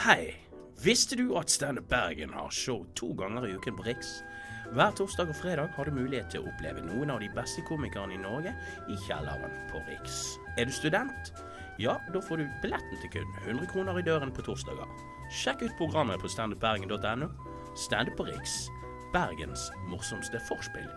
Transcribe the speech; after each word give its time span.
Hei! 0.00 0.32
Visste 0.80 1.16
du 1.16 1.34
at 1.36 1.50
Standup 1.50 1.88
Bergen 1.88 2.30
har 2.32 2.48
show 2.50 2.86
to 2.96 3.10
ganger 3.12 3.44
i 3.44 3.50
uken 3.52 3.74
på 3.76 3.82
Riks? 3.84 4.22
Hver 4.72 4.94
torsdag 4.96 5.28
og 5.28 5.36
fredag 5.36 5.74
har 5.76 5.84
du 5.84 5.92
mulighet 5.92 6.30
til 6.32 6.40
å 6.40 6.48
oppleve 6.48 6.80
noen 6.86 7.10
av 7.12 7.18
de 7.20 7.28
beste 7.34 7.60
komikerne 7.68 8.16
i 8.16 8.20
Norge 8.22 8.54
i 8.88 8.96
kjelleren 9.04 9.58
på 9.68 9.82
Riks. 9.90 10.38
Er 10.56 10.70
du 10.70 10.72
student? 10.72 11.34
Ja, 11.76 11.98
da 12.14 12.22
får 12.24 12.40
du 12.40 12.46
billetten 12.62 13.02
til 13.02 13.12
kun 13.12 13.36
100 13.42 13.68
kroner 13.74 14.00
i 14.00 14.06
døren 14.06 14.32
på 14.32 14.46
torsdager. 14.46 14.88
Sjekk 15.42 15.66
ut 15.66 15.76
programmet 15.76 16.24
på 16.24 16.32
standupbergen.no. 16.32 17.28
Standup 17.76 18.16
på 18.22 18.30
Riks. 18.30 18.56
Bergens 19.12 19.68
morsomste 19.92 20.40
forspill 20.48 20.88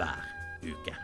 hver 0.00 0.24
uke. 0.64 0.96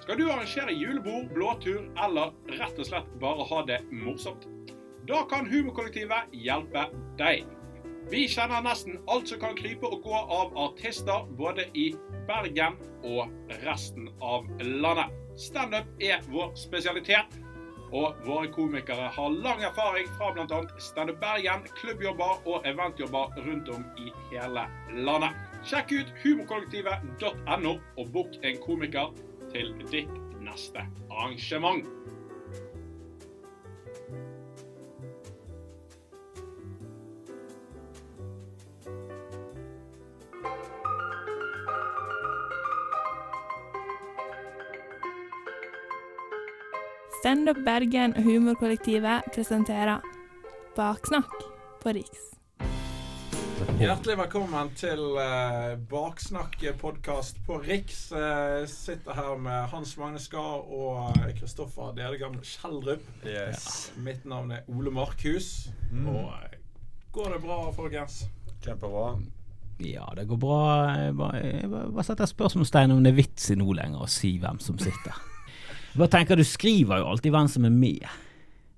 Skal 0.00 0.16
du 0.16 0.24
arrangere 0.30 0.72
julebord, 0.72 1.28
blåtur 1.36 1.84
eller 2.08 2.32
rett 2.56 2.80
og 2.80 2.88
slett 2.94 3.12
bare 3.20 3.44
ha 3.52 3.60
det 3.68 3.82
morsomt? 3.92 4.48
Da 5.08 5.22
kan 5.30 5.46
Humorkollektivet 5.50 6.32
hjelpe 6.32 6.86
deg. 7.18 7.44
Vi 8.10 8.24
kjenner 8.28 8.62
nesten 8.64 8.98
alt 9.08 9.28
som 9.28 9.40
kan 9.40 9.56
krype 9.56 9.88
og 9.88 10.02
gå 10.04 10.16
av 10.16 10.54
artister 10.60 11.26
både 11.36 11.66
i 11.76 11.90
Bergen 12.28 12.76
og 13.04 13.32
resten 13.64 14.08
av 14.24 14.48
landet. 14.60 15.12
Standup 15.40 15.88
er 16.04 16.22
vår 16.30 16.52
spesialitet, 16.56 17.36
og 17.92 18.16
våre 18.26 18.48
komikere 18.54 19.10
har 19.16 19.36
lang 19.44 19.64
erfaring 19.66 20.08
fra 20.16 20.30
bl.a. 20.36 20.60
Standup 20.80 21.20
Bergen, 21.20 21.66
klubbjobber 21.80 22.40
og 22.48 22.64
eventjobber 22.68 23.36
rundt 23.44 23.68
om 23.74 23.84
i 24.00 24.08
hele 24.30 24.64
landet. 25.04 25.36
Sjekk 25.64 25.92
ut 25.98 26.14
humorkollektivet.no 26.24 27.76
og 27.76 28.12
bok 28.16 28.40
en 28.42 28.60
komiker 28.64 29.12
til 29.52 29.72
ditt 29.90 30.16
neste 30.44 30.84
arrangement. 31.10 31.84
Standup 47.24 47.56
Bergen 47.64 48.12
og 48.16 48.22
Humorkollektivet 48.22 49.24
presenterer 49.32 50.02
Baksnakk 50.76 51.32
på 51.80 51.94
Riks. 51.96 52.34
Hjertelig 53.80 54.18
velkommen 54.18 54.68
til 54.76 55.00
uh, 55.16 55.72
Baksnakk-podkast 55.88 57.40
på 57.46 57.56
Riks. 57.64 58.02
Uh, 58.12 58.68
sitter 58.68 59.16
her 59.16 59.40
med 59.40 59.72
Hans 59.72 59.96
Magne 59.96 60.20
Skar 60.20 60.68
og 60.68 61.16
Kristoffer 61.38 61.96
Delegam 61.96 62.36
Kjeldrup. 62.44 63.08
Mitt 64.04 64.28
navn 64.28 64.52
er 64.58 64.68
Ole 64.68 64.92
Markhus. 64.92 65.70
Og 66.04 66.28
uh, 66.28 66.58
går 67.16 67.32
det 67.38 67.40
bra, 67.46 67.58
folkens? 67.72 68.26
Kjempebra. 68.60 69.14
Ja, 69.82 70.06
det 70.16 70.28
går 70.30 70.38
bra. 70.38 70.64
Jeg 70.94 71.14
bare, 71.18 71.40
jeg 71.42 71.70
bare 71.70 72.04
setter 72.06 72.30
spørsmålstegn 72.30 72.94
om 72.94 73.02
det 73.04 73.14
er 73.14 73.18
vits 73.18 73.48
i 73.50 73.56
nå 73.58 73.72
lenger 73.74 74.04
å 74.04 74.10
si 74.10 74.36
hvem 74.42 74.60
som 74.62 74.78
sitter. 74.78 75.16
Bare 75.94 76.10
tenker, 76.10 76.36
Du 76.36 76.42
skriver 76.42 76.98
jo 76.98 77.08
alltid 77.12 77.30
hvem 77.30 77.48
som 77.50 77.66
er 77.68 77.74
med. 77.74 78.06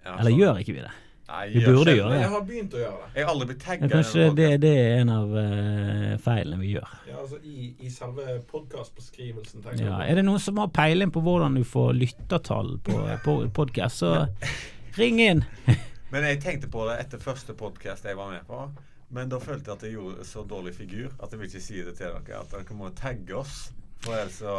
Ja, 0.04 0.18
Eller 0.20 0.34
gjør 0.36 0.58
ikke 0.60 0.74
vi 0.76 0.82
det? 0.84 0.92
Nei, 1.26 1.46
Vi 1.50 1.62
burde 1.64 1.94
gjøre 1.96 2.10
det. 2.12 2.18
Jeg 2.20 2.30
har 2.30 2.42
begynt 2.46 2.74
å 2.76 2.78
gjøre 2.78 2.98
det. 3.00 3.08
Jeg 3.16 3.26
har 3.26 3.32
aldri 3.32 3.46
blitt 3.48 3.62
tagga. 3.64 3.88
kanskje 3.90 4.26
det, 4.38 4.50
det 4.62 4.72
er 4.78 5.00
en 5.00 5.10
av 5.10 5.32
uh, 5.34 6.12
feilene 6.22 6.58
vi 6.60 6.74
gjør. 6.76 6.92
Ja, 7.08 7.16
altså 7.24 7.40
I, 7.42 7.70
i 7.82 7.90
selve 7.90 8.36
podkastbeskrivelsen. 8.52 9.64
Ja, 9.80 9.98
er 10.04 10.20
det 10.20 10.26
noen 10.28 10.42
som 10.44 10.60
har 10.62 10.70
peiling 10.76 11.10
på 11.14 11.24
hvordan 11.24 11.58
du 11.58 11.64
får 11.66 11.96
lyttertall 11.98 12.76
på, 12.86 13.00
på 13.26 13.38
podkast, 13.58 14.04
så 14.04 14.12
ring 15.00 15.18
inn. 15.24 15.42
Men 16.14 16.28
jeg 16.30 16.38
tenkte 16.44 16.70
på 16.70 16.86
det 16.86 17.00
etter 17.02 17.22
første 17.22 17.56
podkast 17.58 18.06
jeg 18.06 18.20
var 18.20 18.30
med 18.30 18.46
på. 18.46 18.68
Men 19.14 19.30
da 19.30 19.38
følte 19.38 19.70
jeg 19.70 19.76
at 19.78 19.86
jeg 19.86 19.94
gjorde 19.94 20.26
så 20.26 20.42
dårlig 20.48 20.74
figur 20.74 21.12
at 21.22 21.30
jeg 21.30 21.38
vil 21.40 21.48
ikke 21.50 21.62
si 21.62 21.78
det 21.86 21.94
til 21.98 22.10
dere. 22.10 22.40
At 22.42 22.52
dere 22.52 22.76
må 22.78 22.90
tagge 22.96 23.36
oss. 23.38 23.68
For 24.02 24.16
ellers 24.18 24.42
så 24.42 24.58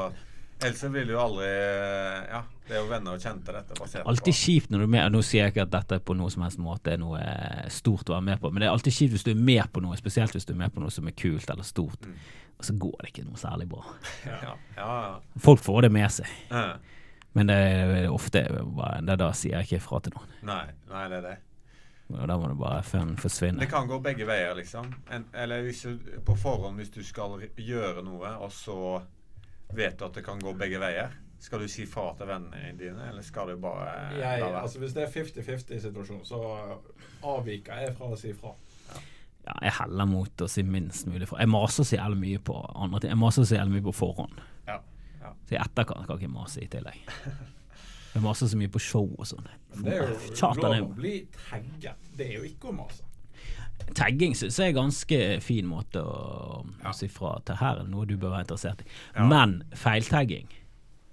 Ellers 0.57 0.79
så 0.81 0.87
vil 0.89 1.11
jo 1.13 1.19
aldri 1.21 1.45
Ja, 1.45 2.39
det 2.65 2.73
er 2.73 2.79
jo 2.81 2.87
venner 2.89 3.13
og 3.13 3.21
kjente 3.21 3.53
dette. 3.53 4.01
Alltid 4.01 4.33
kjipt 4.33 4.71
når 4.73 4.81
du 4.81 4.85
er 4.87 4.93
med. 4.95 5.11
Nå 5.13 5.21
sier 5.21 5.43
jeg 5.45 5.53
ikke 5.53 5.67
at 5.67 5.73
dette 5.75 5.99
på 6.01 6.15
noen 6.17 6.33
som 6.33 6.45
helst 6.47 6.61
måte 6.61 6.95
er 6.95 7.01
noe 7.01 7.19
eh, 7.21 7.67
stort 7.73 8.09
å 8.09 8.15
være 8.15 8.25
med 8.31 8.41
på, 8.41 8.49
men 8.49 8.63
det 8.63 8.69
er 8.69 8.73
alltid 8.73 8.95
kjipt 8.95 9.13
hvis 9.13 9.27
du 9.27 9.31
er 9.35 9.43
med 9.51 9.69
på 9.73 9.83
noe, 9.85 9.99
spesielt 9.99 10.33
hvis 10.33 10.49
du 10.49 10.55
er 10.55 10.61
med 10.63 10.73
på 10.73 10.81
noe 10.81 10.93
som 10.93 11.05
er 11.05 11.13
kult 11.17 11.53
eller 11.53 11.67
stort, 11.67 12.09
og 12.57 12.65
så 12.65 12.73
går 12.73 12.97
det 13.03 13.11
ikke 13.13 13.27
noe 13.27 13.37
særlig 13.37 13.69
bra. 13.69 13.85
Ja, 14.25 14.55
ja, 14.79 14.87
ja. 15.05 15.41
Folk 15.45 15.61
får 15.61 15.85
det 15.85 15.93
med 15.93 16.09
seg. 16.17 16.33
Men 17.37 17.51
det 17.51 17.57
er 17.61 18.07
ofte 18.09 18.47
det 18.49 19.13
er 19.13 19.21
da 19.21 19.29
sier 19.37 19.59
jeg 19.59 19.69
ikke 19.69 19.81
ifra 19.83 20.01
til 20.01 20.17
noen. 20.17 20.33
Nei, 20.49 20.63
nei, 20.89 21.05
det 21.13 21.21
er 21.21 21.27
det. 21.27 21.35
Og 22.07 22.23
da 22.29 22.37
må 22.39 22.47
du 22.47 22.55
bare 22.55 22.83
fun 22.87 23.15
forsvinne. 23.19 23.59
Det 23.59 23.69
kan 23.71 23.87
gå 23.89 23.97
begge 24.03 24.25
veier, 24.29 24.53
liksom. 24.55 24.87
En, 25.11 25.25
eller 25.35 25.65
hvis 25.65 25.81
du, 25.83 26.11
på 26.25 26.35
forhånd, 26.39 26.79
hvis 26.79 26.93
du 26.95 27.01
skal 27.03 27.35
gjøre 27.59 28.03
noe, 28.05 28.31
og 28.45 28.51
så 28.55 28.77
vet 29.75 29.97
du 29.99 30.05
at 30.07 30.15
det 30.15 30.23
kan 30.25 30.39
gå 30.39 30.53
begge 30.55 30.79
veier. 30.79 31.17
Skal 31.39 31.61
du 31.61 31.67
si 31.69 31.83
fra 31.85 32.07
til 32.17 32.25
vennene 32.31 32.71
dine, 32.79 33.09
eller 33.11 33.21
skal 33.21 33.51
du 33.51 33.59
bare 33.61 33.91
Jeg, 34.15 34.39
la 34.41 34.47
være? 34.47 34.61
altså 34.63 34.79
Hvis 34.81 34.95
det 34.95 35.03
er 35.03 35.11
50-50-situasjon, 35.13 36.23
så 36.25 36.39
avviker 37.27 37.83
jeg 37.83 37.93
fra 37.99 38.09
å 38.09 38.17
si 38.17 38.31
fra. 38.33 38.55
Ja, 39.47 39.53
jeg 39.67 39.75
heller 39.77 40.07
mot 40.09 40.41
å 40.43 40.47
si 40.51 40.63
minst 40.65 41.05
mulig 41.07 41.27
fra. 41.29 41.37
Jeg 41.43 41.51
maser 41.51 41.85
så 41.87 41.99
jævlig 41.99 42.17
mye 42.23 42.39
på 42.49 42.55
andre 42.73 43.03
ting. 43.03 43.13
Jeg 43.13 43.19
maser 43.21 43.45
så 43.47 43.59
jævlig 43.59 43.77
mye 43.77 43.85
på 43.85 43.93
forhånd. 43.99 44.41
Ja, 44.67 44.79
ja. 45.21 45.35
Så 45.47 45.55
i 45.55 45.61
etterkant 45.61 46.07
kan 46.07 46.17
jeg 46.17 46.25
ikke 46.25 46.33
mase 46.39 46.63
i 46.63 46.71
tillegg. 46.71 47.13
Jeg 48.17 48.23
maser 48.25 48.49
så 48.49 48.57
mye 48.57 48.71
på 48.73 48.81
show 48.81 49.11
og 49.13 49.27
sånn. 49.29 49.49
Det 49.77 49.93
er 49.93 50.79
jo 50.79 50.87
bli 50.97 51.19
tagget. 51.35 52.07
Det 52.17 52.31
er 52.31 52.39
jo 52.39 52.47
ikke 52.47 52.71
å 52.71 52.77
mase. 52.79 53.03
Tagging 53.93 54.33
syns 54.35 54.57
jeg 54.57 54.71
er 54.71 54.73
en 54.73 54.79
ganske 54.79 55.19
fin 55.45 55.67
måte 55.69 56.01
å, 56.01 56.63
ja. 56.81 56.95
si 56.97 57.09
fra 57.13 57.35
til. 57.45 57.59
Her 57.59 57.83
er 57.83 57.91
noe 57.91 58.07
du 58.09 58.15
bør 58.17 58.33
være 58.33 58.47
interessert 58.47 58.81
i. 58.81 58.87
Ja. 59.13 59.27
Men 59.29 59.59
feiltagging, 59.77 60.49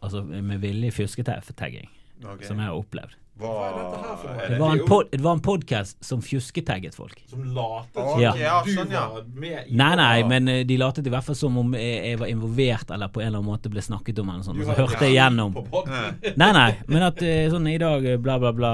altså 0.00 0.24
med 0.24 0.64
vilje 0.64 0.94
fjusketagging, 0.96 1.92
okay. 2.22 2.48
som 2.48 2.62
jeg 2.62 2.70
har 2.70 2.80
opplevd 2.80 3.20
Hva, 3.34 3.50
Hva 3.50 3.64
er 3.66 3.72
dette 3.74 4.00
her 4.00 4.18
for 4.20 4.30
noe? 4.30 4.48
Det 4.48 4.58
var 4.60 4.74
en, 4.76 4.82
pod, 4.86 5.08
det 5.10 5.22
var 5.24 5.38
en 5.38 5.42
podcast 5.42 6.04
som 6.04 6.22
fjusketagget 6.22 6.94
folk. 6.94 7.18
Som 7.30 7.42
latet 7.56 7.98
som 7.98 8.22
ja, 8.22 8.60
du 8.62 8.70
sånn, 8.76 8.92
ja. 8.94 9.04
var 9.10 9.24
med 9.34 9.56
i 9.72 9.78
Nei, 9.80 9.90
nei, 9.98 10.22
men 10.30 10.50
eh, 10.52 10.60
de 10.68 10.78
latet 10.78 11.08
i 11.10 11.12
hvert 11.12 11.26
fall 11.26 11.38
som 11.38 11.58
om 11.58 11.74
jeg, 11.74 11.96
jeg 12.12 12.20
var 12.22 12.30
involvert 12.30 12.94
eller 12.94 13.10
på 13.10 13.24
en 13.24 13.28
eller 13.28 13.42
annen 13.42 13.50
måte 13.50 13.72
ble 13.72 13.82
snakket 13.82 14.22
om. 14.22 14.30
Eller 14.30 14.46
sånn, 14.46 14.62
og 14.62 14.70
så 14.70 14.78
hørte 14.78 15.08
jeg 15.08 15.16
gjennom. 15.16 15.58
Nei, 16.40 16.50
nei, 16.54 16.70
men 16.86 17.06
at 17.06 17.20
eh, 17.26 17.48
sånn 17.52 17.66
i 17.70 17.76
dag, 17.80 18.06
eh, 18.06 18.20
bla, 18.22 18.38
bla, 18.42 18.54
bla, 18.54 18.72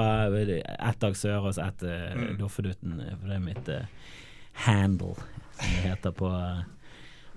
ett 0.61 1.01
dag 1.01 1.17
Sørås, 1.17 1.57
ett 1.61 1.83
uh, 1.85 2.21
Mm. 2.21 2.37
Doffeduten, 2.37 2.99
eh, 2.99 3.17
for 3.17 3.27
det 3.27 3.35
er 3.35 3.39
mitt 3.39 3.69
uh, 3.69 3.81
handle, 4.65 5.15
som 5.55 5.65
det 5.67 5.89
heter 5.89 6.11
på, 6.11 6.27
uh, 6.27 6.61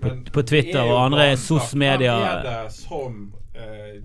på, 0.01 0.13
på 0.33 0.43
Twitter 0.43 0.81
er 0.81 0.93
og 0.93 1.01
andre. 1.07 1.31
Hvem 1.37 1.83
er 1.83 1.99
det 2.03 2.73
som 2.75 3.33
eh, 3.55 4.03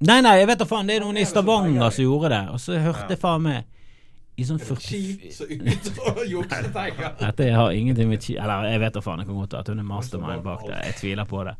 Nei, 0.00 0.20
nei, 0.24 0.38
jeg 0.40 0.46
vet 0.48 0.58
da 0.62 0.64
faen, 0.64 0.86
det 0.88 0.96
er 0.96 1.04
noen 1.04 1.18
i 1.20 1.26
Stavanger 1.28 1.90
som 1.92 2.04
gjorde 2.06 2.30
det, 2.32 2.44
og 2.54 2.60
så 2.62 2.78
hørte 2.80 3.12
jeg 3.12 3.20
faen 3.20 3.42
meg 3.44 3.66
i 4.40 4.44
sånn 4.48 4.56
Er 4.56 4.64
40 4.64 4.80
Ski 4.80 5.32
som 5.36 5.50
ut 5.50 5.88
og 6.08 6.20
juksetegner? 6.30 7.10
Dette 7.20 7.48
har 7.52 7.74
ingenting 7.76 8.08
med 8.08 8.22
chi- 8.24 8.38
Eller 8.40 8.70
jeg 8.70 8.80
vet 8.80 8.94
da 8.96 9.00
faen, 9.04 9.18
Jeg 9.20 9.26
kan 9.28 9.36
godt 9.42 9.56
at 9.58 9.68
hun 9.68 9.82
er 9.82 9.84
mastermind 9.84 10.42
bak 10.46 10.62
det. 10.64 10.78
Jeg 10.86 10.94
tviler 11.02 11.26
på 11.28 11.42
det. 11.44 11.54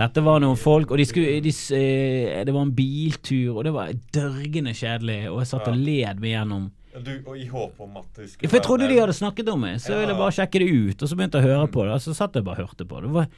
Dette 0.00 0.24
var 0.26 0.40
noen 0.42 0.58
folk, 0.58 0.90
og 0.90 0.98
de 0.98 1.04
skulle, 1.06 1.36
de, 1.44 1.52
eh, 1.76 2.42
det 2.48 2.54
var 2.56 2.62
en 2.66 2.72
biltur, 2.74 3.54
og 3.60 3.62
det 3.68 3.72
var 3.76 3.92
dørgende 4.16 4.74
kjedelig, 4.74 5.20
og 5.30 5.38
jeg 5.44 5.46
satt 5.52 5.68
og 5.70 5.76
led 5.78 6.18
meg 6.24 6.30
gjennom 6.34 6.66
Du, 6.98 7.12
og 7.30 7.36
I 7.38 7.46
håp 7.46 7.78
om 7.84 7.96
at 8.00 8.08
du 8.16 8.26
For 8.48 8.56
jeg 8.58 8.62
trodde 8.66 8.88
de 8.90 8.98
hadde 8.98 9.14
snakket 9.14 9.48
om 9.52 9.60
meg, 9.60 9.76
så 9.78 9.92
jeg 9.94 10.00
ville 10.08 10.18
bare 10.18 10.34
sjekke 10.34 10.58
det 10.58 10.68
ut, 10.74 11.02
og 11.02 11.08
så 11.08 11.14
begynte 11.14 11.38
jeg 11.38 11.46
å 11.46 11.52
høre 11.54 11.70
på 11.70 11.84
det, 11.86 11.92
og 11.94 12.00
så 12.02 12.14
satt 12.16 12.34
jeg 12.34 12.42
bare 12.42 12.58
og 12.64 12.66
hørte 12.72 12.88
på 12.88 12.98
det. 12.98 13.06
Det 13.06 13.14
var 13.14 13.28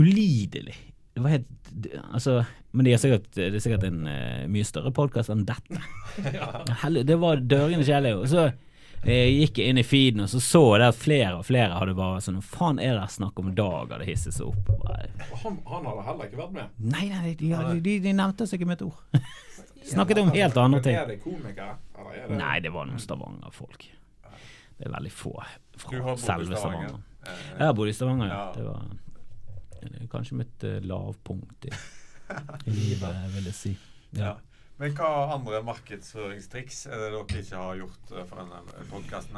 ulidelig. 0.00 0.74
Det 1.12 1.20
var 1.22 1.28
helt 1.34 1.48
Altså 2.12 2.38
Men 2.72 2.86
det 2.86 2.92
er 2.94 3.00
sikkert, 3.02 3.26
det 3.36 3.50
er 3.54 3.60
sikkert 3.60 3.84
en 3.88 4.02
uh, 4.08 4.44
mye 4.48 4.64
større 4.64 4.92
podkast 4.96 5.28
enn 5.32 5.42
dette. 5.48 5.80
Helle- 6.82 7.04
Det 7.08 7.16
var 7.20 7.36
dørgende 7.40 7.84
kjedelig. 7.84 8.14
Og 8.22 8.28
så 8.32 8.46
jeg 9.02 9.32
gikk 9.34 9.58
inn 9.64 9.80
i 9.80 9.82
feeden 9.82 10.22
og 10.22 10.28
så 10.30 10.38
så 10.38 10.60
jeg 10.76 10.78
det 10.78 10.88
at 10.92 10.98
flere 11.00 11.30
og 11.40 11.44
flere 11.48 11.74
hadde 11.74 11.94
bare 11.98 12.20
sånn 12.22 12.36
Hva 12.38 12.44
faen 12.54 12.78
er 12.78 12.94
det 13.00 13.08
snakk 13.10 13.40
om 13.42 13.48
Dag 13.58 13.90
hadde 13.90 14.06
hisset 14.06 14.36
seg 14.36 14.46
opp? 14.52 14.68
Han, 15.42 15.56
han 15.66 15.88
hadde 15.90 16.04
heller 16.06 16.28
ikke 16.30 16.38
vært 16.38 16.52
med. 16.54 16.76
nei, 16.78 17.08
nei, 17.10 17.32
de, 17.34 17.48
de, 17.50 17.80
de, 17.82 17.96
de 18.04 18.12
nevnte 18.14 18.46
seg 18.46 18.60
ikke 18.60 18.68
med 18.70 18.78
et 18.78 18.84
ord. 18.86 19.26
Snakket 19.92 20.20
om 20.22 20.30
helt 20.30 20.54
andre 20.56 20.78
Men 20.78 20.84
ting. 20.86 20.94
Er 21.00 21.08
det 21.10 21.18
komikere? 21.24 21.74
Eller 21.98 22.14
er 22.20 22.28
det 22.30 22.38
Nei, 22.38 22.52
det 22.62 22.70
var 22.76 22.86
noen 22.86 23.02
Stavanger-folk. 23.02 23.88
Det 24.78 24.86
er 24.86 24.94
veldig 24.94 25.12
få 25.18 25.34
fra 25.82 26.14
selve 26.22 26.54
Stavanger. 26.62 26.94
Eh, 27.26 27.42
Jeg 27.58 27.66
har 27.66 27.74
bodd 27.80 27.90
i 27.90 27.96
Stavanger, 27.98 28.30
ja. 28.30 28.44
Det 28.54 28.68
var 28.68 28.86
kanskje 30.12 30.38
mitt 30.42 30.64
eh, 30.68 30.80
lavpunkt 30.84 31.68
i, 31.68 31.74
i 32.68 32.74
livet, 32.76 33.20
vil 33.36 33.52
jeg 33.52 33.58
si. 33.58 33.76
ja. 34.16 34.32
Ja. 34.32 34.38
Men 34.82 34.94
hva 34.98 35.08
andre 35.36 35.60
markedsføringstriks 35.62 36.86
er 36.88 36.98
det 36.98 37.10
dere 37.12 37.42
ikke 37.42 37.58
har 37.60 37.76
gjort 37.78 38.14
eh, 38.16 38.24
for 38.26 38.40
denne 38.40 38.86
podkasten? 38.90 39.36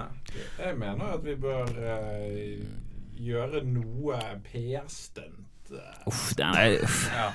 Jeg 0.57 0.77
mener 0.81 1.17
at 1.19 1.25
vi 1.27 1.35
bør 1.37 1.69
uh, 1.69 2.63
gjøre 3.21 3.65
noe 3.69 4.21
PR-stunt 4.47 5.75
Uff, 6.09 6.31
den 6.37 6.57
er 6.61 6.75
uff. 6.85 7.05
Ja. 7.09 7.29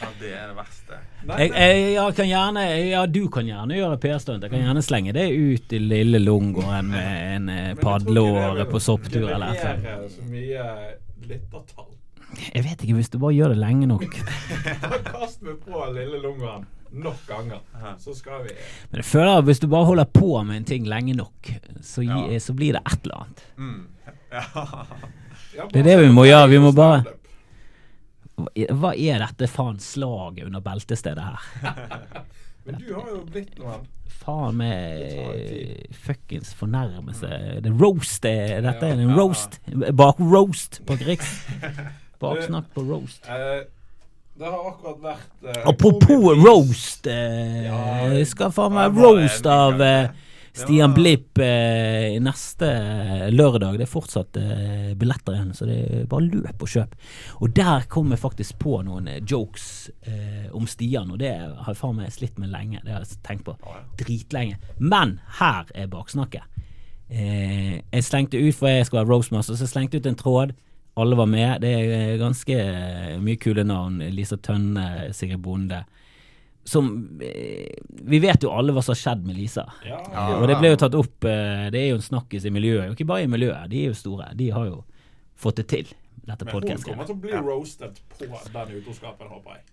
ja, 0.00 0.08
det 0.20 0.30
er 0.32 0.46
det 0.50 0.54
verste. 0.56 1.00
Nei, 1.28 1.36
Jeg, 1.44 1.50
jeg, 1.54 1.82
jeg 1.92 2.14
kan 2.16 2.30
gjerne 2.30 2.62
Ja, 2.88 3.02
du 3.06 3.20
kan 3.32 3.48
gjerne 3.48 3.76
gjøre 3.76 3.98
PR-stunt. 4.00 4.46
Jeg 4.46 4.52
kan 4.52 4.64
gjerne 4.64 4.84
slenge 4.84 5.12
det 5.16 5.26
ut 5.32 5.76
i 5.76 5.82
lille 5.84 6.20
Lungåen 6.24 6.88
med 6.92 7.50
en 7.52 7.76
padleåre 7.80 8.64
på 8.68 8.80
sopptur 8.82 9.28
eller 9.28 9.52
noe. 9.52 9.98
så 10.12 10.24
mye 10.28 10.64
lyttertall. 11.28 11.95
Jeg 12.54 12.64
vet 12.64 12.82
ikke, 12.84 12.94
hvis 12.98 13.10
du 13.12 13.18
bare 13.22 13.34
gjør 13.36 13.52
det 13.54 13.58
lenge 13.60 13.86
nok. 13.90 14.04
Kaster 15.10 15.46
vi 15.50 15.54
på 15.66 15.84
lille 15.94 16.20
lungeren 16.22 16.66
nok 16.96 17.18
ganger, 17.28 17.60
så 18.00 18.14
skal 18.16 18.44
vi 18.46 18.52
Men 18.92 19.00
jeg 19.02 19.04
føler 19.08 19.38
at 19.40 19.44
hvis 19.48 19.58
du 19.60 19.66
bare 19.68 19.84
holder 19.88 20.06
på 20.14 20.30
med 20.46 20.56
en 20.60 20.64
ting 20.68 20.86
lenge 20.88 21.16
nok, 21.18 21.50
så, 21.82 22.04
gi, 22.06 22.20
Ja. 22.32 22.38
så 22.40 22.54
blir 22.56 22.76
det 22.78 22.82
et 22.86 23.02
eller 23.04 23.24
annet. 23.24 23.44
Mm. 23.56 23.86
Ja. 24.32 24.44
Ja, 25.56 25.66
Det 25.72 25.80
er 25.80 25.86
det 25.90 25.98
vi 26.04 26.12
må 26.12 26.24
gjøre, 26.28 26.48
vi 26.52 26.58
må 26.60 26.72
bare- 26.76 27.04
Hva 28.36 28.90
er 28.94 29.18
dette 29.24 29.48
faen 29.48 29.78
slaget 29.80 30.44
under 30.46 30.60
beltestedet 30.60 31.24
her? 31.24 31.38
Men 32.66 32.80
du 32.82 32.88
har 32.94 33.06
jo 33.12 33.20
blitt 33.30 33.58
noen. 33.58 33.84
Faen 34.16 34.56
med 34.58 35.86
fuckings 35.94 36.52
fornærmelse. 36.58 37.28
Det 37.62 37.70
er 37.70 37.76
roast, 37.78 38.22
det, 38.24 38.34
dette 38.64 38.88
er 38.88 38.98
en 39.04 39.14
roast. 39.16 39.60
Bak-roast 39.94 40.80
på 40.86 40.96
Riks. 41.06 41.30
Baksnakk 42.20 42.68
på 42.74 42.84
roast. 42.88 43.26
Eh, 43.28 43.64
det 44.36 44.44
har 44.52 44.68
akkurat 44.70 45.00
vært 45.00 45.50
eh, 45.56 45.62
Apropos 45.68 46.30
roast. 46.44 47.06
Eh, 47.06 47.64
Ja, 47.66 48.08
det 48.12 48.26
skal 48.28 48.52
faen 48.52 48.74
var 48.76 48.90
roast 48.92 49.46
av 49.48 49.80
eh, 49.82 50.08
Stian 50.56 50.94
Blipp 50.96 51.36
eh, 51.44 52.14
neste 52.24 52.68
lørdag. 53.32 53.76
Det 53.76 53.84
er 53.84 53.90
fortsatt 53.92 54.36
eh, 54.40 54.92
billetter 54.96 55.36
igjen, 55.36 55.50
så 55.56 55.66
det 55.68 55.76
er 55.84 56.06
bare 56.08 56.28
løp 56.32 56.62
og 56.64 56.70
kjøp. 56.72 56.94
Og 57.44 57.52
der 57.56 57.84
kom 57.92 58.12
jeg 58.14 58.20
faktisk 58.22 58.58
på 58.62 58.78
noen 58.86 59.08
eh, 59.12 59.18
jokes 59.28 59.66
eh, 60.08 60.46
om 60.56 60.64
Stian, 60.68 61.10
og 61.12 61.20
det 61.20 61.34
har 61.36 61.72
jeg 61.74 61.80
faen 61.80 61.96
meg 62.00 62.12
slitt 62.14 62.38
med 62.40 62.52
lenge. 62.52 62.80
Det 62.84 62.92
har 62.94 63.04
jeg 63.04 63.20
tenkt 63.26 63.44
på 63.50 63.56
dritlenge. 64.00 64.56
Men 64.80 65.18
her 65.40 65.68
er 65.74 65.88
baksnakket. 65.92 66.44
Eh, 67.08 67.80
jeg 67.92 68.04
slengte 68.08 68.40
ut, 68.40 68.54
for 68.56 68.68
jeg 68.72 68.86
skal 68.88 69.02
være 69.02 69.12
roastmaster, 69.12 69.54
så 69.56 69.64
jeg 69.68 69.74
slengte 69.74 70.00
ut 70.00 70.08
en 70.08 70.16
tråd. 70.24 70.56
Alle 70.98 71.16
var 71.16 71.26
med. 71.26 71.60
Det 71.60 71.70
er 71.76 71.90
eh, 71.92 72.18
ganske 72.20 72.54
eh, 72.56 73.16
mye 73.20 73.36
kule 73.36 73.66
navn. 73.68 73.98
Lisa 74.16 74.38
Tønne, 74.40 75.12
Sigrid 75.12 75.42
Bonde. 75.44 75.82
Som 76.64 76.88
eh, 77.22 77.76
Vi 78.08 78.20
vet 78.22 78.46
jo 78.46 78.54
alle 78.56 78.72
hva 78.72 78.80
som 78.84 78.94
har 78.94 79.02
skjedd 79.02 79.26
med 79.28 79.36
Lisa. 79.36 79.66
Ja, 79.84 80.00
Og 80.38 80.46
det 80.48 80.56
ble 80.62 80.72
jo 80.72 80.80
tatt 80.80 80.96
opp 80.96 81.20
Det 81.20 81.78
er 81.82 81.90
jo 81.90 82.00
en 82.00 82.06
snakkis 82.06 82.48
i 82.48 82.54
miljøet. 82.54 82.88
Og 82.88 82.96
ikke 82.96 83.10
bare 83.12 83.28
i 83.28 83.30
miljøet, 83.30 83.68
de 83.74 83.84
er 83.84 83.92
jo 83.92 84.00
store. 84.00 84.30
De 84.40 84.48
har 84.56 84.70
jo 84.70 84.80
fått 85.36 85.60
det 85.60 85.68
til, 85.74 85.92
dette 86.24 86.48
Men 86.48 86.56
hun 86.56 86.82
kommer 86.88 87.04
til 87.04 87.18
å 87.18 87.20
bli 87.26 87.36
roasted 87.44 88.00
på 88.16 88.24
den 88.56 88.74
utroskapen, 88.80 89.28
håper 89.28 89.58
jeg. 89.58 89.66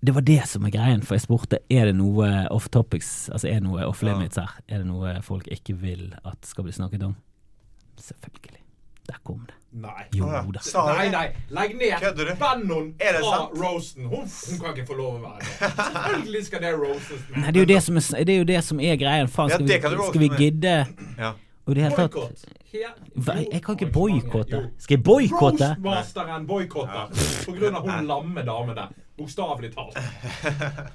Det 0.00 0.16
var 0.16 0.24
det 0.24 0.40
som 0.48 0.64
er 0.64 0.72
greien, 0.72 1.04
for 1.04 1.18
jeg 1.18 1.26
spurte 1.26 1.60
er 1.68 1.90
det 1.90 1.98
noe 2.00 2.30
off 2.48 2.70
topics, 2.72 3.28
altså 3.28 3.52
er 3.52 3.60
det 3.60 3.68
noe 3.68 3.84
off 3.84 4.00
limits 4.00 4.40
her. 4.40 4.56
Er 4.64 4.80
det 4.80 4.88
noe 4.88 5.18
folk 5.26 5.44
ikke 5.52 5.76
vil 5.76 6.06
at 6.24 6.40
skal 6.48 6.64
bli 6.64 6.72
snakket 6.72 7.04
om? 7.04 7.18
Selvfølgelig. 8.00 8.64
Der 9.12 9.20
kom 9.28 9.44
det. 9.44 9.59
Nei. 9.72 10.04
Jo 10.18 10.26
da. 10.26 10.60
Sa 10.66 10.82
Nei, 10.96 11.10
nei, 11.12 11.28
legg 11.54 11.76
ned! 11.78 12.32
Bannon 12.40 12.88
fra 12.98 13.20
sant? 13.22 13.52
roasten. 13.60 14.08
Hun, 14.10 14.24
hun 14.26 14.58
kan 14.58 14.72
ikke 14.74 14.86
få 14.88 14.96
lov 14.98 15.12
å 15.14 15.20
være 15.22 15.44
med. 15.44 15.76
Selvfølgelig 15.76 16.42
skal 16.48 16.64
det 16.64 16.72
roastes 16.74 17.20
med. 17.28 17.36
Nei, 17.44 17.52
det 17.52 17.60
er 17.60 17.62
jo 17.62 17.68
det 17.70 17.82
som 17.86 18.00
er, 18.00 18.08
det 18.24 18.34
er, 18.34 18.38
jo 18.40 18.48
det 18.48 18.62
som 18.66 18.80
er 18.80 18.96
greien. 18.98 19.30
Faen, 19.30 19.52
Ja, 19.52 19.60
skal, 19.60 19.68
det 19.68 19.78
kan 19.84 19.94
vi, 19.94 20.08
skal 20.08 20.24
vi 20.24 20.30
gidde 20.40 20.74
Ja. 21.18 21.30
Og 21.70 21.76
det 21.76 21.84
hele 21.84 22.08
tatt 22.08 22.48
Jeg 23.52 23.62
kan 23.62 23.76
ikke 23.78 23.92
boikotte. 23.94 24.64
Skal 24.82 24.96
jeg 24.96 25.04
boikotte? 25.06 25.70
Roastmasteren 25.76 26.46
boikotter 26.50 27.14
på 27.46 27.54
grunn 27.54 27.78
av 27.78 27.86
hun 27.86 28.10
lamme 28.10 28.46
damen 28.46 28.74
der. 28.74 28.90
Bokstavelig 29.20 29.70
talt. 29.76 29.94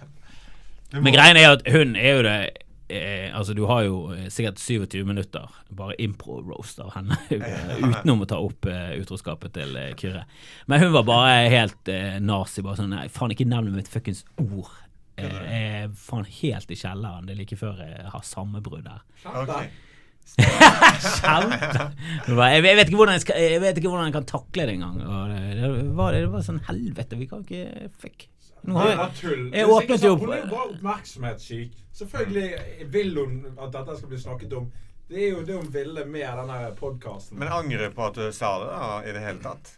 Men 1.04 1.13
greien 1.16 1.39
er 1.39 1.54
at 1.56 1.63
hun 1.72 1.95
er 1.95 2.12
jo 2.18 2.24
det 2.27 2.38
eh, 2.89 3.31
Altså, 3.35 3.53
du 3.57 3.63
har 3.69 3.83
jo 3.87 4.11
eh, 4.15 4.27
sikkert 4.33 4.59
27 4.61 5.03
minutter 5.07 5.47
bare 5.75 5.95
impro-roast 5.99 6.79
av 6.83 6.93
henne 6.95 7.17
utenom 7.89 8.21
å 8.23 8.27
ta 8.29 8.37
opp 8.43 8.65
eh, 8.71 8.95
utroskapet 9.01 9.53
til 9.57 9.75
eh, 9.79 9.93
Kyrre. 9.99 10.25
Men 10.67 10.83
hun 10.85 10.93
var 10.95 11.03
bare 11.07 11.49
helt 11.53 11.91
eh, 11.91 12.19
nazi. 12.21 12.61
Bare 12.65 12.79
sånn 12.81 12.91
Nei, 12.95 13.07
faen, 13.09 13.33
ikke 13.35 13.47
nevn 13.49 13.73
mitt 13.75 13.89
fuckings 13.91 14.23
ord. 14.41 14.69
Eh, 15.17 15.25
Jeg 15.31 15.81
er 15.85 15.89
faen 15.95 16.25
helt 16.41 16.71
i 16.71 16.77
kjelleren. 16.79 17.25
Det 17.29 17.35
er 17.35 17.41
like 17.43 17.57
før 17.59 17.81
jeg 17.85 18.09
har 18.13 18.23
sammenbrudd 18.27 18.88
her. 18.91 19.03
Ok. 19.31 19.57
Kjempe! 20.35 21.91
Det 22.25 22.33
var- 22.35 22.49
Jeg 22.51 22.61
vet 22.63 22.69
jeg 22.71 22.77
vet 22.79 22.88
ikke 22.89 22.97
hvordan 22.97 23.13
jeg, 23.15 23.21
skal, 23.21 23.35
jeg 23.41 23.61
vet 23.61 23.77
ikke 23.77 23.89
hvordan 23.91 24.07
jeg 24.09 24.15
kan 24.15 24.25
takle 24.31 24.65
det 24.65 24.73
engang. 24.75 24.95
Det, 24.99 25.41
det, 25.61 25.69
var, 25.95 26.11
det 26.17 26.29
var 26.33 26.41
sånn 26.47 26.61
helvete. 26.67 27.19
Vi 27.19 27.27
kan 27.29 27.43
ikke 27.45 27.89
Fuck. 28.01 28.25
Nå 28.63 28.77
har 28.79 28.89
jeg, 28.89 29.51
jeg 29.53 29.67
åpnet 29.69 30.01
jo 30.03 30.13
opp- 30.15 30.21
Hun 30.25 30.33
er 30.33 30.47
bare 30.49 30.69
oppmerksomhetssyk. 30.73 31.71
Selvfølgelig 31.93 32.87
vil 32.91 33.17
hun 33.17 33.35
at 33.59 33.71
dette 33.71 33.97
skal 33.97 34.09
bli 34.09 34.17
snakket 34.19 34.53
om. 34.57 34.71
Det 35.09 35.19
er 35.21 35.29
jo 35.35 35.43
det 35.45 35.55
hun 35.55 35.67
ville 35.73 36.05
med 36.05 36.25
denne 36.39 36.75
podkasten. 36.79 37.37
Men 37.37 37.47
angrer 37.53 37.91
på 37.93 38.07
at 38.07 38.15
du 38.15 38.31
sa 38.33 38.55
det 38.63 38.71
da, 38.71 38.87
i 39.05 39.11
det 39.13 39.21
hele 39.21 39.39
tatt? 39.43 39.75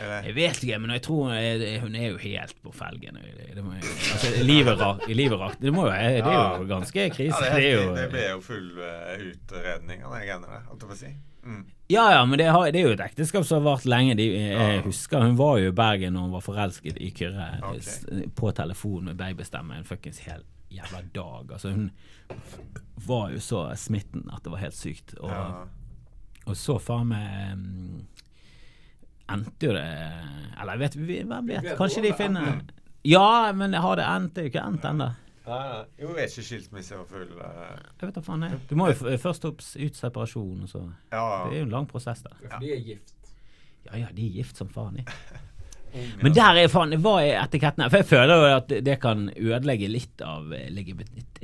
Jeg 0.00 0.34
vet 0.34 0.62
ikke, 0.64 0.78
men 0.82 0.90
jeg 0.96 1.02
tror 1.06 1.32
jeg, 1.34 1.80
hun 1.80 1.94
er 1.94 2.08
jo 2.10 2.16
helt 2.18 2.56
på 2.64 2.72
felgen. 2.74 3.18
Det, 3.54 3.62
må, 3.64 3.74
altså, 3.78 4.32
livet 4.44 4.80
rakt. 4.80 5.06
livet. 5.08 5.58
Det, 5.60 5.72
må 5.72 5.84
det 5.90 6.00
er 6.00 6.18
jo 6.58 6.66
ganske 6.70 7.06
krise. 7.14 7.44
Ja, 7.46 7.54
det, 7.56 7.70
jo, 7.74 7.84
det 7.94 8.08
ble 8.10 8.24
jo 8.32 8.40
full 8.42 8.72
eh, 8.82 9.22
utredning 9.30 10.02
av 10.04 10.16
de 10.16 10.24
greiene 10.26 10.50
der, 10.50 10.64
holdt 10.70 10.82
jeg 10.82 10.90
på 10.90 10.96
å 10.96 11.00
si. 11.04 11.12
Mm. 11.44 11.62
Ja, 11.92 12.04
ja, 12.14 12.24
men 12.24 12.38
det, 12.40 12.46
har, 12.48 12.70
det 12.72 12.80
er 12.80 12.86
jo 12.88 12.94
et 12.96 13.04
ekteskap 13.04 13.44
som 13.44 13.60
har 13.60 13.66
vart 13.74 13.84
lenge. 13.84 14.14
De, 14.16 14.24
jeg 14.32 14.56
Ja. 14.56 14.80
husker 14.86 15.20
Hun 15.26 15.36
var 15.36 15.58
jo 15.60 15.68
i 15.68 15.76
Bergen 15.76 16.14
når 16.16 16.26
hun 16.26 16.32
var 16.38 16.44
forelsket 16.46 16.96
i 17.04 17.10
Kyrre. 17.12 17.48
okay. 17.68 18.24
På 18.34 18.50
telefon 18.56 19.04
med 19.10 19.16
babystemme 19.20 19.76
en 19.76 19.84
fuckings 19.84 20.18
hel 20.24 20.42
jævla 20.72 21.02
dag. 21.14 21.52
Altså 21.52 21.70
Hun 21.76 21.90
var 23.06 23.30
jo 23.34 23.40
så 23.44 23.66
smitten 23.76 24.24
at 24.32 24.42
det 24.44 24.50
var 24.56 24.62
helt 24.64 24.74
sykt. 24.78 25.14
Og, 25.20 25.30
Ja. 25.30 25.66
og 26.46 26.56
så 26.56 26.78
faen 26.80 27.08
meg 27.12 27.58
mm, 27.60 28.06
Endte 29.32 29.66
jo 29.66 29.72
det 29.72 29.84
Eller 30.60 30.72
jeg 30.74 30.78
vet 30.84 30.94
vi- 30.96 31.22
hvem 31.24 31.46
vet? 31.48 31.62
vet 31.64 31.78
Kanskje 31.78 32.02
de 32.02 32.12
finner. 32.12 32.60
Ja, 33.04 33.52
men 33.52 33.72
har 33.72 33.96
det 33.96 34.04
endt? 34.04 34.34
Det 34.34 34.38
er 34.42 34.48
jo 34.48 34.50
ikke 34.52 34.66
endt 34.68 34.84
ennå. 34.84 35.10
Jo, 36.00 36.14
er 36.16 36.24
ikke 36.24 36.42
skilsmisse 36.42 36.96
og 36.96 37.06
full 37.08 37.22
eh, 37.40 37.78
Jeg 38.00 38.06
vet 38.08 38.14
da 38.14 38.20
faen. 38.24 38.42
jeg. 38.42 38.60
Du 38.70 38.74
må 38.76 38.86
jo 38.88 39.16
først 39.20 39.44
opp 39.44 39.60
ut 39.60 39.96
separasjon, 39.96 40.62
og 40.62 40.68
så 40.68 40.80
Det 41.10 41.18
er 41.18 41.58
jo 41.58 41.64
en 41.66 41.70
lang 41.70 41.86
prosess 41.86 42.22
der. 42.22 42.58
De 42.60 42.72
er 42.72 42.80
gift. 42.80 43.12
Ja 43.90 43.98
ja, 43.98 44.06
de 44.14 44.26
er 44.26 44.32
gift 44.38 44.56
som 44.56 44.68
faen, 44.68 44.94
de. 44.96 45.04
Men 46.22 46.32
der 46.34 46.56
er 46.58 46.66
faen 46.68 46.90
Hva 46.98 47.20
er 47.22 47.42
etiketten 47.44 47.82
her? 47.84 47.88
For 47.92 47.96
jeg 47.98 48.06
føler 48.06 48.34
jo 48.34 48.56
at 48.56 48.68
det- 48.68 48.84
det 48.84 49.00
kan 49.00 49.28
ødelegge 49.36 49.88
litt 49.88 50.22
av 50.22 50.52
eh, 50.52 50.68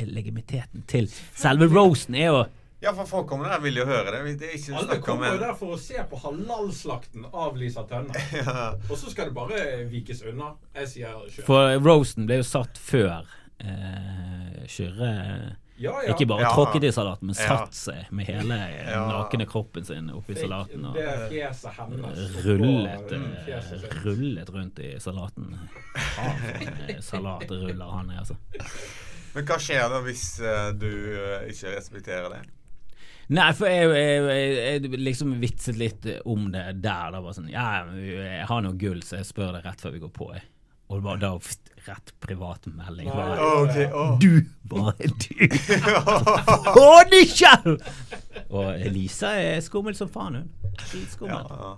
legitimiteten 0.07 0.83
til 0.89 1.07
Selve 1.35 1.69
roasten 1.69 2.15
er 2.17 2.27
jo 2.27 2.45
Ja, 2.81 2.95
for 2.97 3.05
folk 3.05 3.27
kommer 3.29 3.51
der 3.53 3.61
vil 3.61 3.77
jo 3.77 3.85
høre 3.85 4.15
det. 4.15 4.39
Det 4.41 4.47
er 4.49 4.57
ikke 4.57 4.77
Alle 4.81 4.97
kommer 5.05 5.35
jo 5.35 5.41
der 5.43 5.57
for 5.59 5.77
å 5.77 5.79
se 5.81 6.01
på 6.09 6.17
halalslakten 6.23 7.27
av 7.29 7.57
Lisa 7.61 7.85
Tønne. 7.89 8.23
ja. 8.41 8.71
Og 8.89 8.97
så 8.97 9.13
skal 9.13 9.29
det 9.29 9.37
bare 9.37 9.65
vikes 9.91 10.23
unna. 10.31 10.55
Jeg 10.79 10.89
sier 10.95 11.19
kjøre 11.27 11.45
For 11.49 11.75
roasten 11.85 12.29
ble 12.31 12.41
jo 12.41 12.47
satt 12.49 12.81
før 12.81 13.29
eh, 13.61 14.63
Kyrre 14.65 15.11
Ja, 15.81 15.93
ja. 16.05 16.15
ikke 16.15 16.27
bare 16.29 16.47
Ja. 16.47 16.53
tråkket 16.57 16.87
i 16.89 16.93
salaten, 16.93 17.29
men 17.29 17.37
Ja. 17.37 17.49
satt 17.51 17.77
seg 17.77 18.09
med 18.17 18.27
hele 18.27 18.57
Ja. 18.57 19.03
nakne 19.09 19.47
kroppen 19.49 19.85
sin 19.85 20.09
oppi 20.17 20.35
salaten. 20.37 20.85
Og 20.85 20.97
rullet, 22.47 23.13
eh, 23.13 23.85
rullet 24.05 24.49
rundt 24.57 24.79
i 24.79 24.95
salaten. 25.01 25.59
Eh, 25.97 26.97
salatruller 27.01 27.93
han 27.93 28.11
er, 28.11 28.25
altså. 28.25 28.37
Men 29.35 29.45
hva 29.47 29.61
skjer 29.63 29.85
da 29.93 30.01
hvis 30.03 30.25
uh, 30.43 30.73
du 30.75 30.89
uh, 30.91 31.45
ikke 31.47 31.77
respekterer 31.77 32.33
det? 32.33 32.41
Nei, 33.31 33.51
for 33.55 33.71
jeg, 33.71 33.91
jeg, 33.95 34.55
jeg, 34.59 35.03
liksom 35.07 35.37
vitset 35.39 35.77
litt 35.79 36.07
om 36.27 36.49
det 36.51 36.65
der. 36.83 37.13
Da 37.15 37.21
var 37.23 37.37
sånn 37.37 37.51
Ja, 37.53 37.85
jeg 37.95 38.47
har 38.49 38.65
noe 38.65 38.79
gull, 38.79 39.05
så 39.07 39.21
jeg 39.21 39.29
spør 39.29 39.55
deg 39.55 39.69
rett 39.69 39.85
før 39.85 39.95
vi 39.95 40.03
går 40.03 40.11
på. 40.17 40.33
Jeg. 40.35 40.49
Og 40.91 40.99
det 40.99 41.05
var 41.05 41.21
da 41.23 41.31
pst, 41.39 41.71
rett 41.87 42.11
privatmelding. 42.19 43.13
Bare, 43.15 43.51
okay. 43.63 43.87
oh. 43.95 44.17
Du! 44.19 44.43
Bare 44.67 45.13
du! 45.23 45.45
Å, 46.83 46.89
Michael! 47.13 47.79
Og 48.51 48.73
Elisa 48.75 49.37
er 49.39 49.63
skummel 49.63 49.95
som 49.95 50.11
faen, 50.11 50.41
hun. 50.41 50.51
Ja, 50.67 50.75
Dritskummel. 50.91 51.55
ja. 51.55 51.71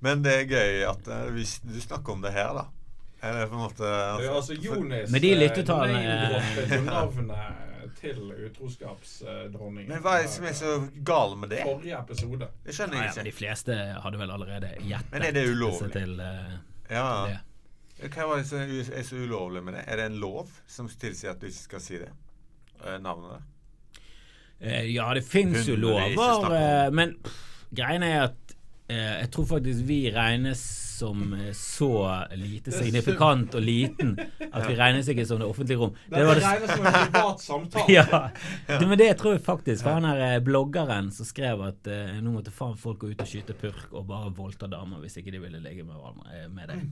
Men 0.00 0.24
det 0.24 0.34
er 0.38 0.48
gøy 0.48 0.82
at 0.88 1.08
eh, 1.12 1.28
hvis 1.34 1.58
du 1.66 1.76
snakker 1.82 2.16
om 2.16 2.24
det 2.24 2.32
her, 2.32 2.54
da. 2.56 2.64
Eller 3.20 3.46
på 3.50 3.54
en 3.54 3.60
måte 3.64 3.88
altså, 3.88 4.34
altså 4.34 4.54
Jonis 4.62 5.10
Men 5.10 5.22
de 5.22 5.32
eh, 5.32 5.38
lyttetallene, 5.40 6.82
navnet 6.86 7.64
til 7.98 8.20
utroskapsdronningen. 8.46 9.90
Men 9.90 10.02
hva 10.04 10.18
er 10.20 10.28
det 10.28 10.30
som 10.30 10.46
er 10.46 10.54
så 10.54 10.74
galt 11.06 11.38
med 11.40 11.50
det? 11.50 11.64
Forrige 11.66 11.98
episode. 11.98 12.48
Det 12.64 12.76
skjønner 12.76 13.00
Ja, 13.02 13.10
ja, 13.16 13.24
de 13.26 13.34
fleste 13.34 13.78
hadde 14.04 14.20
vel 14.20 14.30
allerede 14.30 14.70
gjettet 14.86 15.12
Men 15.16 15.26
er 15.26 15.34
det 15.34 15.44
ulovlig? 15.50 15.92
til 15.96 16.14
uh, 16.20 16.54
Ja. 16.92 17.08
det. 17.26 18.10
Hva 18.14 18.28
er 18.36 18.44
det 18.44 18.46
som 18.46 18.62
er 18.62 19.02
så 19.02 19.18
ulovlig 19.18 19.64
med 19.66 19.74
det? 19.74 19.84
Er 19.86 19.98
det 19.98 20.06
en 20.12 20.20
lov 20.22 20.50
som 20.70 20.88
tilsier 20.88 21.34
at 21.34 21.40
du 21.42 21.48
ikke 21.50 21.64
skal 21.64 21.82
si 21.82 21.98
det? 21.98 22.12
Eh, 22.84 22.98
Navnet 23.02 23.30
der? 23.34 23.46
Eh, 24.60 24.94
ja, 24.94 25.14
det 25.14 25.24
fins 25.26 25.66
jo 25.66 25.74
ikke 25.74 25.82
lover, 25.82 26.90
men 26.94 27.16
greien 27.74 28.02
er 28.02 28.28
at 28.28 28.54
eh, 28.88 29.18
jeg 29.24 29.30
tror 29.34 29.46
faktisk 29.56 29.84
vi 29.86 30.00
regnes 30.14 30.62
som 30.98 31.34
så 31.56 31.90
lite 32.34 32.74
signifikant 32.74 33.54
og 33.54 33.62
liten 33.64 34.14
at 34.18 34.64
vi 34.66 34.76
regnes 34.78 35.08
ikke 35.12 35.26
som 35.28 35.40
det 35.42 35.48
offentlige 35.48 35.80
rom. 35.80 35.94
Det, 36.08 36.18
det- 36.18 36.38
regnes 36.44 36.72
som 36.74 36.86
en 36.86 36.98
privat 36.98 37.44
samtale. 37.44 37.92
ja. 37.98 38.78
Men 38.82 38.96
det 38.98 39.10
tror 39.20 39.36
jeg 39.36 39.44
faktisk. 39.46 39.84
For 39.86 39.98
han 39.98 40.08
her 40.08 40.24
eh, 40.26 40.38
bloggeren 40.44 41.12
som 41.14 41.28
skrev 41.28 41.62
at 41.68 41.90
uh, 41.90 42.16
nå 42.22 42.32
måtte 42.34 42.54
faen 42.54 42.78
folk 42.80 43.02
gå 43.02 43.12
ut 43.12 43.22
og 43.22 43.30
skyte 43.30 43.56
purk 43.58 43.92
og 43.92 44.08
bare 44.10 44.32
voldta 44.34 44.70
damer 44.70 45.02
hvis 45.04 45.20
ikke 45.20 45.34
de 45.34 45.42
ville 45.42 45.62
ligge 45.62 45.86
med 45.86 45.96
eh, 46.34 46.48
med 46.50 46.72
deg. 46.72 46.88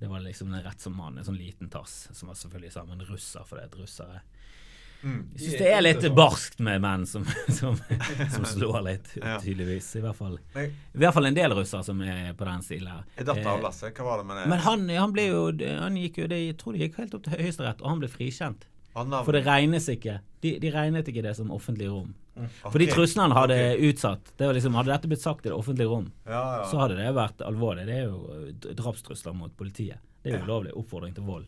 Det 0.00 0.08
var 0.08 0.22
liksom 0.24 0.54
en 0.54 0.62
rett 0.64 0.80
som 0.80 0.94
mann, 0.96 1.18
en 1.20 1.26
sånn 1.26 1.36
liten 1.36 1.68
tass, 1.68 2.06
som 2.16 2.30
var 2.30 2.38
selvfølgelig 2.40 2.72
sammen 2.72 2.96
med 2.96 3.04
en 3.04 3.10
russer, 3.12 3.44
for 3.44 3.58
det 3.58 3.66
er 3.66 3.68
et 3.68 3.80
russere. 3.82 4.22
Jeg 5.02 5.40
syns 5.40 5.58
det 5.62 5.68
er 5.72 5.82
litt 5.84 6.06
barskt 6.16 6.58
med 6.64 6.82
menn 6.84 7.06
som, 7.08 7.24
som, 7.48 7.78
som 8.34 8.44
slår 8.48 8.80
litt, 8.84 9.12
tydeligvis. 9.44 9.88
I 9.96 10.02
hvert 10.04 10.18
fall 10.18 10.38
i 10.60 10.66
hvert 11.00 11.16
fall 11.16 11.30
en 11.30 11.38
del 11.38 11.54
russere 11.56 11.84
som 11.86 12.02
er 12.04 12.34
på 12.36 12.48
den 12.48 12.64
stilen 12.66 12.92
her. 12.92 13.06
Jeg 13.16 13.28
datt 13.30 13.46
av 13.48 13.62
Lasse. 13.64 13.92
Hva 13.96 14.08
var 14.10 14.20
det 14.22 14.28
med 14.28 14.42
det? 14.42 14.48
Men 14.52 14.64
han, 14.66 14.88
han 15.00 15.14
ble 15.16 15.28
jo 15.30 15.40
Han 15.80 15.96
gikk 15.96 16.20
jo 16.24 16.28
det, 16.30 16.42
Jeg 16.44 16.58
tror 16.60 16.76
det 16.76 16.84
gikk 16.84 17.00
helt 17.00 17.16
opp 17.16 17.24
til 17.26 17.38
Høyesterett, 17.38 17.80
og 17.80 17.94
han 17.94 18.02
ble 18.04 18.12
frikjent. 18.12 18.66
For 18.92 19.32
det 19.32 19.44
regnes 19.46 19.86
ikke. 19.92 20.18
De, 20.42 20.56
de 20.60 20.70
regnet 20.74 21.08
ikke 21.08 21.22
det 21.22 21.36
som 21.38 21.52
offentlig 21.54 21.88
rom. 21.92 22.10
For 22.62 22.78
de 22.80 22.86
truslene 22.90 23.28
han 23.28 23.36
hadde 23.36 23.56
utsatt 23.90 24.30
det 24.38 24.46
var 24.48 24.56
liksom, 24.56 24.76
Hadde 24.78 24.92
dette 24.94 25.08
blitt 25.10 25.22
sagt 25.22 25.44
i 25.44 25.50
det 25.50 25.56
offentlige 25.56 25.90
rom, 25.90 26.06
Ja, 26.24 26.40
ja. 26.60 26.62
så 26.70 26.78
hadde 26.80 26.96
det 27.00 27.10
vært 27.16 27.42
alvorlig. 27.44 27.84
Det 27.88 27.98
er 27.98 28.06
jo 28.06 28.20
eh, 28.36 28.70
drapstrusler 28.78 29.34
mot 29.36 29.52
politiet. 29.58 30.00
Det 30.22 30.32
er 30.32 30.38
jo 30.38 30.46
ulovlig. 30.48 30.72
Oppfordring 30.76 31.14
til 31.16 31.24
vold. 31.28 31.46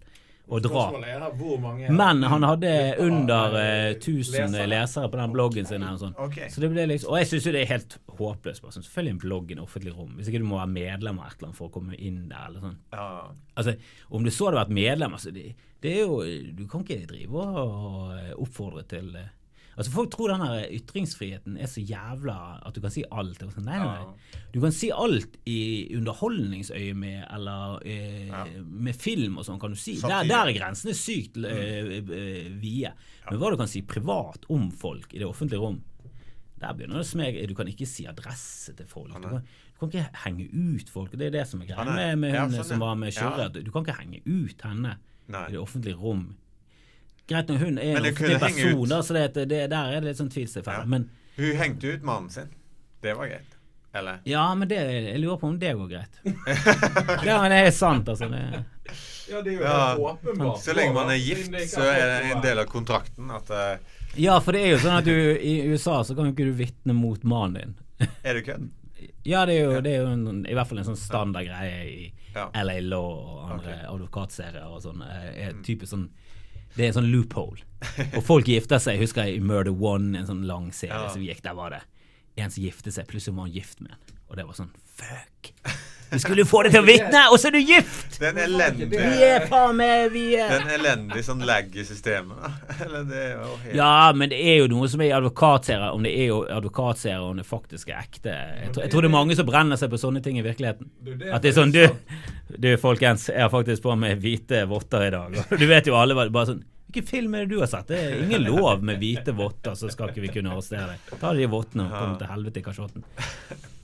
Her 0.53 1.31
hvor 1.39 1.61
mange 1.63 1.89
Men 1.91 2.23
han 2.23 2.43
hadde 2.43 2.73
under 2.99 3.35
av, 3.35 3.55
eh, 3.57 3.87
eh, 3.87 3.95
1000 3.95 4.51
lesere. 4.51 4.67
lesere 4.69 5.09
på 5.09 5.17
den 5.17 5.33
bloggen 5.33 5.67
sin. 5.67 5.83
Eller 5.83 5.97
sånn. 5.97 6.15
sånt. 6.15 6.53
Så 6.53 6.61
det 6.61 6.71
ble 6.71 6.87
liksom, 6.91 7.11
og 7.11 7.19
jeg 7.19 7.27
syns 7.31 7.47
jo 7.47 7.53
det 7.53 7.63
er 7.63 7.71
helt 7.73 7.99
håpløst. 8.19 8.63
Bare. 8.63 8.73
sånn, 8.73 8.83
Selvfølgelig 8.85 9.11
en 9.11 9.23
blogg 9.23 9.51
i 9.51 9.55
et 9.55 9.63
offentlig 9.63 9.97
rom. 9.97 10.17
Hvis 10.17 10.29
ikke 10.29 10.43
du 10.43 10.49
må 10.51 10.59
være 10.59 10.73
medlem 10.75 11.21
av 11.21 11.27
et 11.27 11.37
eller 11.39 11.49
annet 11.49 11.57
for 11.57 11.69
å 11.69 11.73
komme 11.73 11.95
inn 11.99 12.29
der. 12.29 12.47
eller 12.49 12.61
sånn. 12.61 12.77
Ja. 12.93 13.29
Altså, 13.57 13.77
Om 14.11 14.25
du 14.25 14.31
så 14.31 14.51
hadde 14.51 14.61
vært 14.65 14.75
medlem 14.75 15.13
altså, 15.13 15.33
det, 15.33 15.55
det 15.81 15.93
er 15.97 16.01
jo, 16.07 16.21
Du 16.53 16.67
kan 16.67 16.85
ikke 16.85 17.07
drive 17.07 17.33
og 17.33 18.13
eh, 18.19 18.35
oppfordre 18.37 18.83
til 18.89 19.15
eh, 19.17 19.31
Altså 19.73 19.93
Folk 19.95 20.11
tror 20.13 20.33
den 20.35 20.43
ytringsfriheten 20.77 21.55
er 21.57 21.71
så 21.71 21.81
jævla 21.81 22.37
at 22.61 22.75
du 22.77 22.81
kan 22.85 22.93
si 22.93 23.05
alt. 23.09 23.41
Og 23.43 23.55
sånn. 23.55 23.65
Nei, 23.65 23.79
nei, 23.81 23.93
nei. 24.03 24.41
Du 24.53 24.59
kan 24.61 24.75
si 24.77 24.91
alt 24.93 25.39
i 25.49 25.61
underholdningsøyemed 25.97 27.23
eller 27.33 27.79
eh, 27.89 28.27
Ja. 28.29 28.45
med 28.63 28.97
film 28.97 29.39
og 29.41 29.47
sånn, 29.49 29.61
kan 29.63 29.73
du 29.73 29.81
si. 29.81 29.97
Der, 30.03 30.29
der 30.29 30.51
er 30.51 30.57
grensene 30.57 30.95
sykt 30.97 31.41
eh, 31.41 31.97
eh, 32.03 32.51
vide. 32.61 32.93
Men 33.31 33.41
hva 33.41 33.53
du 33.55 33.57
kan 33.61 33.71
si 33.71 33.81
privat 33.87 34.45
om 34.53 34.69
folk 34.71 35.15
i 35.15 35.23
det 35.23 35.29
offentlige 35.29 35.63
rom 35.63 35.81
der 36.63 36.77
begynner 36.79 37.01
det 37.01 37.07
å 37.07 37.09
smege. 37.09 37.47
Du 37.51 37.57
kan 37.59 37.67
ikke 37.71 37.89
si 37.91 38.05
adresse 38.07 38.75
til 38.79 38.87
folk. 38.87 39.11
Du 39.19 39.27
kan, 39.27 39.43
du 39.43 39.81
kan 39.81 39.91
ikke 39.91 40.21
henge 40.25 40.45
ut 40.53 40.93
folk. 40.93 41.15
Det 41.19 41.27
er 41.31 41.35
det 41.35 41.47
som 41.51 41.63
er 41.65 41.73
greia 41.73 41.87
med, 41.89 42.21
med, 42.23 42.37
hun 42.37 42.55
Ja, 42.55 42.61
sånn, 42.61 42.69
som 42.75 42.85
var 42.85 42.95
med. 43.01 43.17
Ja. 43.17 43.49
Du 43.51 43.73
kan 43.75 43.83
ikke 43.83 43.99
henge 43.99 44.23
ut 44.29 44.63
henne 44.63 44.97
i 45.27 45.51
det 45.57 45.59
offentlige 45.59 45.99
rom. 45.99 46.29
Greit 47.29 47.49
når 47.49 47.59
hun 47.63 47.79
er 47.79 47.95
Men 47.95 47.97
en 47.97 48.03
det 48.05 48.13
offentlig 48.13 48.41
person, 48.41 48.89
da, 48.89 49.03
så 49.07 49.15
det, 49.15 49.27
det, 49.49 49.61
der 49.71 49.93
er 49.97 50.01
det 50.01 50.09
litt 50.11 50.19
sånn 50.21 50.31
tvilstilfelle. 50.33 50.83
Ja. 50.85 50.91
Men 50.91 51.09
Hun 51.37 51.57
hengte 51.61 51.93
ut 51.95 52.03
mannen 52.03 52.31
sin. 52.31 52.49
Det 53.03 53.15
var 53.19 53.27
greit. 53.31 53.49
Eller? 53.95 54.19
ja, 54.25 54.43
men 54.57 54.69
det, 54.71 54.77
jeg 54.81 55.19
lurer 55.21 55.37
på 55.37 55.47
om 55.51 55.59
det 55.61 55.75
går 55.77 55.89
greit. 55.91 56.15
ja, 57.29 57.35
men 57.43 57.51
det 57.53 57.59
er 57.67 57.71
sant, 57.77 58.09
altså. 58.09 58.29
Det, 58.33 58.65
Ja, 59.31 59.41
det 59.45 59.53
er 59.53 59.59
jo 59.59 59.63
Ja. 59.65 59.97
åpenbart. 59.97 60.61
Så 60.65 60.73
lenge 60.77 60.95
man 60.97 61.11
er 61.13 61.19
gift, 61.21 61.53
så 61.71 61.83
er 61.85 62.07
det 62.09 62.31
en 62.33 62.41
del 62.45 62.59
av 62.63 62.67
kontrakten 62.73 63.31
at 63.31 63.51
uh, 63.51 63.77
ja, 64.17 64.39
for 64.45 64.53
det 64.53 64.63
er 64.65 64.71
jo 64.75 64.79
sånn 64.83 64.99
at 64.99 65.05
du 65.09 65.13
i 65.41 65.53
USA 65.73 66.03
så 66.05 66.15
kan 66.17 66.27
jo 66.29 66.33
ikke 66.35 66.49
du 66.51 66.57
vitne 66.59 66.93
mot 66.97 67.23
mannen 67.25 67.55
din. 68.01 68.09
Er 68.29 68.35
du 68.37 68.43
kødd? 68.45 68.67
Ja, 69.25 69.45
det 69.49 69.55
er 69.57 69.63
jo, 69.65 69.81
det 69.85 69.93
er 69.95 70.03
jo 70.03 70.11
en, 70.13 70.43
i 70.47 70.55
hvert 70.57 70.69
fall 70.69 70.79
en 70.83 70.89
sånn 70.91 70.99
standard 71.01 71.47
greie 71.49 71.79
i 71.89 72.13
Ja. 72.35 72.49
LA 72.65 72.81
Law 72.81 73.09
og 73.13 73.51
andre 73.51 73.73
okay. 73.77 73.87
advokatserier 73.93 74.69
og 74.73 74.83
sånn. 74.85 75.03
eh, 75.05 75.31
Er 75.47 75.53
Mm. 75.53 75.63
typisk 75.69 75.93
sånn 75.93 76.09
Det 76.77 76.85
er 76.85 76.89
en 76.93 76.97
sånn 77.01 77.11
loophole. 77.13 77.61
Og 78.17 78.23
folk 78.25 78.47
gifter 78.49 78.79
seg. 78.81 78.97
Jeg 78.97 79.07
husker 79.09 79.29
i 79.29 79.41
Murder 79.45 79.75
One, 79.75 80.15
en 80.19 80.27
sånn 80.29 80.45
lang 80.49 80.71
serie 80.73 80.95
Ja. 81.03 81.09
som 81.13 81.21
gikk, 81.25 81.43
der 81.45 81.55
var 81.59 81.71
det 81.75 81.83
en 82.41 82.51
som 82.51 82.63
giftet 82.65 82.95
seg, 82.95 83.07
plutselig 83.11 83.35
var 83.37 83.45
han 83.49 83.53
gift 83.53 83.81
med 83.85 83.93
en. 83.93 84.15
Og 84.31 84.37
det 84.39 84.47
var 84.49 84.57
sånn 84.57 84.71
Fuck! 84.97 85.53
Du 86.13 86.19
skulle 86.21 86.45
få 86.45 86.63
det 86.67 86.75
til 86.75 86.83
å 86.83 86.87
vitne, 86.87 87.23
og 87.33 87.39
så 87.41 87.49
er 87.49 87.55
du 87.57 87.61
gift! 87.65 88.19
Det 88.21 88.29
er 88.29 88.35
en 88.35 88.41
elendig 88.45 88.89
Vi 88.93 89.23
er 89.27 89.47
faen 89.49 89.77
meg 89.79 90.11
Vi 90.13 90.25
Det 90.37 90.43
er 90.45 90.53
er 90.59 90.65
en 90.67 90.73
elendig 90.77 91.23
sånn 91.27 91.41
lag 91.49 91.73
i 91.73 91.85
systemet. 91.89 92.37
da. 92.43 92.51
Eller 92.85 93.07
det 93.09 93.21
er 93.23 93.31
jo 93.39 93.55
helt 93.65 93.77
Ja, 93.79 93.93
men 94.17 94.33
det 94.33 94.41
er 94.53 94.59
jo 94.61 94.69
noe 94.75 94.91
som 94.93 95.01
er 95.03 95.09
i 95.11 95.15
advokatserier, 95.17 95.89
om 95.97 96.05
det 96.07 96.13
er 96.13 96.29
jo 96.29 96.43
advokatserier, 96.59 97.25
om 97.25 97.41
det 97.41 97.47
faktisk 97.49 97.91
er 97.95 98.03
ekte. 98.05 98.35
Jeg 98.35 98.75
tror, 98.75 98.85
jeg 98.87 98.93
tror 98.95 99.07
det 99.07 99.11
er 99.11 99.17
mange 99.17 99.39
som 99.41 99.49
brenner 99.49 99.81
seg 99.81 99.91
på 99.95 100.03
sånne 100.05 100.23
ting 100.25 100.39
i 100.39 100.45
virkeligheten. 100.45 100.93
Er 101.17 101.33
At 101.39 101.43
det 101.47 101.55
er 101.55 101.59
sånn 101.63 101.73
Du, 101.73 101.83
du 102.61 102.69
folkens, 102.83 103.31
jeg 103.33 103.41
har 103.41 103.51
faktisk 103.53 103.83
på 103.89 103.97
meg 103.97 104.21
hvite 104.23 104.67
votter 104.71 105.09
i 105.09 105.11
dag. 105.17 105.41
Du 105.57 105.67
vet 105.71 105.89
jo 105.89 105.97
alle 105.99 106.15
Bare 106.29 106.53
sånn 106.53 106.63
Hvilken 106.93 107.09
film 107.09 107.35
er 107.39 107.47
det 107.47 107.55
du 107.55 107.61
har 107.63 107.71
sett? 107.73 107.87
Det 107.89 107.97
er 108.05 108.19
ingen 108.21 108.43
lov 108.51 108.83
med 108.85 108.99
hvite 109.01 109.33
votter, 109.33 109.73
så 109.81 109.89
skal 109.89 110.11
ikke 110.13 110.27
vi 110.27 110.33
kunne 110.35 110.53
arrestere 110.53 110.91
deg. 110.93 111.15
Ta 111.23 111.31
de 111.33 111.47
vottene 111.49 111.87
og 111.89 111.95
kom 111.97 112.19
til 112.21 112.29
helvete 112.29 112.61
i 112.61 112.65
kasjotten. 112.67 113.07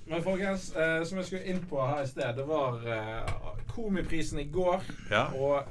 Men 0.09 0.23
folkens, 0.25 0.71
eh, 0.77 1.03
som 1.05 1.19
jeg 1.19 1.27
skulle 1.27 1.45
inn 1.53 1.61
på 1.69 1.81
her 1.87 2.03
i 2.03 2.07
sted, 2.09 2.37
det 2.37 2.45
var 2.49 2.79
eh, 2.89 3.33
Komiprisen 3.75 4.39
i 4.41 4.45
går. 4.53 4.81
Ja. 5.11 5.27
Og 5.37 5.63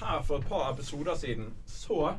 her 0.00 0.22
for 0.26 0.38
et 0.42 0.48
par 0.48 0.72
episoder 0.72 1.14
siden 1.16 1.52
så 1.66 2.12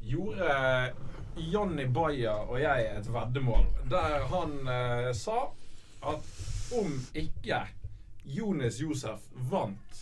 gjorde 0.00 0.92
Jonny 1.36 1.86
Bayer 1.86 2.46
og 2.50 2.60
jeg 2.62 2.86
et 2.98 3.08
veddemål 3.12 3.66
der 3.90 4.24
han 4.30 4.54
eh, 4.68 5.10
sa 5.14 5.38
at 6.08 6.30
om 6.78 6.94
ikke 7.14 7.60
Jonis 8.24 8.80
Josef 8.82 9.20
vant 9.50 10.00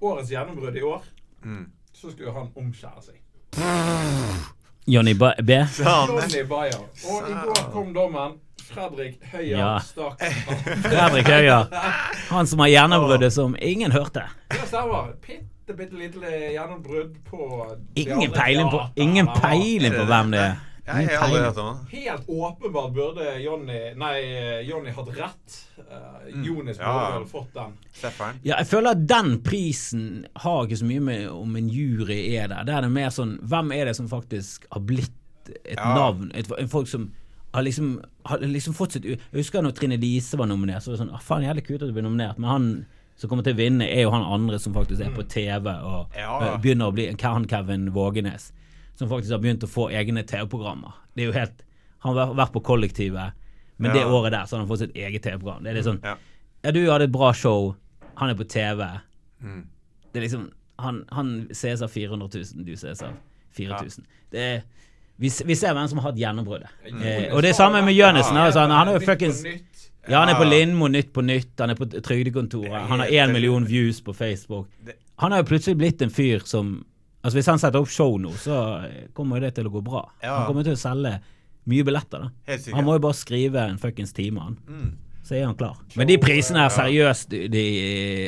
årets 0.00 0.30
gjennombrudd 0.32 0.76
i 0.76 0.82
år, 0.82 1.02
Mm. 1.42 1.70
så 1.92 2.10
skulle 2.12 2.32
han 2.32 2.50
omskjære 2.56 3.02
seg. 3.02 3.14
Jonny 6.20 6.42
Bayer. 6.48 6.82
Og 7.08 7.28
i 7.30 7.32
går 7.32 7.70
kom 7.72 7.94
dommen. 7.96 8.34
Fredrik 8.70 9.20
Høyer 9.32 9.58
Ja. 9.58 9.70
stakk 9.82 10.20
Fredrik 10.84 11.26
Høyer. 11.26 11.68
Han 12.30 12.46
som 12.46 12.58
har 12.64 12.68
gjennombruddet 12.72 13.32
som 13.34 13.56
ingen 13.60 13.92
hørte. 13.92 14.24
Det 14.50 14.62
stemmer. 14.70 15.12
Bitte, 15.26 15.76
bitte 15.76 15.98
lite 15.98 16.30
gjennombrudd 16.54 17.16
på 17.28 17.76
Ingen 17.96 18.32
peiling 18.34 18.70
på, 18.72 18.82
ingen 18.96 19.26
peiling 19.40 19.94
på 19.94 20.04
hvem 20.10 20.30
det 20.34 20.40
er. 20.48 20.58
Jeg 20.90 21.06
har 21.12 21.22
aldri 21.28 21.40
hørt 21.44 21.58
om. 21.62 21.76
Helt 21.92 22.24
åpenbart 22.26 22.94
burde 22.96 23.26
Jonny 23.38 23.92
Nei, 24.00 24.14
Jonny 24.66 24.90
hatt 24.90 25.10
rett. 25.14 25.58
Uh, 25.78 26.24
Jonis 26.42 26.80
burde 26.80 26.94
Ja. 26.96 27.18
vel 27.18 27.26
fått 27.30 27.52
den. 27.54 27.76
Stefan. 27.94 28.40
Ja, 28.42 28.56
jeg 28.58 28.66
føler 28.66 28.90
at 28.96 29.04
den 29.06 29.36
prisen 29.46 30.24
har 30.42 30.64
ikke 30.66 30.80
så 30.80 30.88
mye 30.88 31.00
med 31.00 31.28
om 31.30 31.54
en 31.60 31.68
jury 31.70 32.18
er 32.34 32.48
der. 32.50 32.64
Det 32.66 32.74
er 32.74 32.80
det 32.88 32.90
mer 32.90 33.10
sånn 33.14 33.36
Hvem 33.42 33.70
er 33.76 33.84
det 33.84 33.94
som 34.00 34.08
faktisk 34.10 34.66
har 34.72 34.80
blitt 34.80 35.12
et 35.64 35.76
Ja. 35.78 35.94
navn? 35.94 36.32
Et, 36.34 36.50
en 36.58 36.68
folk 36.68 36.88
som 36.88 37.12
har 37.54 37.62
liksom, 37.62 38.00
har 38.30 38.38
liksom 38.46 38.74
fått 38.76 38.92
sitt 38.96 39.04
Jeg 39.08 39.18
husker 39.32 39.62
når 39.62 39.74
Trine 39.76 39.96
Lise 40.00 40.38
var 40.40 40.48
nominert, 40.50 40.82
så 40.84 40.90
var 40.92 40.96
det 40.98 41.02
sånn 41.04 41.14
ah, 41.14 41.20
Faen, 41.24 41.44
jævlig 41.46 41.64
kult 41.66 41.82
at 41.82 41.90
du 41.90 41.94
ble 41.96 42.02
nominert, 42.06 42.38
men 42.40 42.50
han 42.50 42.70
som 43.20 43.28
kommer 43.28 43.44
til 43.44 43.52
å 43.52 43.58
vinne, 43.58 43.84
er 43.84 44.06
jo 44.06 44.10
han 44.14 44.22
andre 44.24 44.56
som 44.58 44.72
faktisk 44.72 45.02
er 45.04 45.10
på 45.12 45.26
TV 45.28 45.68
og 45.84 46.14
Ja. 46.16 46.38
eh, 46.40 46.54
begynner 46.62 46.88
å 46.88 46.94
bli 46.96 47.04
han 47.20 47.44
Kevin 47.50 47.90
Vågenes, 47.92 48.46
som 48.96 49.10
faktisk 49.10 49.30
har 49.34 49.42
begynt 49.42 49.62
å 49.66 49.68
få 49.68 49.90
egne 49.92 50.22
TV-programmer. 50.24 50.94
Det 51.14 51.22
er 51.24 51.26
jo 51.32 51.32
helt 51.36 51.62
Han 52.00 52.16
har 52.16 52.30
vært 52.32 52.52
på 52.54 52.62
Kollektivet, 52.64 53.32
men 53.76 53.92
det 53.92 54.06
året 54.06 54.32
der 54.32 54.46
så 54.48 54.56
har 54.56 54.62
han 54.64 54.68
fått 54.70 54.78
sitt 54.86 54.94
eget 54.96 55.22
TV-program. 55.22 55.62
Det 55.62 55.70
er 55.70 55.74
litt 55.74 55.84
sånn 55.84 56.00
Ja. 56.02 56.16
ja, 56.64 56.70
du 56.72 56.80
hadde 56.90 57.04
et 57.04 57.12
bra 57.12 57.32
show. 57.32 57.74
Han 58.16 58.30
er 58.30 58.34
på 58.34 58.48
TV. 58.48 58.86
Mm. 59.42 59.66
Det 60.12 60.16
er 60.22 60.24
liksom 60.28 60.50
Han, 60.78 61.04
han 61.12 61.46
ses 61.52 61.82
av 61.82 61.90
400 61.92 62.28
000, 62.32 62.64
du 62.64 62.72
ses 62.72 63.02
av 63.02 63.12
4000. 63.52 64.06
Det 64.32 64.40
er 64.40 64.62
vi, 65.20 65.30
vi 65.46 65.56
ser 65.58 65.74
hvem 65.76 65.88
som 65.90 66.00
har 66.00 66.10
hatt 66.10 66.20
gjennombruddet. 66.20 66.70
Eh, 66.88 67.26
og 67.34 67.42
det 67.44 67.52
er 67.52 67.58
samme 67.58 67.82
med 67.84 67.92
Jønnesen. 67.92 68.38
Altså, 68.40 68.62
han, 68.64 68.72
han 68.72 68.88
er 68.88 68.96
jo 68.96 69.02
på 69.02 69.10
fuckings. 69.10 69.42
Ja, 70.08 70.22
han 70.22 70.32
er 70.32 70.38
på 70.38 70.46
Lindmo 70.48 70.88
Nytt 70.88 71.10
på 71.12 71.24
Nytt. 71.24 71.52
Han 71.60 71.74
er 71.74 71.76
på 71.76 71.88
Trygdekontoret. 71.92 72.86
Han 72.88 73.02
har 73.04 73.12
én 73.12 73.34
million 73.34 73.66
views 73.68 74.00
på 74.00 74.14
Facebook. 74.16 74.70
Han 75.20 75.34
har 75.34 75.42
jo 75.42 75.50
plutselig 75.50 75.76
blitt 75.76 76.02
en 76.02 76.12
fyr 76.12 76.46
som 76.48 76.78
Altså 77.20 77.36
Hvis 77.36 77.48
han 77.50 77.58
setter 77.60 77.82
opp 77.84 77.90
show 77.92 78.14
nå, 78.16 78.30
så 78.40 78.54
eh, 78.86 79.08
kommer 79.12 79.36
jo 79.36 79.44
det 79.44 79.50
til 79.58 79.66
å 79.68 79.72
gå 79.74 79.82
bra. 79.84 80.06
Han 80.24 80.46
kommer 80.48 80.64
til 80.64 80.72
å 80.72 80.80
selge 80.80 81.18
mye 81.68 81.84
billetter. 81.84 82.22
da 82.24 82.56
Han 82.72 82.86
må 82.86 82.94
jo 82.96 83.02
bare 83.04 83.18
skrive 83.18 83.66
en 83.68 83.76
fuckings 83.82 84.16
time, 84.16 84.40
han. 84.40 84.54
Mm. 84.64 84.94
Så 85.28 85.36
er 85.36 85.44
han 85.44 85.58
klar. 85.58 85.76
Men 86.00 86.08
de 86.08 86.16
prisene 86.16 86.62
her, 86.64 86.72
seriøst, 86.72 87.36
de, 87.52 87.64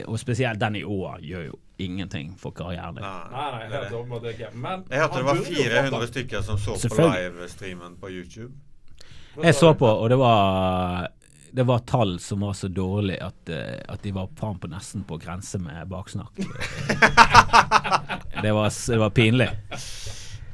og 0.05 0.21
spesielt 0.21 0.61
den 0.61 0.77
i 0.83 0.85
år, 0.85 1.23
gjør 1.25 1.47
jo 1.49 1.57
ingenting 1.85 2.35
for 2.39 2.55
karrieren 2.57 2.95
din. 2.99 3.05
Nei, 3.05 3.47
Nei, 3.55 3.71
helt 3.73 3.97
åpenbart 3.99 4.29
ikke. 4.33 4.53
Men 4.55 4.85
Jeg 4.91 5.03
hørte 5.05 5.21
det 5.21 5.25
var 5.25 5.41
burde 5.41 5.51
jo 5.51 5.63
fått 5.63 5.73
400 5.73 6.13
stykker 6.13 6.47
som 6.47 6.61
så 6.63 6.77
på 6.89 7.09
livestreamen 7.09 7.99
på 8.01 8.13
YouTube. 8.13 8.53
Jeg 9.43 9.55
så 9.57 9.73
på, 9.75 9.89
og 9.89 10.09
det 10.13 10.19
var 10.21 11.09
det 11.53 11.67
var 11.69 11.79
tall 11.85 12.19
som 12.21 12.41
var 12.41 12.55
så 12.57 12.69
dårlige 12.73 13.21
at, 13.27 13.49
eh, 13.53 13.81
at 13.89 14.03
de 14.03 14.13
var 14.17 14.29
faen 14.41 14.57
på 14.59 14.71
nesten 14.73 15.05
på 15.05 15.19
grense 15.21 15.59
med 15.61 15.89
baksnakk. 15.89 16.41
Det 18.43 18.51
var, 18.53 18.73
det 18.91 18.99
var 18.99 19.11
pinlig. 19.15 19.49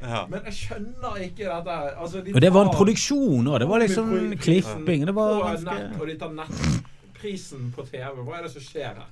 Ja. 0.02 0.26
Men 0.30 0.42
jeg 0.44 0.54
skjønner 0.54 1.14
ikke 1.24 1.46
dette 1.46 1.76
her. 1.80 1.94
Altså, 1.96 2.20
de 2.20 2.34
Og 2.34 2.42
det 2.42 2.50
var 2.52 2.66
en 2.66 2.74
produksjon 2.74 3.48
òg. 3.48 3.58
Det 3.62 3.68
var 3.70 3.82
liksom 3.82 4.10
klipping. 4.42 5.06
Det 5.08 5.14
var 5.16 5.38
ganske 5.46 5.76
Og 5.96 6.04
de 6.10 6.16
tar 6.20 6.34
nettprisen 6.36 7.70
på 7.74 7.86
TV? 7.88 8.20
Hva 8.26 8.36
er 8.38 8.44
det 8.46 8.52
som 8.52 8.66
skjer 8.66 9.00
her? 9.00 9.08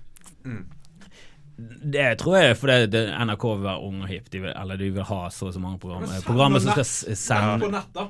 Det 1.56 2.08
tror 2.20 2.36
jeg 2.36 2.56
fordi 2.60 2.86
det, 2.92 3.02
NRK 3.16 3.44
vil 3.48 3.62
være 3.64 3.84
ung 3.88 4.02
og 4.04 4.10
hipp. 4.10 4.30
De 4.32 4.42
vil, 4.44 4.52
eller 4.52 4.80
de 4.80 4.90
vil 4.92 5.06
ha 5.08 5.20
så 5.32 5.48
og 5.48 5.54
så 5.54 5.62
mange 5.62 5.80
programmer, 5.80 6.10
Men 6.12 6.24
programmer 6.26 6.60
som 6.60 6.74
skal 6.76 7.16
sende 7.16 7.64
På 7.64 7.70
nett, 7.72 7.92
da? 7.96 8.08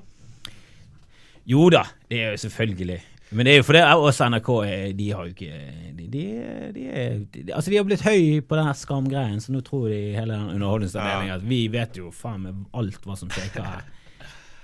Jo 1.47 1.69
da, 1.71 1.85
det 2.11 2.19
er 2.25 2.33
jo 2.35 2.41
selvfølgelig. 2.43 2.99
Men 3.31 3.47
det 3.47 3.53
er 3.53 3.61
jo 3.61 3.67
fordi 3.67 3.83
også 3.83 4.27
NRK 4.31 4.51
de 4.99 5.07
har 5.13 5.29
jo 5.29 5.35
ikke 5.35 5.61
de, 5.97 6.07
de, 6.11 6.25
de, 6.75 6.85
de, 7.35 7.53
Altså, 7.53 7.71
de 7.71 7.79
har 7.79 7.87
blitt 7.87 8.05
høy 8.07 8.41
på 8.47 8.59
den 8.59 8.71
skamgreien, 8.79 9.41
så 9.43 9.55
nå 9.55 9.63
tror 9.67 9.89
de 9.91 10.01
hele 10.15 10.35
den 10.35 10.53
underholdningsavdelingen 10.57 11.35
at 11.39 11.47
vi 11.47 11.61
vet 11.71 11.99
jo 11.99 12.11
faen 12.15 12.45
meg 12.47 12.65
alt 12.75 13.07
hva 13.07 13.19
som 13.19 13.31
skjer 13.31 13.63
her. 13.63 13.87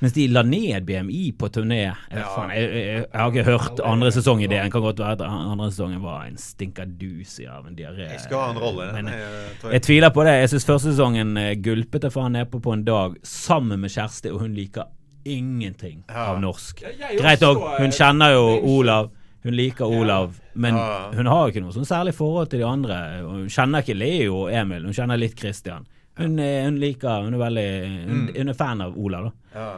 Mens 0.02 0.12
de 0.16 0.24
la 0.34 0.42
ned 0.42 0.82
BMI 0.88 1.20
på 1.38 1.46
turné. 1.54 1.76
Jeg, 2.10 2.24
faen, 2.34 2.50
jeg, 2.50 2.70
jeg, 2.74 2.86
jeg 3.06 3.20
har 3.20 3.30
ikke 3.30 3.44
hørt 3.46 3.80
andre 3.86 4.08
sesong 4.10 4.40
i 4.42 4.48
det. 4.50 4.58
Det 4.64 4.72
kan 4.74 4.82
godt 4.82 4.98
være 4.98 5.12
at 5.12 5.20
andre 5.28 5.68
sesongen 5.70 6.00
var 6.02 6.24
en 6.26 6.36
stinkadusi 6.42 7.46
av 7.46 7.68
en 7.70 7.76
diaré. 7.78 8.08
Jeg 8.10 8.24
skal 8.24 8.40
ha 8.42 8.48
en 8.50 8.58
rolle. 8.58 8.88
Men 8.96 9.12
jeg 9.14 9.54
tror 9.62 9.76
jeg 9.76 9.84
tviler 9.86 10.10
på 10.16 10.24
det. 10.26 10.34
Jeg 10.40 10.50
syns 10.56 10.66
første 10.66 10.90
sesongen 10.96 11.36
eh, 11.38 11.52
gulpet 11.62 12.08
jeg 12.08 12.14
faen 12.16 12.34
nedpå 12.34 12.58
på 12.64 12.74
en 12.74 12.82
dag 12.88 13.14
sammen 13.22 13.78
med 13.84 13.94
Kjersti, 13.94 14.32
og 14.34 14.42
hun 14.42 14.58
liker 14.58 14.90
ingenting 15.24 16.02
Ja. 16.10 16.32
av 16.32 16.40
norsk. 16.42 16.82
Greit 17.20 17.42
òg, 17.46 17.60
eh, 17.62 17.76
hun 17.84 17.94
kjenner 17.94 18.34
jo 18.34 18.46
Olav. 18.78 19.10
Hun 19.44 19.54
liker 19.58 19.84
Olav, 19.90 20.36
men 20.54 20.76
hun 21.16 21.26
har 21.26 21.46
jo 21.48 21.50
ikke 21.50 21.62
noe 21.64 21.72
sånn 21.74 21.86
særlig 21.88 22.12
forhold 22.14 22.50
til 22.52 22.60
de 22.62 22.66
andre. 22.66 22.98
Hun 23.26 23.48
kjenner 23.50 23.82
ikke 23.82 23.96
Leo 23.98 24.44
og 24.44 24.52
Emil, 24.54 24.84
hun 24.86 24.94
kjenner 24.94 25.18
litt 25.18 25.34
Christian. 25.38 25.86
Hun, 26.18 26.38
eh, 26.38 26.64
hun 26.64 26.76
liker 26.78 27.22
Hun 27.24 27.34
er 27.34 27.38
veldig 27.38 27.66
hun, 28.06 28.18
Mm. 28.28 28.36
hun 28.36 28.48
er 28.48 28.54
fan 28.54 28.80
av 28.82 28.96
Olav, 28.98 29.24
da. 29.24 29.30
Ja. 29.54 29.72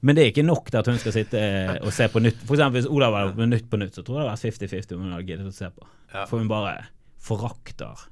Men 0.00 0.14
det 0.14 0.22
er 0.22 0.30
ikke 0.30 0.46
nok 0.46 0.68
til 0.70 0.78
at 0.78 0.86
hun 0.86 1.00
skal 1.02 1.14
sitte 1.16 1.40
eh, 1.42 1.72
og 1.82 1.90
se 1.94 2.06
på 2.12 2.22
nytt. 2.22 2.38
For 2.46 2.54
eksempel 2.54 2.80
hvis 2.80 2.90
Olav 2.90 3.16
hadde 3.18 3.34
vært 3.34 3.50
Nytt 3.50 3.66
på 3.70 3.80
nytt, 3.82 3.96
så 3.98 4.04
tror 4.06 4.20
jeg 4.20 4.28
det 4.28 4.30
hadde 4.30 4.52
vært 4.52 4.60
50-50 4.70 4.94
om 4.94 5.02
hun 5.02 5.16
hadde 5.16 5.26
giddet 5.32 5.50
å 5.50 5.56
se 5.56 5.70
på. 5.74 5.88
Ja. 6.14 6.22
For 6.30 6.38
hun 6.38 6.50
bare 6.50 6.76
forakter 7.18 8.06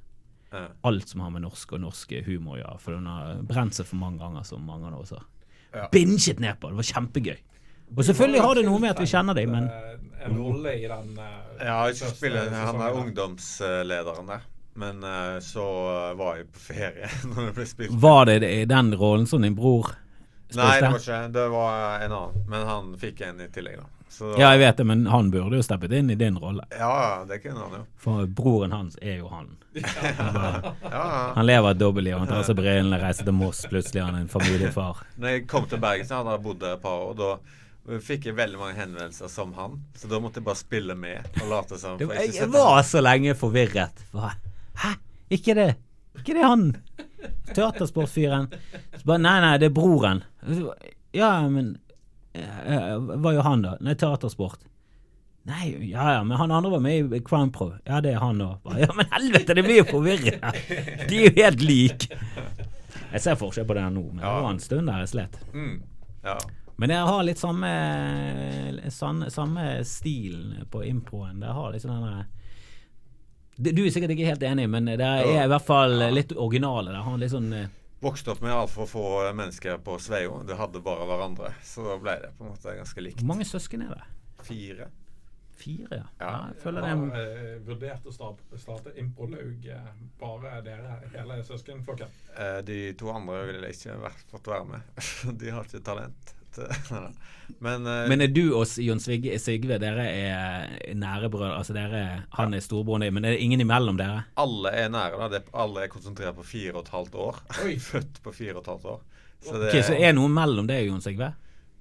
alt 0.86 1.08
som 1.08 1.20
har 1.20 1.32
med 1.34 1.44
norsk 1.44 1.72
og 1.76 1.82
norsk 1.82 2.12
humor 2.26 2.56
å 2.56 2.60
gjøre. 2.60 2.78
For 2.82 2.96
hun 2.96 3.08
har 3.10 3.42
brent 3.46 3.76
seg 3.76 3.88
for 3.88 4.00
mange 4.00 4.22
ganger, 4.22 4.46
som 4.46 4.62
mange 4.66 4.88
av 4.88 5.00
oss 5.02 5.12
har. 5.16 5.26
Ja. 5.75 5.86
Binget 5.92 6.40
ned 6.40 6.58
på 6.60 6.70
det. 6.70 6.78
Var 6.80 6.88
kjempegøy. 6.90 7.36
Og 7.94 8.02
selvfølgelig 8.08 8.42
har 8.42 8.58
det 8.58 8.64
noe 8.66 8.82
med 8.82 8.94
at 8.94 9.00
vi 9.02 9.08
kjenner 9.10 9.36
dem, 9.36 9.52
men 9.54 9.70
Eh, 9.70 9.92
En 10.26 10.38
rolle 10.40 10.72
i 10.75 10.86
den 10.88 11.10
uh, 11.20 11.26
Ja, 11.60 11.75
jeg 11.86 12.08
spiller, 12.16 12.48
han 12.50 12.80
er 12.82 12.96
ungdomslederen 12.98 14.26
der. 14.32 14.46
Men 14.80 15.04
uh, 15.04 15.36
så 15.44 15.66
var 16.18 16.40
jeg 16.40 16.48
på 16.50 16.62
ferie 16.72 17.10
når 17.30 17.50
det 17.50 17.52
ble 17.58 17.66
spilt. 17.68 18.00
var 18.00 18.25
det 18.26 18.40
i 18.42 18.64
den 18.66 18.90
rollen 18.98 19.28
som 19.30 19.44
din 19.44 19.54
bror 19.54 19.92
Nei, 20.54 20.80
det 20.80 20.88
var 20.92 20.98
ikke 21.00 21.32
Det 21.34 21.48
var 21.52 22.00
en 22.06 22.12
annen. 22.12 22.44
Men 22.48 22.66
han 22.66 22.92
fikk 23.00 23.20
en 23.26 23.40
i 23.40 23.48
tillegg, 23.52 23.80
da. 23.82 23.88
Så, 24.08 24.30
Ja, 24.38 24.52
jeg 24.54 24.60
vet 24.62 24.76
det, 24.78 24.84
men 24.86 25.02
han 25.10 25.30
burde 25.34 25.58
jo 25.58 25.64
steppet 25.66 25.92
inn 25.92 26.10
i 26.10 26.14
din 26.14 26.38
rolle. 26.38 26.64
ja, 26.70 27.24
det 27.28 27.40
kunne 27.42 27.58
han 27.64 27.74
jo. 27.80 27.82
For 28.00 28.26
broren 28.26 28.72
hans 28.72 28.96
er 29.02 29.18
jo 29.18 29.28
han. 29.28 29.50
Ja, 30.16 30.62
ja. 30.90 31.32
Han 31.34 31.46
lever 31.46 31.70
et 31.74 31.78
dobbeltliv. 31.82 32.16
Han 32.18 32.30
tar 32.30 32.46
seg 32.46 32.56
brillene, 32.56 33.00
reiser 33.02 33.26
til 33.28 33.34
Moss. 33.36 33.64
Plutselig 33.68 34.00
er 34.00 34.06
han 34.08 34.20
en 34.22 34.30
familiefar. 34.32 35.02
Når 35.20 35.34
jeg 35.34 35.46
kom 35.50 35.66
til 35.68 35.82
Bergen, 35.82 36.06
så 36.08 36.20
hadde 36.22 36.36
jeg 36.38 36.44
bodd 36.46 36.60
der 36.62 36.78
et 36.78 36.82
par 36.86 37.02
år. 37.10 37.18
Da 37.18 37.98
fikk 38.02 38.30
jeg 38.30 38.38
veldig 38.38 38.58
mange 38.62 38.78
henvendelser 38.78 39.28
som 39.30 39.52
han. 39.58 39.76
Så 39.98 40.08
da 40.10 40.18
måtte 40.22 40.40
jeg 40.40 40.46
bare 40.48 40.62
spille 40.62 40.96
med 40.98 41.28
og 41.42 41.50
late 41.52 41.78
som. 41.82 42.00
Jeg, 42.00 42.32
jeg 42.38 42.48
var 42.54 42.80
så 42.86 43.02
lenge 43.04 43.34
forvirret. 43.38 44.06
Hæ? 44.14 44.94
Ikke 45.36 45.54
det? 45.58 45.68
Ikke 46.22 46.38
det 46.38 46.46
han? 46.46 46.68
Teatersportfyren? 47.54 48.49
Så 48.96 49.04
bare, 49.04 49.23
Nei, 49.25 49.37
nei, 49.44 49.52
det 49.62 49.70
er 49.70 49.75
broren. 49.76 50.23
Ja, 51.16 51.30
men 51.49 51.76
eh, 52.37 52.96
Hva 52.96 53.32
gjør 53.37 53.46
han, 53.46 53.64
da? 53.64 53.76
Nei, 53.80 53.94
teatersport. 53.99 54.66
Nei, 55.46 55.70
ja 55.92 56.08
ja, 56.16 56.23
men 56.26 56.37
han 56.40 56.50
andre 56.50 56.73
var 56.73 56.80
med 56.82 57.12
i 57.14 57.20
Crime 57.23 57.52
Pro. 57.54 57.68
Ja, 57.87 58.00
det 58.02 58.16
er 58.16 58.23
han 58.23 58.40
òg. 58.42 58.66
Ja, 58.82 58.90
men 58.99 59.06
helvete, 59.12 59.54
det 59.54 59.62
blir 59.62 59.78
jo 59.85 59.88
forvirrende! 59.92 60.50
De 61.06 61.20
er 61.20 61.28
jo 61.28 61.35
helt 61.37 61.62
like. 61.62 62.18
Jeg 63.12 63.23
ser 63.23 63.38
forskjell 63.38 63.68
på 63.68 63.76
det 63.78 63.85
her 63.87 63.92
nå, 63.94 64.02
men 64.11 64.25
det 64.25 64.32
var 64.42 64.49
en 64.50 64.62
stund 64.62 64.90
der 64.90 65.04
jeg 65.04 65.12
slet. 65.12 65.38
Mm. 65.54 65.76
Ja. 66.26 66.35
Men 66.82 66.92
jeg 66.92 67.04
har 67.08 67.23
litt 67.25 67.40
samme, 67.40 67.70
samme, 68.92 69.30
samme 69.32 69.68
stilen 69.88 70.66
på 70.72 70.83
improen. 70.85 71.38
Det 71.40 71.55
har 71.57 71.70
liksom 71.72 71.94
den 71.94 72.11
der 72.11 72.26
Du 73.57 73.71
du 73.73 73.83
er 73.87 73.90
sikkert 73.92 74.12
ikke 74.12 74.29
helt 74.29 74.42
enig, 74.45 74.66
men 74.69 74.88
det 74.90 75.01
er 75.01 75.45
i 75.45 75.49
hvert 75.49 75.64
fall 75.64 75.97
litt 76.12 76.35
originale. 76.37 76.92
Det 76.92 77.05
Han 77.07 77.23
litt 77.23 77.33
sånn 77.33 77.53
eh, 77.57 77.73
Vokste 78.05 78.35
opp 78.35 78.42
med 78.45 78.53
altfor 78.53 78.87
få 78.90 79.07
mennesker 79.33 79.79
på 79.83 79.97
Sveio. 79.99 80.42
Du 80.45 80.53
hadde 80.59 80.83
bare 80.85 81.07
hverandre. 81.09 81.55
Så 81.64 81.87
da 81.87 81.97
ble 81.97 82.19
det 82.21 82.35
på 82.37 82.45
en 82.45 82.53
måte 82.53 82.75
ganske 82.77 83.03
likt. 83.03 83.23
Hvor 83.23 83.31
mange 83.33 83.47
søsken 83.49 83.87
er 83.87 83.95
det? 83.97 84.05
Fire. 84.45 84.90
Fire, 85.57 86.03
ja. 86.03 86.05
ja 86.21 86.33
jeg 86.51 86.59
føler 86.61 86.85
Jeg 86.85 86.99
det 87.01 87.16
har 87.16 87.23
eh, 87.23 87.53
vurdert 87.64 88.07
å 88.07 88.12
starte, 88.12 88.59
starte 88.61 88.92
Improlaug, 89.01 89.64
eh, 89.73 89.87
bare 90.21 90.59
dere, 90.66 90.99
hele 91.14 91.38
søskenflokken. 91.49 92.12
Eh, 92.37 92.59
de 92.69 92.81
to 93.01 93.09
andre 93.14 93.40
ville 93.49 93.71
ikke 93.73 93.97
vært, 94.03 94.27
fått 94.35 94.51
være 94.53 94.69
med. 94.75 94.90
de 95.40 95.55
har 95.57 95.64
ikke 95.64 95.81
talent. 95.87 96.35
Men, 97.62 97.87
uh, 97.87 98.09
Men 98.11 98.21
er 98.25 98.31
du 98.35 98.57
og 98.59 98.66
Jon 98.83 98.99
Sigve, 99.01 99.77
dere 99.79 100.05
er 100.11 100.95
nære 100.99 101.29
brødre? 101.31 101.53
Altså 101.61 101.77
dere, 101.77 102.01
han 102.35 102.55
er 102.57 102.64
storebroren 102.64 103.05
din, 103.07 103.14
men 103.14 103.25
er 103.25 103.37
det 103.37 103.45
ingen 103.45 103.62
imellom 103.62 103.97
dere? 104.01 104.25
alle 104.42 104.73
er 104.75 104.88
nære. 104.90 105.21
da. 105.21 105.29
Det, 105.37 105.42
alle 105.55 105.85
er 105.85 105.92
konsentrert 105.92 106.35
på 106.35 106.42
fire 106.47 106.75
og 106.75 106.83
et 106.83 106.90
halvt 106.97 107.14
år. 107.14 107.38
Født 107.90 108.19
på 108.25 108.33
fire 108.35 108.57
og 108.57 108.64
et 108.64 108.71
halvt 108.75 108.85
år. 108.97 109.01
Så 109.47 109.61
det 109.62 109.69
Ok, 109.71 109.79
Så 109.87 109.95
er 109.95 110.09
det 110.11 110.16
noe 110.19 110.33
mellom 110.33 110.66
deg 110.66 110.83
og 110.88 110.90
Jon 110.97 111.05
Sigve? 111.07 111.31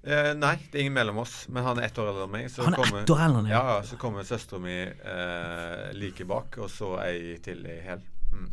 Uh, 0.06 0.32
nei, 0.38 0.54
det 0.70 0.78
er 0.78 0.84
ingen 0.86 0.94
mellom 1.00 1.18
oss. 1.26 1.34
Men 1.50 1.66
han 1.66 1.82
er 1.82 1.88
ett 1.90 1.98
år 1.98 2.12
eldre 2.14 2.28
enn 2.28 2.34
meg. 2.38 2.50
Så 2.54 2.62
Han 2.68 2.76
er 2.78 2.84
kommer- 2.84 3.02
ett 3.02 3.10
år 3.16 3.26
eldre 3.26 3.42
enn? 3.42 3.50
Ja, 3.56 3.64
ja, 3.74 3.82
så 3.90 3.98
kommer 3.98 4.28
søstera 4.30 4.62
mi 4.62 4.78
uh, 4.86 5.88
like 5.98 6.30
bak, 6.30 6.60
og 6.62 6.70
så 6.70 6.94
ei 7.08 7.40
til 7.42 7.66
i 7.66 7.80
hæl. 7.88 8.06
Mm. 8.36 8.52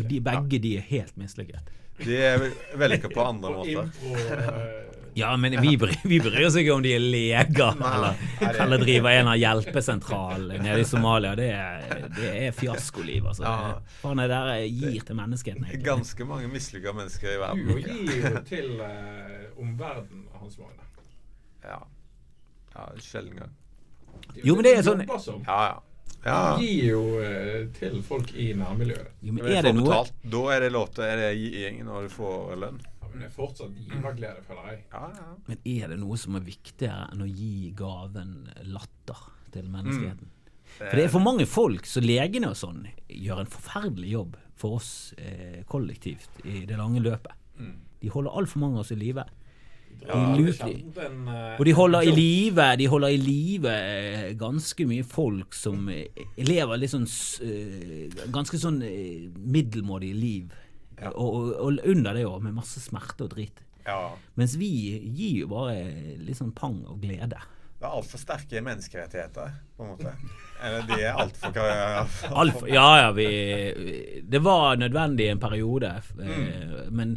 Og 0.00 0.02
de, 0.08 0.18
begge 0.20 0.58
de 0.66 0.76
er 0.80 0.88
helt 0.90 1.14
mislykket. 1.20 1.70
De 2.00 2.16
er 2.16 2.42
vellykka 2.80 3.10
på 3.14 3.22
andre 3.22 3.54
måter. 3.54 3.90
Ja, 5.14 5.36
men 5.36 5.56
vi 5.60 5.76
bryr, 5.76 5.96
vi 6.04 6.20
bryr 6.22 6.46
oss 6.46 6.56
ikke 6.60 6.74
om 6.74 6.82
de 6.84 6.92
er 6.94 7.02
leger 7.02 7.74
eller, 7.74 8.14
eller 8.50 8.78
driver 8.84 9.10
en 9.10 9.28
av 9.32 9.36
hjelpesentralene 9.40 10.60
nede 10.62 10.80
i 10.80 10.86
Somalia. 10.88 11.34
Det 11.38 11.48
er, 11.50 12.08
det 12.16 12.30
er 12.46 12.52
fiaskoliv, 12.56 13.26
altså. 13.32 13.42
Ja. 13.42 13.74
Faen, 14.02 14.22
det 14.22 14.28
der 14.30 14.52
gir 14.68 15.00
til 15.08 15.18
menneskeheten. 15.18 15.64
egentlig. 15.66 15.84
Ganske 15.86 16.24
mange 16.28 16.48
mislykka 16.52 16.92
mennesker 16.96 17.32
i 17.32 17.36
Du 17.36 17.44
verden. 17.44 17.84
gir 17.84 18.26
jo 18.30 18.42
til 18.48 18.70
uh, 18.80 19.60
omverdenen, 19.60 20.26
Hans 20.40 20.58
Magne. 20.58 20.88
Ja. 21.64 21.80
ja 22.76 22.88
sjelden 23.04 23.36
gang. 23.42 23.56
Jo, 24.44 24.54
men 24.54 24.64
det 24.64 24.76
er 24.78 24.82
sånn- 24.86 25.06
Ja, 25.06 25.60
ja. 25.66 25.82
ja. 26.24 26.38
Du 26.56 26.62
gir 26.64 26.84
jo 26.92 27.02
eh, 27.24 27.66
til 27.76 27.98
folk 28.06 28.30
i 28.36 28.52
nærmiljøet. 28.54 29.10
Jo, 29.24 29.32
men 29.32 29.46
er 29.50 29.62
det 29.66 29.74
noe 29.74 29.88
betalt. 29.88 30.14
Da 30.36 30.46
er 30.54 30.60
det 30.66 30.72
lov 30.72 30.88
til 30.94 31.04
det 31.24 31.30
giving 31.40 31.82
når 31.88 32.06
du 32.08 32.14
får 32.14 32.56
lønn. 32.62 32.80
Men 33.10 33.24
det 33.24 33.28
er 33.28 33.34
fortsatt 33.34 33.78
giverglede, 33.78 34.44
føler 34.46 34.68
jeg. 34.70 34.82
Ja, 34.92 35.06
ja. 35.16 35.30
Men 35.48 35.62
er 35.74 35.92
det 35.92 35.98
noe 36.02 36.18
som 36.20 36.38
er 36.38 36.44
viktigere 36.46 37.08
enn 37.12 37.24
å 37.24 37.28
gi 37.28 37.72
gaven 37.76 38.36
latter 38.70 39.24
til 39.54 39.70
menneskeheten? 39.72 40.30
For 40.78 40.96
det 40.96 41.04
er 41.08 41.12
for 41.12 41.24
mange 41.24 41.44
folk, 41.50 41.88
så 41.88 42.00
legene 42.04 42.52
og 42.52 42.58
sånn 42.58 42.84
gjør 43.10 43.42
en 43.42 43.50
forferdelig 43.50 44.14
jobb 44.14 44.38
for 44.60 44.78
oss 44.78 44.90
eh, 45.18 45.60
kollektivt 45.68 46.42
i 46.46 46.62
det 46.68 46.78
lange 46.78 47.02
løpet. 47.02 47.34
Mm. 47.58 47.76
De 48.00 48.12
holder 48.12 48.38
altfor 48.38 48.62
mange 48.62 48.78
av 48.78 48.86
oss 48.86 48.94
i 48.94 48.98
live. 49.00 49.26
Ja, 50.00 50.14
en, 50.32 51.28
eh, 51.28 51.58
Og 51.58 51.64
de 51.66 51.72
holder 51.76 52.06
i 52.08 52.12
live 52.14 52.64
De 52.78 52.86
holder 52.88 53.08
i 53.12 53.18
live 53.20 53.68
eh, 53.68 54.30
ganske 54.38 54.86
mye 54.88 55.04
folk 55.04 55.52
som 55.52 55.90
eh, 55.92 56.22
lever 56.40 56.80
litt 56.80 56.94
sånn 56.94 57.04
Ganske 58.32 58.60
sånn 58.62 58.78
middelmådige 58.80 60.16
liv. 60.16 60.54
Ja. 61.00 61.12
Og, 61.14 61.34
og, 61.34 61.52
og 61.56 61.88
under 61.88 62.16
det 62.16 62.26
òg, 62.28 62.42
med 62.44 62.56
masse 62.56 62.82
smerte 62.82 63.26
og 63.26 63.34
drit. 63.36 63.64
ja. 63.86 64.02
Mens 64.38 64.58
vi 64.60 64.68
gir 65.16 65.42
jo 65.44 65.48
bare 65.50 65.78
litt 66.20 66.38
sånn 66.38 66.54
pang 66.56 66.82
og 66.86 67.00
glede. 67.02 67.40
Det 67.80 67.88
er 67.88 67.94
altfor 67.96 68.20
sterke 68.20 68.60
menneskerettigheter, 68.60 69.52
på 69.76 69.84
en 69.86 69.94
måte. 69.94 70.10
Eller 70.60 70.82
de 70.84 70.98
er 71.00 71.16
altfor 71.16 71.54
for 72.58 72.68
ja, 72.68 72.88
ja, 73.00 73.12
vi 73.16 73.28
Det 74.28 74.42
var 74.44 74.76
nødvendig 74.76 75.30
i 75.30 75.32
en 75.32 75.40
periode, 75.40 75.94
mm. 76.18 76.92
men 76.92 77.16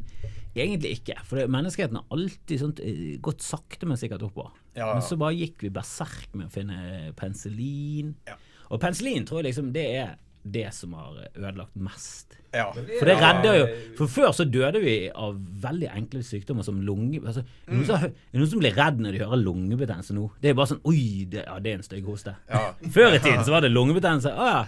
egentlig 0.56 1.00
ikke. 1.00 1.18
For 1.28 1.42
det, 1.42 1.50
menneskeheten 1.52 2.00
har 2.00 2.16
alltid 2.16 2.62
sånt, 2.62 2.80
eh, 2.80 3.18
gått 3.20 3.44
sakte, 3.44 3.90
men 3.90 4.00
sikkert 4.00 4.24
oppover. 4.24 4.56
Ja. 4.78 4.94
Men 4.94 5.04
så 5.04 5.18
bare 5.20 5.36
gikk 5.36 5.66
vi 5.66 5.74
berserk 5.74 6.32
med 6.32 6.48
å 6.48 6.54
finne 6.54 7.12
penicillin. 7.20 8.14
Ja. 8.30 8.38
Og 8.72 8.80
penicillin 8.82 9.28
tror 9.28 9.42
jeg 9.42 9.52
liksom 9.52 9.74
det 9.76 9.88
er 10.00 10.16
det 10.44 10.70
som 10.76 10.94
har 10.98 11.22
ødelagt 11.34 11.76
mest. 11.76 12.38
Ja. 12.54 12.68
For 12.76 13.10
det 13.10 13.16
redder 13.18 13.56
jo 13.58 13.64
For 13.98 14.12
før 14.12 14.34
så 14.38 14.46
døde 14.46 14.78
vi 14.84 15.08
av 15.10 15.40
veldig 15.64 15.88
enkle 15.90 16.22
sykdommer 16.22 16.66
som 16.68 16.82
lunge... 16.86 17.22
Altså, 17.26 17.42
er 17.42 17.72
det 17.72 17.80
noen 17.80 17.88
som, 17.90 18.04
noen 18.36 18.52
som 18.52 18.62
blir 18.62 18.76
redd 18.78 19.00
når 19.02 19.16
de 19.18 19.24
hører 19.24 19.42
lungebetennelse 19.42 20.14
nå? 20.14 20.28
Det 20.44 20.52
er 20.52 20.58
bare 20.60 20.70
sånn 20.76 20.84
Oi, 20.86 21.26
det, 21.32 21.46
ja, 21.48 21.56
det 21.64 21.72
er 21.72 21.80
en 21.80 21.86
stygg 21.88 22.06
hoste. 22.12 22.36
Ja. 22.52 22.66
Før 22.98 23.16
i 23.18 23.22
tiden 23.24 23.42
så 23.48 23.56
var 23.56 23.66
det 23.66 23.72
lungebetennelse. 23.74 24.34
Å 24.36 24.50
ja. 24.52 24.64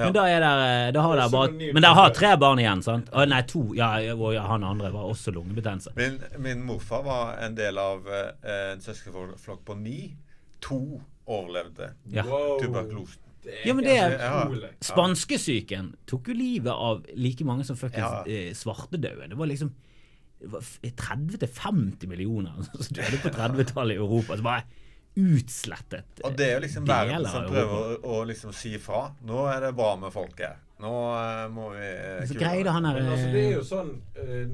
Men 0.00 0.12
da 0.14 0.26
er 0.30 0.44
der, 0.44 0.60
eh, 0.66 0.90
da 0.94 1.02
har 1.02 1.16
Det 1.16 1.22
er 1.24 1.30
dere 1.30 1.32
bare 1.34 1.72
Men 1.74 1.82
dere 1.82 1.96
har 1.98 2.12
tre 2.14 2.28
barn 2.38 2.60
igjen, 2.62 2.82
sant? 2.86 3.08
Å, 3.10 3.24
nei, 3.28 3.40
to. 3.50 3.64
Ja, 3.78 3.88
og 4.14 4.34
ja, 4.36 4.44
han 4.50 4.64
andre 4.64 4.92
var 4.94 5.08
også 5.10 5.32
lungebetennelse. 5.34 5.94
Min, 5.96 6.20
min 6.44 6.62
morfar 6.68 7.02
var 7.08 7.32
en 7.42 7.56
del 7.58 7.80
av 7.80 8.06
eh, 8.06 8.28
en 8.74 8.84
søskenflokk 8.84 9.64
på 9.66 9.78
ni. 9.80 9.98
To 10.68 11.00
overlevde 11.30 11.94
Ja. 12.12 12.22
Wow. 12.28 12.58
tuberkulosen. 12.60 13.24
Det 13.42 13.54
Ja, 13.66 13.74
men 13.74 13.84
det 13.84 13.94
er- 13.96 14.18
ja. 14.18 14.68
Spanskesyken 14.84 15.94
tok 16.06 16.28
jo 16.28 16.34
livet 16.34 16.72
av 16.72 17.04
like 17.16 17.44
mange 17.44 17.64
som 17.64 17.76
fuckings 17.76 18.04
Ja. 18.04 18.24
eh, 18.26 18.52
svartedauden. 18.54 19.30
Det 19.30 19.36
var 19.38 19.46
liksom 19.46 19.72
det 20.40 20.48
var 20.48 20.60
f- 20.60 20.78
30-50 20.82 22.06
millioner 22.08 22.52
som 22.64 22.94
døde 22.96 23.18
på 23.22 23.28
30-tallet 23.32 23.92
i 23.92 23.96
Europa. 24.00 24.36
Så 24.36 24.42
bare 24.42 24.62
utslettet. 25.16 26.20
Og 26.24 26.36
det 26.36 26.46
er 26.46 26.54
jo 26.54 26.60
liksom 26.64 26.86
verden 26.88 27.26
som 27.28 27.44
prøver 27.50 27.74
å, 27.76 27.98
å 28.04 28.20
liksom 28.28 28.52
si 28.56 28.76
fra. 28.78 29.10
Nå 29.26 29.42
er 29.52 29.60
det 29.66 29.72
bra 29.76 29.94
med 30.00 30.12
folk 30.14 30.38
her. 30.40 30.56
Nå 30.80 30.92
eh, 31.12 31.48
må 31.52 31.68
vi 31.74 31.86
eh, 31.86 32.26
Så 32.28 32.34
greide 32.38 32.72
han 32.72 32.84
her 32.88 32.94
Men 32.96 33.10
altså, 33.12 33.26
det 33.34 33.40
er 33.40 33.48
eh, 33.50 33.56
jo 33.58 33.64
sånn 33.68 33.90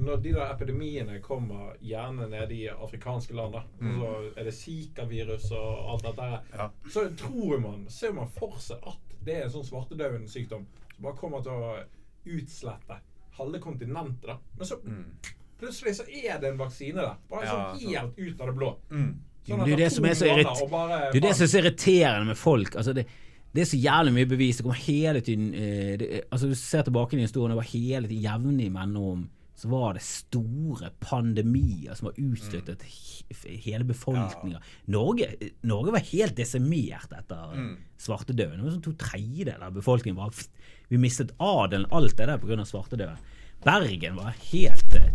Når 0.01 0.21
de 0.25 0.33
der 0.35 0.51
epidemiene 0.51 1.19
kommer 1.23 1.77
gjerne 1.83 2.27
nede 2.31 2.55
i 2.55 2.65
afrikanske 2.73 3.35
land, 3.37 3.55
da, 3.55 3.63
og 3.79 4.01
så 4.01 4.11
er 4.35 4.49
det 4.49 4.55
Zika-virus 4.57 5.47
og 5.55 5.93
alt 5.93 6.07
dette 6.09 6.27
her, 6.31 6.49
Ja. 6.57 6.67
så 6.91 7.05
tror 7.19 7.61
man, 7.63 7.85
ser 7.91 8.15
man 8.17 8.29
for 8.35 8.57
seg 8.63 8.83
at 8.87 9.15
det 9.27 9.35
er 9.37 9.47
en 9.47 9.53
sånn 9.53 9.65
svartedauden-sykdom 9.67 10.67
som 10.95 11.03
bare 11.03 11.19
kommer 11.19 11.43
til 11.43 11.51
å 11.51 11.73
utslette 12.37 12.99
halve 13.37 13.59
kontinentet. 13.63 14.27
da. 14.27 14.37
Men 14.57 14.69
så 14.69 14.77
plutselig 15.59 15.95
så 15.99 16.05
er 16.07 16.39
det 16.41 16.53
en 16.53 16.59
vaksine 16.59 17.01
der. 17.01 17.17
Bare 17.29 17.45
Ja, 17.45 17.55
sånn 17.55 17.91
helt 17.91 18.17
ut 18.17 18.41
av 18.41 18.47
det 18.47 18.55
blå. 18.55 18.71
Mm. 18.91 19.09
Sånn 19.47 19.63
det 19.63 19.67
er 19.67 19.69
jo 19.69 19.75
det 19.75 19.75
er 19.75 21.11
Det 21.11 21.19
er 21.19 21.27
det 21.27 21.35
som 21.35 21.45
er 21.45 21.51
så 21.51 21.59
irriterende 21.61 22.31
med 22.31 22.37
folk. 22.37 22.75
Altså 22.75 22.93
det, 22.93 23.05
det 23.57 23.63
er 23.63 23.69
så 23.71 23.79
jævlig 23.81 24.13
mye 24.13 24.29
bevis. 24.29 24.59
Det 24.59 24.67
kommer 24.67 24.83
hele 24.85 25.23
tiden 25.25 25.49
eh, 25.57 25.95
det, 25.97 26.09
altså 26.29 26.51
Du 26.51 26.53
ser 26.59 26.85
tilbake 26.85 27.17
i 27.17 27.23
historien, 27.25 27.55
det 27.55 27.57
var 27.57 27.71
hele 27.71 28.07
tiden 28.07 28.23
jevnlig 28.27 28.69
mellom 28.75 29.25
så 29.57 29.71
var 29.71 29.95
det 29.97 30.03
store 30.05 30.91
pandemier 31.01 31.95
som 31.97 32.11
har 32.11 32.19
utstøttet 32.21 32.83
mm. 32.85 33.55
hele 33.63 33.87
befolkninga. 33.89 34.59
Norge, 34.93 35.31
Norge 35.65 35.95
var 35.95 36.03
helt 36.11 36.37
desimert 36.37 37.09
etter 37.09 37.55
svartedauden. 37.97 38.59
Det 38.59 38.67
var 38.67 38.75
sånn 38.75 38.83
To 38.85 38.93
tredjedeler 39.01 39.65
av 39.65 39.73
befolkningen 39.79 40.19
var 40.19 40.37
Vi 40.91 40.99
mistet 41.01 41.33
adelen, 41.41 41.89
alt 41.89 42.13
det 42.19 42.29
der 42.29 42.37
pga. 42.37 42.65
svartedauden. 42.69 43.17
Bergen 43.65 44.21
var 44.21 44.37
helt 44.51 44.93
eh, 44.93 45.09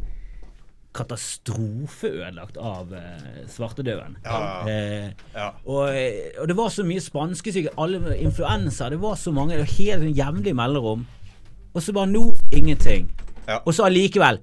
katastrofeødelagt 0.93 2.57
av 2.61 2.93
eh, 2.95 3.43
svartedauden. 3.49 4.17
Ja, 4.25 4.39
ja. 4.67 4.69
Eh, 4.69 5.11
Ja. 5.35 5.51
og, 5.65 5.89
eh, 5.97 6.33
og 6.41 6.49
det 6.49 6.57
var 6.57 6.69
så 6.69 6.85
mye 6.85 7.01
spanskesyke, 7.01 7.73
alle 7.79 8.17
influensa, 8.19 8.91
det 8.91 9.01
var 9.01 9.15
så 9.17 9.33
mange, 9.33 9.57
det 9.57 9.65
var 9.65 9.77
helt 9.79 10.03
sånn 10.05 10.17
jevnlig 10.17 10.55
melderom. 10.55 11.07
Og 11.75 11.83
så 11.83 11.93
bare 11.97 12.11
nå 12.13 12.27
ingenting. 12.53 13.09
Og 13.65 13.73
så 13.75 13.87
allikevel 13.89 14.39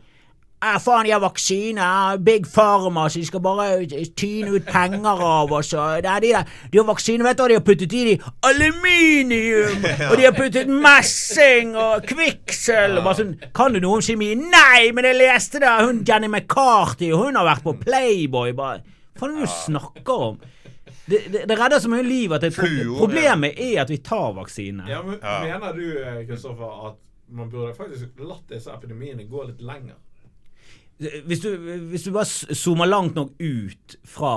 Ah, 0.61 0.75
faen, 0.83 1.05
de 1.07 1.11
har 1.13 1.21
vaksine. 1.23 1.79
ah, 1.79 2.17
Big 2.17 2.45
Pharma, 2.51 3.05
så 3.09 3.19
de 3.21 3.25
skal 3.29 3.39
bare 3.39 3.85
tyne 4.19 4.49
ut 4.57 4.65
penger 4.67 5.21
av 5.23 5.53
oss. 5.55 5.69
det 5.71 6.05
er 6.05 6.19
de, 6.19 6.31
der. 6.33 6.43
de 6.71 6.77
har 6.81 6.85
vaksine, 6.89 7.23
vet 7.23 7.37
du 7.37 7.43
hva 7.43 7.47
de 7.47 7.55
har 7.55 7.63
puttet 7.63 7.93
i 7.95 8.01
de? 8.09 8.15
Aluminium! 8.43 9.85
Og 10.09 10.17
de 10.19 10.25
har 10.25 10.35
puttet 10.35 10.67
messing 10.67 11.75
og 11.79 12.03
kvikksølv. 12.09 12.99
og 12.99 13.07
bare 13.07 13.19
sånn, 13.21 13.33
Kan 13.55 13.73
du 13.75 13.79
noe 13.83 13.99
om 14.01 14.03
kjemi? 14.03 14.33
Nei, 14.35 14.89
men 14.95 15.07
jeg 15.07 15.19
leste 15.21 15.61
det! 15.63 15.71
Hun 15.85 16.03
Jenny 16.07 16.27
McCarthy, 16.27 17.11
hun 17.15 17.39
har 17.39 17.47
vært 17.47 17.63
på 17.63 17.75
Playboy. 17.79 18.51
Bare, 18.57 18.81
Hva 19.19 19.29
er 19.29 19.35
det 19.37 19.47
du 19.47 19.53
snakker 19.53 20.25
om? 20.29 20.39
Det, 21.09 21.23
det, 21.33 21.45
det 21.49 21.55
redder 21.57 21.79
så 21.81 21.89
mye 21.89 22.03
liv 22.05 22.33
at 22.35 22.43
Fluor, 22.53 22.75
ja. 22.83 22.97
problemet 22.99 23.57
er 23.63 23.79
at 23.81 23.89
vi 23.89 23.97
tar 24.05 24.35
vaksine. 24.37 24.83
Ja, 24.91 24.99
men 25.05 25.17
Ja. 25.23 25.39
Mener 25.47 25.73
du 25.73 25.87
eh, 26.03 26.19
Kristoffer, 26.27 26.75
at 26.91 26.99
man 27.33 27.49
burde 27.49 27.71
faktisk 27.77 28.19
latt 28.21 28.45
disse 28.51 28.69
epidemiene 28.75 29.23
gå 29.29 29.47
litt 29.47 29.63
lenger? 29.63 29.95
Hvis 30.99 31.39
du, 31.45 31.53
hvis 31.91 32.03
du 32.03 32.11
bare 32.11 32.55
zoomer 32.59 32.89
langt 32.89 33.15
nok 33.15 33.37
ut 33.39 33.95
fra 34.03 34.33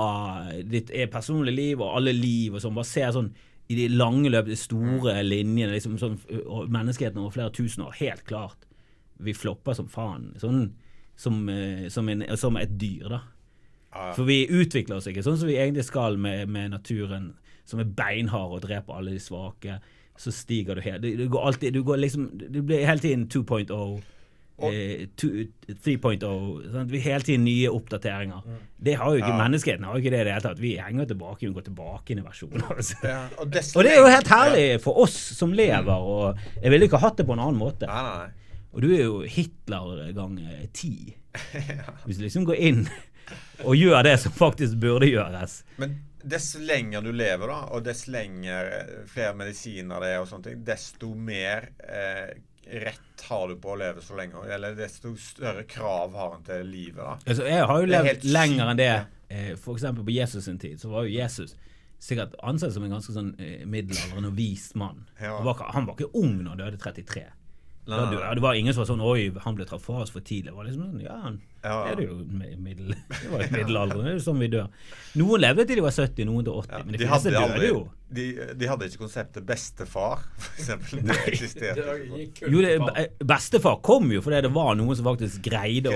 ditt 0.63 0.93
eh, 0.95 1.09
personlige 1.11 1.57
liv 1.57 1.81
og 1.81 1.97
alle 1.97 2.13
liv 2.15 2.55
og 2.55 2.63
sånn, 2.63 2.77
bare 2.77 2.87
ser 2.87 3.11
sånn 3.15 3.33
i 3.71 3.75
de 3.75 3.89
lange 3.91 4.31
løp, 4.31 4.47
de 4.47 4.55
store 4.59 5.17
linjene, 5.25 5.73
liksom 5.75 5.97
sånn, 5.99 6.15
og 6.43 6.71
menneskeheten 6.71 7.19
over 7.19 7.35
flere 7.35 7.51
tusen 7.55 7.83
år, 7.83 7.95
helt 7.99 8.23
klart. 8.27 8.63
Vi 9.23 9.35
flopper 9.35 9.75
som 9.75 9.91
faen. 9.91 10.31
Sånn 10.39 10.65
som, 11.15 11.43
som, 11.89 12.09
en, 12.09 12.23
som 12.39 12.57
et 12.57 12.73
dyr, 12.79 13.07
da. 13.11 13.21
Ja. 13.93 14.11
For 14.15 14.25
vi 14.25 14.43
utvikler 14.49 14.97
oss 14.97 15.07
ikke 15.09 15.23
sånn 15.25 15.37
som 15.37 15.49
vi 15.49 15.59
egentlig 15.59 15.85
skal 15.85 16.17
med, 16.17 16.49
med 16.51 16.73
naturen, 16.73 17.33
som 17.69 17.81
er 17.83 17.91
beinhard 17.93 18.55
og 18.55 18.63
dreper 18.65 18.97
alle 18.97 19.13
de 19.13 19.21
svake. 19.21 19.77
Så 20.19 20.33
stiger 20.33 20.77
du 20.77 20.83
helt 20.85 21.01
Du, 21.01 21.07
du 21.17 21.23
går 21.25 21.45
alltid 21.47 21.73
Du 21.73 21.79
går 21.81 21.97
liksom 21.97 22.27
Du 22.37 22.59
blir 22.61 22.83
hele 22.85 23.01
tiden 23.01 23.23
2.0. 23.33 23.71
Eh, 24.63 25.07
to- 25.17 25.47
3.0. 25.83 26.85
Vi 26.91 26.99
hele 26.99 27.21
tiden 27.25 27.43
nye 27.45 27.69
oppdateringer. 27.73 28.43
Det 28.77 28.93
har 28.99 29.11
jo 29.11 29.17
ikke 29.23 29.31
Ja. 29.33 29.37
Menneskeheten 29.49 29.83
har 29.83 29.93
jo 29.97 30.01
ikke 30.03 30.11
det 30.13 30.19
i 30.21 30.23
det 30.23 30.33
hele 30.33 30.41
tatt. 30.45 30.59
Vi 30.59 30.75
henger 30.77 31.05
tilbake, 31.09 31.39
vi 31.47 31.53
går 31.53 31.65
tilbake 31.65 32.11
i 32.13 32.21
versjoner. 32.21 32.67
Altså. 32.75 32.95
Ja, 33.03 33.27
og, 33.37 33.47
Og 33.47 33.83
det 33.83 33.91
er 33.91 33.99
jo 33.99 34.07
helt 34.07 34.27
herlig 34.27 34.81
for 34.81 34.99
oss 35.03 35.17
som 35.37 35.51
lever, 35.53 35.89
og 35.91 36.37
jeg 36.61 36.71
ville 36.71 36.85
ikke 36.85 36.99
hatt 37.01 37.17
det 37.17 37.25
på 37.25 37.33
en 37.33 37.39
annen 37.39 37.59
måte. 37.59 37.87
Nei, 37.87 38.03
nei. 38.03 38.29
Og 38.73 38.81
du 38.81 38.87
er 38.93 39.03
jo 39.03 39.21
Hitler 39.21 40.13
ganger 40.13 40.67
ti. 40.73 41.15
Hvis 42.05 42.17
du 42.17 42.23
liksom 42.23 42.45
går 42.45 42.55
inn 42.61 42.87
og 43.67 43.75
gjør 43.75 44.03
det 44.03 44.19
som 44.19 44.31
faktisk 44.31 44.77
burde 44.81 45.09
gjøres. 45.09 45.63
Men 45.81 45.97
dess 46.23 46.53
lenger 46.55 47.01
du 47.03 47.11
lever, 47.11 47.47
da, 47.47 47.59
og 47.73 47.83
dess 47.83 48.05
lenger 48.07 48.69
eh, 48.71 48.95
flere 49.09 49.33
medisiner 49.35 49.99
det 49.99 50.13
er, 50.13 50.19
og 50.21 50.27
sånne 50.29 50.43
ting, 50.43 50.63
desto 50.63 51.13
mer 51.15 51.69
eh, 51.83 52.33
rett 52.67 53.25
har 53.29 53.47
du 53.47 53.55
på 53.55 53.73
å 53.73 53.77
leve 53.79 54.01
så 54.01 54.15
lenge. 54.17 54.41
Eller 54.51 54.75
desto 54.75 55.15
større 55.17 55.63
krav 55.63 56.13
har 56.15 56.31
han 56.35 56.43
til 56.43 56.65
livet. 56.67 56.97
da. 57.03 57.17
Altså, 57.25 57.45
jeg 57.47 57.65
har 57.65 57.79
jo 57.81 57.85
levd 57.91 58.23
lenger 58.25 58.71
enn 58.73 58.77
det. 58.77 59.05
Eh, 59.29 59.55
For 59.55 59.73
eksempel 59.75 60.03
på 60.05 60.11
Jesus 60.13 60.45
sin 60.45 60.59
tid, 60.59 60.79
så 60.81 60.89
var 60.91 61.03
jo 61.07 61.13
Jesus 61.15 61.55
sikkert 62.03 62.33
ansett 62.43 62.73
som 62.75 62.83
en 62.83 62.91
ganske 62.91 63.13
sånn 63.15 63.33
eh, 63.39 63.65
middelaldrende 63.65 64.27
og 64.27 64.35
vis 64.35 64.73
mann. 64.75 65.05
Ja. 65.21 65.37
Han, 65.37 65.45
var, 65.45 65.53
ikke- 65.55 65.71
han 65.73 65.85
var 65.87 65.95
ikke 65.95 66.11
ung 66.19 66.43
når 66.43 66.49
han 66.49 66.57
døde 66.65 66.77
33. 66.83 67.23
Nei, 67.87 67.97
Da 68.15 68.33
det 68.33 68.41
var 68.43 68.53
ingen 68.55 68.73
som 68.73 68.83
var 68.85 68.95
sånn 68.95 69.01
Oi, 69.03 69.29
han 69.43 69.55
ble 69.55 69.65
tatt 69.65 69.81
fra 69.81 70.01
oss 70.03 70.09
for 70.11 70.21
tidlig. 70.21 70.45
Det 70.51 70.55
var 70.55 70.63
liksom 70.65 70.83
sånn, 70.91 71.01
Ja, 71.03 71.17
han 71.21 71.41
Ja. 71.63 71.77
er 71.87 71.95
det 71.95 72.05
jo 72.09 72.17
middel, 72.59 72.91
det 72.91 73.29
var 73.31 73.43
jo 73.45 73.51
middelalderen. 73.55 74.03
Det 74.03 74.11
er 74.11 74.17
jo 74.17 74.23
sånn 74.25 74.41
vi 74.43 74.49
dør. 74.51 74.65
Noen 75.15 75.43
levde 75.45 75.63
til 75.69 75.77
de 75.79 75.83
var 75.85 75.93
70, 75.95 76.25
noen 76.27 76.43
til 76.43 76.57
80. 76.59 76.71
Ja, 76.73 76.79
men 76.83 76.91
de, 76.91 76.97
de, 76.99 77.05
fleste 77.07 77.29
hadde 77.29 77.37
døde 77.37 77.53
aldri, 77.53 77.67
jo. 77.69 77.83
de, 78.17 78.25
de 78.59 78.67
hadde 78.67 78.87
ikke 78.89 78.99
konseptet 79.05 79.45
bestefar, 79.47 80.25
eksempel. 80.57 81.03
Det 81.07 81.17
eksisterte. 81.31 81.85
Det 81.85 82.49
Jo, 82.51 82.63
det, 82.65 82.73
be- 82.83 83.25
Bestefar 83.31 83.77
kom 83.85 84.11
jo 84.11 84.23
fordi 84.25 84.41
det 84.43 84.51
var 84.57 84.73
noen 84.79 84.99
som 84.99 85.07
faktisk 85.07 85.45
greide 85.47 85.93
å. 85.93 85.95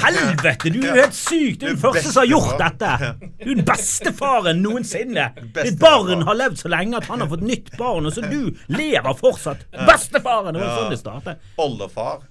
Helvete, 0.00 0.72
du 0.74 0.80
er 0.80 0.88
jo 0.88 0.96
helt 0.98 1.18
syk! 1.20 1.60
Du 1.62 1.68
er 1.68 1.76
den 1.76 1.78
er 1.78 1.84
første 1.84 2.04
som 2.08 2.20
har 2.24 2.30
gjort 2.32 2.58
dette! 2.64 3.12
Du 3.44 3.46
er 3.52 3.54
den 3.60 3.64
bestefaren 3.70 4.64
noensinne! 4.64 5.28
Ditt 5.60 5.78
barn 5.82 6.26
har 6.26 6.40
levd 6.42 6.58
så 6.64 6.72
lenge 6.72 6.98
at 6.98 7.06
han 7.12 7.22
har 7.22 7.30
fått 7.30 7.46
nytt 7.46 7.70
barn, 7.78 8.10
og 8.10 8.18
så 8.18 8.26
du 8.26 8.50
lever 8.74 9.22
fortsatt! 9.22 9.68
Bestefaren! 9.86 10.50
Det 10.56 10.66
var 10.66 10.76
sånn 10.80 10.92
det 10.96 11.00
startet. 11.04 11.48
Oldefar. 11.62 12.26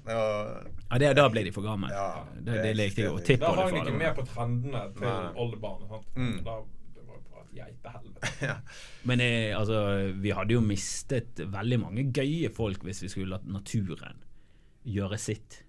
Ja, 0.91 0.97
det, 0.99 1.13
Da 1.15 1.29
ble 1.31 1.43
de 1.47 1.51
for 1.55 1.63
gamle. 1.65 1.89
Ja, 1.93 2.25
det, 2.35 2.45
det 2.51 2.61
det 2.65 2.75
likte 2.75 3.01
jeg 3.05 3.11
å 3.15 3.19
tippe. 3.23 3.47
Da 3.47 3.55
hang 3.61 3.73
de 3.73 3.81
ikke 3.85 3.97
med 3.97 4.15
på 4.17 4.25
trendene 4.27 4.81
til 4.97 5.39
oldebarnet. 5.45 6.05
Mm. 6.19 6.37
Da, 6.45 6.57
det 6.97 7.05
var 7.07 7.21
bare 7.31 7.45
et 7.45 7.57
geitehelvete. 7.61 8.31
ja. 8.49 8.55
Men 9.07 9.23
eh, 9.25 9.57
altså, 9.57 9.81
vi 10.21 10.35
hadde 10.35 10.57
jo 10.57 10.61
mistet 10.65 11.41
veldig 11.55 11.79
mange 11.85 12.07
gøye 12.11 12.51
folk 12.53 12.83
hvis 12.87 13.01
vi 13.05 13.11
skulle 13.15 13.37
latt 13.37 13.47
naturen 13.47 14.19
gjøre 14.83 15.17
sitt. 15.21 15.61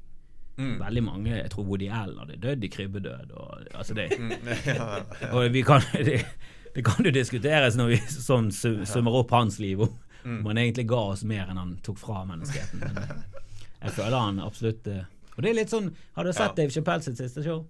Mm. 0.59 0.75
Veldig 0.83 1.03
mange 1.07 1.31
Jeg 1.33 1.49
tror 1.55 1.65
Woody 1.65 1.87
Allen 1.89 2.19
hadde 2.21 2.37
dødd 2.43 2.65
i 2.67 2.69
krybbedød. 2.75 3.31
Og, 3.33 3.69
altså 3.75 3.95
det, 3.97 4.11
Mm, 4.19 4.33
ja, 4.67 4.75
ja. 4.75 5.31
og 5.39 5.47
vi 5.55 5.63
kan, 5.65 5.81
det, 5.97 6.19
det 6.75 6.85
kan 6.85 7.05
jo 7.07 7.13
diskuteres 7.15 7.79
når 7.79 7.95
vi 7.95 8.01
sånn 8.13 8.51
summer 8.53 9.23
opp 9.23 9.31
hans 9.39 9.61
liv, 9.63 9.81
om 9.87 9.95
Mm. 10.23 10.37
om 10.39 10.47
han 10.53 10.59
egentlig 10.63 10.85
ga 10.87 10.99
oss 11.11 11.25
mer 11.27 11.49
enn 11.51 11.59
han 11.59 11.71
tok 11.83 11.97
fra 11.99 12.21
menneskeheten. 12.29 12.79
Men 12.79 13.25
jeg 13.83 13.93
føler 13.97 14.19
han 14.19 14.39
absolutt 14.41 14.87
eh, 14.87 15.05
Og 15.37 15.43
det 15.43 15.51
er 15.51 15.55
litt 15.63 15.71
sånn 15.73 15.91
Har 16.17 16.25
du 16.25 16.33
sett 16.33 16.51
Ja. 16.51 16.53
Dave 16.63 16.71
Chappelle 16.75 17.03
sitt 17.03 17.17
siste 17.19 17.43
show? 17.45 17.65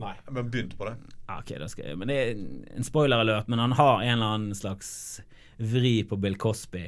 Nei. 0.00 0.14
Men 0.30 0.48
begynte 0.50 0.76
på 0.78 0.86
det. 0.88 0.94
Ok, 1.28 1.50
da 1.60 1.66
skal 1.68 1.84
jeg 1.90 1.98
Men 1.98 2.08
det 2.08 2.16
er 2.16 2.30
en- 2.32 2.64
en 2.78 2.82
spoiler-alert, 2.86 3.48
men 3.48 3.58
han 3.58 3.72
har 3.72 4.00
en 4.02 4.12
eller 4.18 4.26
annen 4.38 4.54
slags 4.56 5.20
vri 5.60 6.02
på 6.08 6.16
Bill 6.20 6.34
Cosby. 6.36 6.86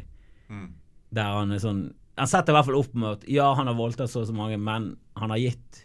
Mm. 0.51 0.71
Der 1.13 1.23
han 1.39 1.53
er 1.53 1.59
sånn 1.63 1.93
Han 2.17 2.27
setter 2.31 2.53
i 2.53 2.57
hvert 2.57 2.65
fall 2.67 2.77
opp 2.79 2.95
med 2.95 3.11
at 3.19 3.29
ja, 3.29 3.55
han 3.55 3.67
har 3.67 3.75
voldtatt 3.75 4.09
så 4.09 4.21
og 4.23 4.29
så 4.29 4.35
mange, 4.35 4.57
men 4.59 4.97
han 5.17 5.31
har 5.31 5.39
gitt 5.39 5.81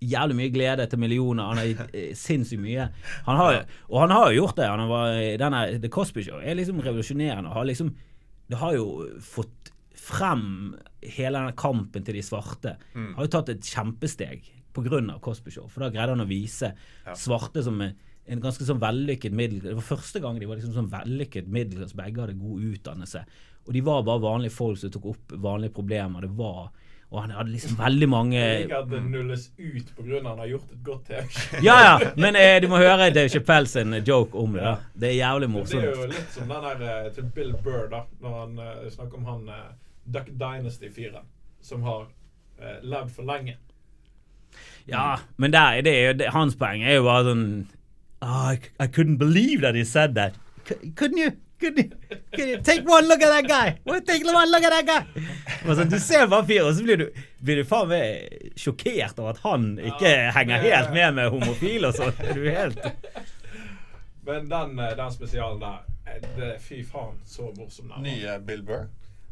jævlig 0.00 0.36
mye 0.38 0.52
glede 0.54 0.86
til 0.88 0.98
millioner. 1.02 1.42
Han 1.50 1.58
har 1.58 1.66
gitt 1.66 1.94
eh, 1.94 2.12
sinnssykt 2.24 2.62
mye. 2.62 2.86
Han 3.26 3.36
har, 3.36 3.64
og 3.90 4.00
han 4.00 4.10
har 4.14 4.30
jo 4.30 4.44
gjort 4.46 4.56
det. 4.56 4.68
Han 4.70 4.88
var, 4.88 5.10
denne, 5.42 5.80
The 5.82 5.90
Cosby 5.92 6.22
Show 6.22 6.38
er 6.40 6.54
liksom 6.54 6.80
revolusjonerende. 6.80 7.50
Har 7.52 7.66
liksom, 7.68 7.90
det 8.48 8.58
har 8.62 8.76
jo 8.78 8.86
fått 9.20 9.72
frem 10.00 10.44
hele 11.04 11.38
denne 11.38 11.56
kampen 11.58 12.04
til 12.06 12.16
de 12.16 12.24
svarte. 12.24 12.76
Har 12.94 13.26
jo 13.26 13.32
tatt 13.32 13.52
et 13.52 13.72
kjempesteg 13.74 14.46
pga. 14.74 15.00
Cosby 15.20 15.52
Show. 15.52 15.66
For 15.68 15.84
da 15.84 15.90
greide 15.92 16.14
han 16.14 16.24
å 16.24 16.30
vise 16.30 16.72
svarte 17.18 17.64
som 17.66 17.80
en 17.84 17.98
en 18.30 18.42
ganske 18.42 18.66
sånn 18.66 18.80
vellykket 18.82 19.34
middel... 19.34 19.62
Det 19.64 19.78
var 19.78 19.86
første 19.86 20.20
gang 20.22 20.38
de 20.38 20.48
var 20.48 20.60
liksom 20.60 20.76
sånn 20.76 20.90
vellykket 20.92 21.48
middelklasse. 21.50 21.98
Begge 21.98 22.22
hadde 22.22 22.36
god 22.38 22.68
utdannelse. 22.74 23.24
Og 23.66 23.72
de 23.74 23.82
var 23.86 24.04
bare 24.06 24.22
vanlige 24.22 24.54
folk 24.54 24.78
som 24.80 24.92
tok 24.94 25.10
opp 25.14 25.34
vanlige 25.42 25.74
problemer. 25.80 26.26
Det 26.26 26.30
var 26.38 26.70
Og 27.10 27.16
han 27.24 27.32
hadde 27.34 27.50
liksom 27.50 27.72
veldig 27.74 28.06
mange 28.06 28.38
Jeg 28.38 28.70
at 28.70 28.86
det 28.86 29.00
nulles 29.02 29.48
ut 29.58 29.88
pga. 29.96 30.20
han 30.28 30.38
har 30.38 30.46
gjort 30.46 30.70
et 30.70 30.82
godt 30.86 31.08
TV-show. 31.08 31.58
Ja, 31.66 31.76
ja, 31.82 32.12
men 32.16 32.38
eh, 32.38 32.60
du 32.62 32.68
må 32.70 32.78
høre 32.78 33.10
Dave 33.10 33.28
Chappelle 33.28 33.66
sin 33.66 33.96
joke 34.06 34.38
om 34.38 34.54
det. 34.54 34.62
da 34.62 34.76
Det 34.94 35.08
er 35.08 35.16
jævlig 35.18 35.50
morsomt. 35.50 35.82
Det 35.82 35.90
er 35.90 36.04
jo 36.04 36.10
litt 36.12 36.30
som 36.36 36.54
den 36.54 36.68
der 36.68 36.86
eh, 36.86 37.10
til 37.16 37.26
Bill 37.34 37.50
Burr, 37.64 37.88
da, 37.90 38.04
når 38.22 38.36
han 38.38 38.60
uh, 38.62 38.86
snakker 38.94 39.18
om 39.18 39.26
han 39.26 39.48
eh, 39.48 39.72
Duck 40.12 40.30
Dynasty-fyren 40.40 41.26
som 41.62 41.82
har 41.86 42.06
eh, 42.60 42.78
levd 42.82 43.12
for 43.14 43.28
lenge. 43.28 43.56
Ja, 44.90 45.18
men 45.36 45.52
der, 45.52 45.82
det 45.86 45.92
er 45.94 46.06
jo, 46.08 46.14
det, 46.18 46.30
hans 46.34 46.56
poeng 46.58 46.82
er 46.82 46.96
jo 46.98 47.04
bare 47.06 47.26
sånn 47.28 47.44
oh, 48.24 48.48
I, 48.54 48.56
I 48.82 48.88
couldn't 48.88 49.20
believe 49.20 49.60
that 49.62 49.76
he 49.78 49.84
said 49.84 50.16
that. 50.16 50.34
C- 50.66 50.92
Couldn't 50.96 51.20
you? 51.22 51.30
Couldn't 51.60 51.78
you? 51.92 52.16
Couldn't 52.32 52.48
you? 52.48 52.60
Take 52.64 52.88
one 52.88 53.06
look 53.06 53.22
at 53.22 53.28
that 53.28 53.46
guy! 53.46 53.78
Well, 53.84 54.00
Take 54.00 54.24
one 54.24 54.50
look 54.50 54.64
at 54.64 54.72
that 54.72 54.86
guy! 54.88 55.24
Sånn, 55.68 55.90
du 55.92 55.98
ser 56.00 56.24
bare 56.32 56.46
fyren, 56.48 56.70
og 56.70 56.78
så 56.78 56.86
blir 56.86 57.02
du, 57.02 57.06
blir 57.44 57.60
du 57.60 57.66
faen 57.68 57.90
meg 57.90 58.54
sjokkert 58.58 59.20
over 59.20 59.34
at 59.36 59.42
han 59.44 59.66
ikke 59.92 60.14
henger 60.38 60.64
helt 60.64 60.94
med 60.96 61.18
med 61.18 61.28
homofile 61.34 61.90
og 61.92 61.98
sånn. 62.00 62.16
Er 62.24 62.40
du 62.40 62.48
helt 62.48 62.80
Men 64.24 64.48
den, 64.48 64.72
eh, 64.80 64.94
den 64.96 65.12
spesialen 65.12 65.60
der, 65.60 65.84
eh, 66.08 66.18
det, 66.38 66.50
fy 66.64 66.80
faen, 66.86 67.20
så 67.28 67.50
morsom 67.58 67.90
den 67.90 67.94
var. 67.94 68.02
Nye 68.08 68.38
Bill 68.48 68.64
Burr. 68.64 68.88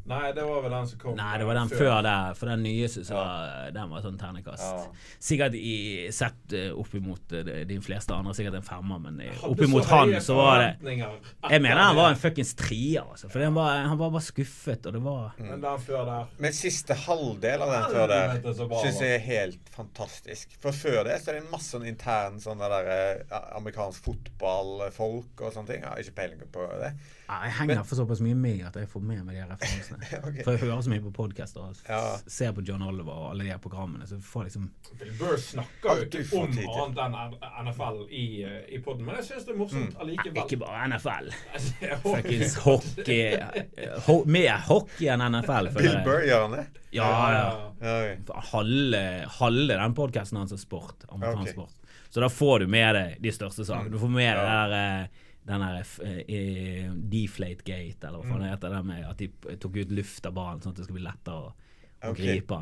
Nei, 0.09 0.33
det 0.33 0.45
var 0.47 0.63
vel 0.65 0.73
den 0.73 0.87
som 0.89 1.01
kom 1.01 1.17
Nei, 1.19 1.33
det 1.41 1.47
var 1.49 1.59
den 1.59 1.71
før 1.73 1.99
der, 2.07 2.37
for 2.39 2.51
den 2.51 2.63
nye 2.65 2.89
synes 2.89 3.11
jeg 3.13 3.19
var, 3.19 3.69
den 3.75 3.91
var 3.93 4.05
sånn 4.05 4.17
ternekast. 4.21 4.65
Ja. 4.65 5.11
Sikkert 5.29 5.57
i, 5.59 5.75
sett 6.15 6.55
eh, 6.57 6.71
opp 6.73 6.95
imot 6.97 7.35
eh, 7.37 7.51
de 7.69 7.79
fleste 7.85 8.17
andre, 8.17 8.33
sikkert 8.37 8.59
en 8.61 8.67
femmer, 8.67 9.03
men 9.05 9.21
eh, 9.27 9.45
opp 9.45 9.61
imot 9.67 9.89
han 9.93 10.15
så 10.25 10.39
var 10.39 10.63
det 10.63 10.95
Jeg 10.97 11.63
mener 11.65 11.83
han 11.83 11.99
var 11.99 12.15
en 12.15 12.21
fuckings 12.21 12.55
trier, 12.59 13.05
altså. 13.05 13.29
For 13.33 13.45
han 13.45 13.57
var, 13.59 13.83
han 13.91 14.01
var 14.01 14.15
bare 14.17 14.25
skuffet, 14.25 14.89
og 14.89 14.97
det 14.97 15.05
var 15.05 15.37
Men 15.43 15.65
den 15.67 15.85
før 15.85 16.09
der 16.09 16.33
Men 16.41 16.57
siste 16.57 16.97
halvdel 17.07 17.67
av 17.67 17.75
den 17.75 17.87
før 17.95 18.15
der 18.15 18.35
syns 18.49 19.03
jeg 19.05 19.19
er 19.19 19.25
helt 19.27 19.73
fantastisk. 19.75 20.57
For 20.63 20.75
før 20.75 21.05
det 21.09 21.21
så 21.23 21.35
er 21.35 21.41
det 21.41 21.53
masse 21.53 21.75
sånn 21.75 21.87
intern 21.89 22.41
sånn 22.43 22.63
der 22.63 23.23
amerikansk 23.59 24.09
fotballfolk 24.09 25.45
og 25.45 25.55
sånne 25.55 25.75
ting. 25.75 25.85
Jeg 25.85 25.91
har 25.91 26.03
ikke 26.03 26.17
peiling 26.23 26.53
på 26.55 26.65
det. 26.81 26.93
Ja, 27.29 27.43
Jeg 27.45 27.53
henger 27.59 27.83
for 27.85 27.99
såpass 27.99 28.21
mye 28.25 28.35
med 28.35 28.63
at 28.65 28.77
jeg 28.81 28.89
får 28.89 29.03
med 29.05 29.25
meg 29.27 29.37
de 29.37 29.43
referansene. 29.51 30.07
okay. 30.29 30.43
For 30.47 30.55
jeg 30.55 30.61
hører 30.63 30.81
så 30.87 30.93
mye 30.95 31.03
på 31.05 31.11
podkaster 31.13 31.61
og 31.61 31.77
Ja. 31.89 31.99
ser 32.27 32.55
på 32.57 32.63
John 32.65 32.83
Oliver 32.83 33.13
og 33.13 33.27
alle 33.35 33.45
de 33.45 33.51
her 33.53 33.59
programmene. 33.61 34.07
Så 34.09 34.17
får 34.25 34.47
liksom 34.49 34.71
Bill 34.99 35.13
Burr 35.19 35.37
snakker 35.37 36.01
jo 36.01 36.07
ikke 36.09 36.41
om 36.41 36.57
annet 36.97 37.03
enn 37.05 37.69
NFL 37.69 38.01
i, 38.09 38.25
eh, 38.49 38.63
i 38.73 38.81
podden, 38.81 39.05
men 39.05 39.19
jeg 39.21 39.29
syns 39.29 39.45
det 39.45 39.53
er 39.55 39.61
morsomt 39.61 39.93
Mm. 39.93 40.01
allikevel. 40.01 40.43
Ikke 40.47 40.61
bare 40.65 40.89
NFL. 40.89 41.29
Fuckings 42.07 42.57
hockey 42.65 43.21
eh, 43.37 44.01
ho 44.07 44.23
Mer 44.27 44.57
hockey 44.71 45.11
enn 45.13 45.21
NFL. 45.29 45.69
Bill. 45.77 46.01
Burr 46.09 46.25
gjør 46.25 46.47
han 46.49 46.57
det? 46.59 46.67
Ja, 46.97 47.13
ja. 47.37 47.73
Ja. 47.85 48.41
Halve, 48.53 49.05
halve 49.39 49.77
den 49.77 49.95
podkasten 49.95 50.39
hans 50.41 50.53
er 50.57 50.57
sport. 50.65 51.05
Amerikansk 51.13 51.43
okay. 51.43 51.53
sport. 51.53 51.75
Så 52.09 52.21
da 52.25 52.29
får 52.33 52.59
du 52.65 52.67
med 52.73 52.95
deg 52.97 53.17
de 53.21 53.33
største 53.37 53.67
sakene. 53.69 53.93
Du 53.93 53.99
får 54.01 54.09
med 54.17 54.31
deg 54.33 54.45
Ja. 54.47 54.67
det 54.67 54.73
der, 54.73 55.03
eh, 55.05 55.27
den 55.49 55.65
der 55.65 55.79
eh, 56.05 56.19
eh, 56.39 56.91
Deflate 57.13 57.65
Gate, 57.65 58.03
eller 58.05 58.21
hva 58.21 58.29
faen 58.29 58.45
det 58.45 58.53
heter. 58.53 58.75
Det 58.75 58.83
med 58.91 59.07
at 59.09 59.23
de 59.23 59.57
tok 59.63 59.81
ut 59.81 59.97
luft 60.01 60.29
av 60.29 60.37
ballen, 60.37 60.61
sånn 60.63 60.75
at 60.75 60.83
det 60.83 60.87
skulle 60.89 61.01
bli 61.01 61.09
lettere 61.09 61.49
å, 61.49 61.55
å 61.55 62.13
okay. 62.13 62.27
gripe 62.27 62.61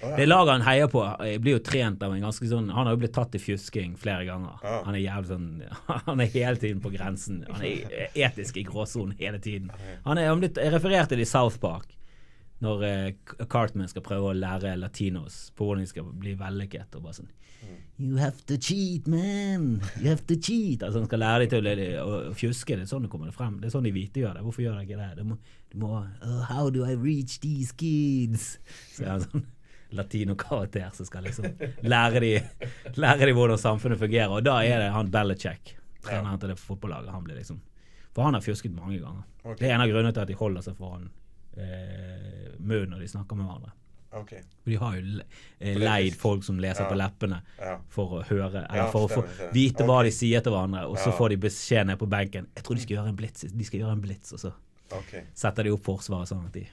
ja. 0.00 0.10
Det 0.12 0.26
laget 0.26 0.52
han 0.52 0.64
heier 0.66 0.90
på, 0.92 1.02
eh, 1.24 1.38
blir 1.40 1.56
jo 1.56 1.62
trent 1.64 2.02
av 2.04 2.12
en 2.12 2.20
ganske 2.20 2.44
sånn 2.50 2.66
Han 2.68 2.84
har 2.84 2.92
jo 2.92 3.00
blitt 3.00 3.14
tatt 3.16 3.34
i 3.34 3.40
fjusking 3.40 3.94
flere 3.96 4.26
ganger. 4.28 4.58
Ah. 4.60 4.82
Han 4.84 4.98
er 4.98 5.00
jævlig 5.00 5.30
sånn 5.30 5.46
Han 6.10 6.20
er 6.20 6.32
hele 6.34 6.60
tiden 6.60 6.82
på 6.84 6.92
grensen. 6.92 7.44
Han 7.48 7.64
er 7.64 8.10
etisk 8.28 8.60
i 8.60 8.66
gråsonen 8.68 9.16
hele 9.16 9.40
tiden. 9.40 9.70
Han 10.04 10.20
er 10.20 10.28
han 10.28 10.42
blitt 10.42 10.60
referert 10.60 11.08
til 11.12 11.24
i 11.24 11.28
South 11.28 11.56
Park. 11.62 11.95
Når 12.64 12.84
eh, 12.88 13.34
Cartman 13.52 13.90
skal 13.90 14.04
prøve 14.04 14.30
å 14.30 14.36
lære 14.36 14.76
latinos 14.80 15.50
på 15.56 15.66
hvordan 15.66 15.84
de 15.84 15.90
skal 15.90 16.06
bli 16.08 16.36
vellykket. 16.40 16.94
Og 16.96 17.04
bare 17.04 17.18
sånn 17.18 17.32
You 17.98 18.18
have 18.20 18.44
to 18.46 18.58
cheat, 18.60 19.06
man! 19.08 19.80
You 19.98 20.10
have 20.10 20.26
to 20.28 20.36
cheat! 20.36 20.82
Altså 20.82 21.00
Han 21.00 21.06
skal 21.08 21.22
lære 21.22 21.46
dem 21.46 21.52
til 21.54 21.68
å, 21.96 22.04
å, 22.04 22.32
fjuske. 22.36 22.76
Det 22.76 22.84
er 22.84 22.90
sånn 22.90 23.06
det 23.06 23.10
kommer 23.12 23.32
frem. 23.32 23.56
Det 23.62 23.70
er 23.70 23.72
sånn 23.72 23.88
de 23.88 23.92
hvite 23.94 24.20
gjør 24.20 24.36
det. 24.36 24.44
Hvorfor 24.44 24.64
gjør 24.66 24.76
de 24.76 24.84
ikke 24.84 25.00
det? 25.00 25.08
Du 25.16 25.30
må, 25.30 25.38
du 25.72 25.78
må 25.80 25.92
oh, 25.96 26.40
How 26.50 26.68
do 26.72 26.84
I 26.84 26.92
reach 26.92 27.38
these 27.40 27.72
kids? 27.80 28.58
Så 28.92 29.06
er 29.06 29.14
han 29.14 29.24
sånn 29.24 29.46
latinokarakter 29.96 30.90
som 30.92 31.06
skal 31.06 31.24
liksom 31.28 31.46
lære 31.86 32.20
dem 32.20 32.96
lære 32.98 33.30
de 33.30 33.36
hvordan 33.36 33.60
samfunnet 33.60 34.00
fungerer. 34.02 34.32
Og 34.34 34.44
da 34.44 34.58
er 34.66 34.82
det 34.84 34.92
han 34.92 35.12
Belichick, 35.12 35.76
treneren 36.04 36.42
til 36.42 36.52
det 36.52 36.60
fotballaget. 36.60 37.14
Han 37.14 37.24
blir 37.24 37.40
liksom 37.40 37.62
For 38.12 38.28
han 38.28 38.36
har 38.36 38.44
fjusket 38.44 38.76
mange 38.76 39.00
ganger. 39.00 39.24
Okay. 39.44 39.60
Det 39.60 39.70
er 39.70 39.78
en 39.78 39.86
av 39.86 39.92
grunnene 39.92 40.12
til 40.12 40.24
at 40.24 40.30
de 40.30 40.36
holder 40.36 40.64
seg 40.68 40.76
foran 40.76 41.08
eh, 41.56 42.54
munn 42.58 42.92
når 42.92 43.04
de 43.04 43.10
snakker 43.10 43.38
med 43.38 43.48
hverandre. 43.48 43.72
Okay. 44.16 44.40
De 44.64 44.76
har 44.80 44.96
jo 44.96 45.20
eh, 45.58 45.76
leid 45.76 46.14
folk 46.16 46.44
som 46.44 46.60
leser 46.60 46.86
Ja. 46.86 46.88
på 46.88 46.96
leppene 46.96 47.42
for 47.92 48.18
å 48.18 48.22
høre, 48.24 48.64
eller 48.64 48.90
for 48.92 49.10
å 49.10 49.24
vite 49.52 49.84
hva 49.84 50.00
okay. 50.00 50.10
de 50.10 50.16
sier 50.16 50.44
til 50.44 50.54
hverandre, 50.54 50.86
og 50.88 50.96
så 51.02 51.12
får 51.12 51.34
de 51.34 51.40
beskjed 51.44 51.90
ned 51.90 52.00
på 52.00 52.08
benken. 52.08 52.48
Jeg 52.56 52.64
tror 52.64 52.78
de 52.78 52.86
skal 52.86 52.96
gjøre 52.96 53.12
en 53.12 53.18
blitz, 53.18 53.44
de 53.52 53.68
skal 53.68 53.82
gjøre 53.82 53.96
en 53.98 54.04
blitz, 54.04 54.32
og 54.32 54.40
så 54.40 54.52
okay. 54.96 55.26
setter 55.34 55.68
de 55.68 55.74
opp 55.76 55.84
forsvaret 55.84 56.32
sånn 56.32 56.46
at 56.48 56.56
de 56.56 56.66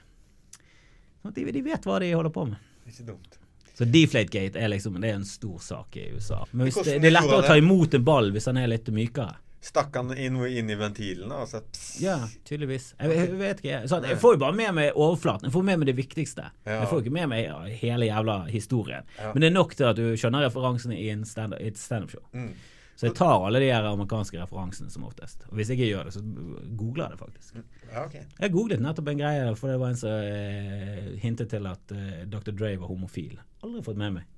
Sånn 1.24 1.32
at 1.32 1.40
de, 1.40 1.52
de 1.56 1.64
vet 1.64 1.86
hva 1.88 1.98
de 2.02 2.12
holder 2.12 2.32
på 2.32 2.42
med. 2.50 2.72
Ikke 2.88 3.06
dumt. 3.08 3.38
Så 3.74 3.86
Deflategate 3.88 4.60
er 4.60 4.68
liksom 4.70 5.00
Det 5.00 5.08
er 5.08 5.16
en 5.18 5.24
stor 5.24 5.58
sak 5.58 5.96
i 5.96 6.10
USA. 6.14 6.44
Men 6.52 6.68
det, 6.68 6.98
det 7.02 7.08
er 7.08 7.14
lettere 7.16 7.40
å 7.40 7.46
ta 7.46 7.56
imot 7.58 7.96
en 7.96 8.04
ball 8.06 8.28
hvis 8.34 8.46
han 8.50 8.60
er 8.60 8.68
litt 8.70 8.90
mykere. 8.94 9.40
Stakk 9.64 9.94
han 9.96 10.10
inn, 10.20 10.36
inn 10.44 10.68
i 10.68 10.74
ventilen 10.76 11.30
Altså, 11.32 11.62
Ja, 12.02 12.18
tydeligvis. 12.44 12.90
Jeg, 13.00 13.14
jeg 13.16 13.38
vet 13.40 13.62
ikke. 13.64 13.78
Sånn, 13.88 14.04
jeg 14.10 14.18
får 14.20 14.36
jo 14.36 14.40
bare 14.42 14.56
med 14.58 14.74
meg 14.76 14.90
overflaten. 15.00 15.48
Jeg 15.48 15.54
får 15.56 15.64
med 15.70 15.80
meg 15.80 15.88
det 15.88 15.96
viktigste. 15.96 16.50
Ja. 16.66 16.82
Jeg 16.82 16.90
får 16.90 17.00
ikke 17.04 17.14
med 17.16 17.30
meg 17.32 17.72
hele 17.80 18.10
jævla 18.10 18.36
historien. 18.52 19.08
Ja. 19.16 19.32
Men 19.32 19.40
det 19.40 19.48
er 19.48 19.56
nok 19.56 19.72
til 19.78 19.88
at 19.88 19.96
du 19.96 20.04
skjønner 20.20 20.44
referansene 20.44 20.98
i 21.00 21.08
en 21.14 21.24
stand- 21.28 21.56
i 21.56 21.70
et 21.72 21.80
standup-show. 21.80 22.20
Mm. 22.36 22.52
Så 22.94 23.08
jeg 23.08 23.16
tar 23.18 23.42
alle 23.42 23.58
de 23.58 23.70
her 23.72 23.88
amerikanske 23.88 24.38
referansene 24.38 24.92
som 24.92 25.02
oftest. 25.08 25.48
Og 25.48 25.56
hvis 25.58 25.72
jeg 25.72 25.80
ikke 25.80 25.88
gjør 25.96 26.04
det, 26.06 26.12
så 26.14 26.20
googler 26.78 27.08
jeg 27.08 27.16
det 27.16 27.18
faktisk. 27.24 27.56
Ja, 27.88 28.04
okay. 28.04 28.22
Jeg 28.38 28.52
googlet 28.54 28.84
nettopp 28.84 29.08
en 29.10 29.18
greie, 29.18 29.48
for 29.58 29.72
det 29.72 29.80
var 29.80 29.90
en 29.90 29.98
som 29.98 30.12
eh, 30.28 31.08
hintet 31.24 31.50
til 31.50 31.66
at 31.66 31.94
eh, 31.96 32.20
Dr. 32.30 32.52
Dre 32.52 32.70
var 32.78 32.92
homofil. 32.92 33.34
Aldri 33.66 33.82
fått 33.88 33.98
med 33.98 34.20
meg. 34.20 34.28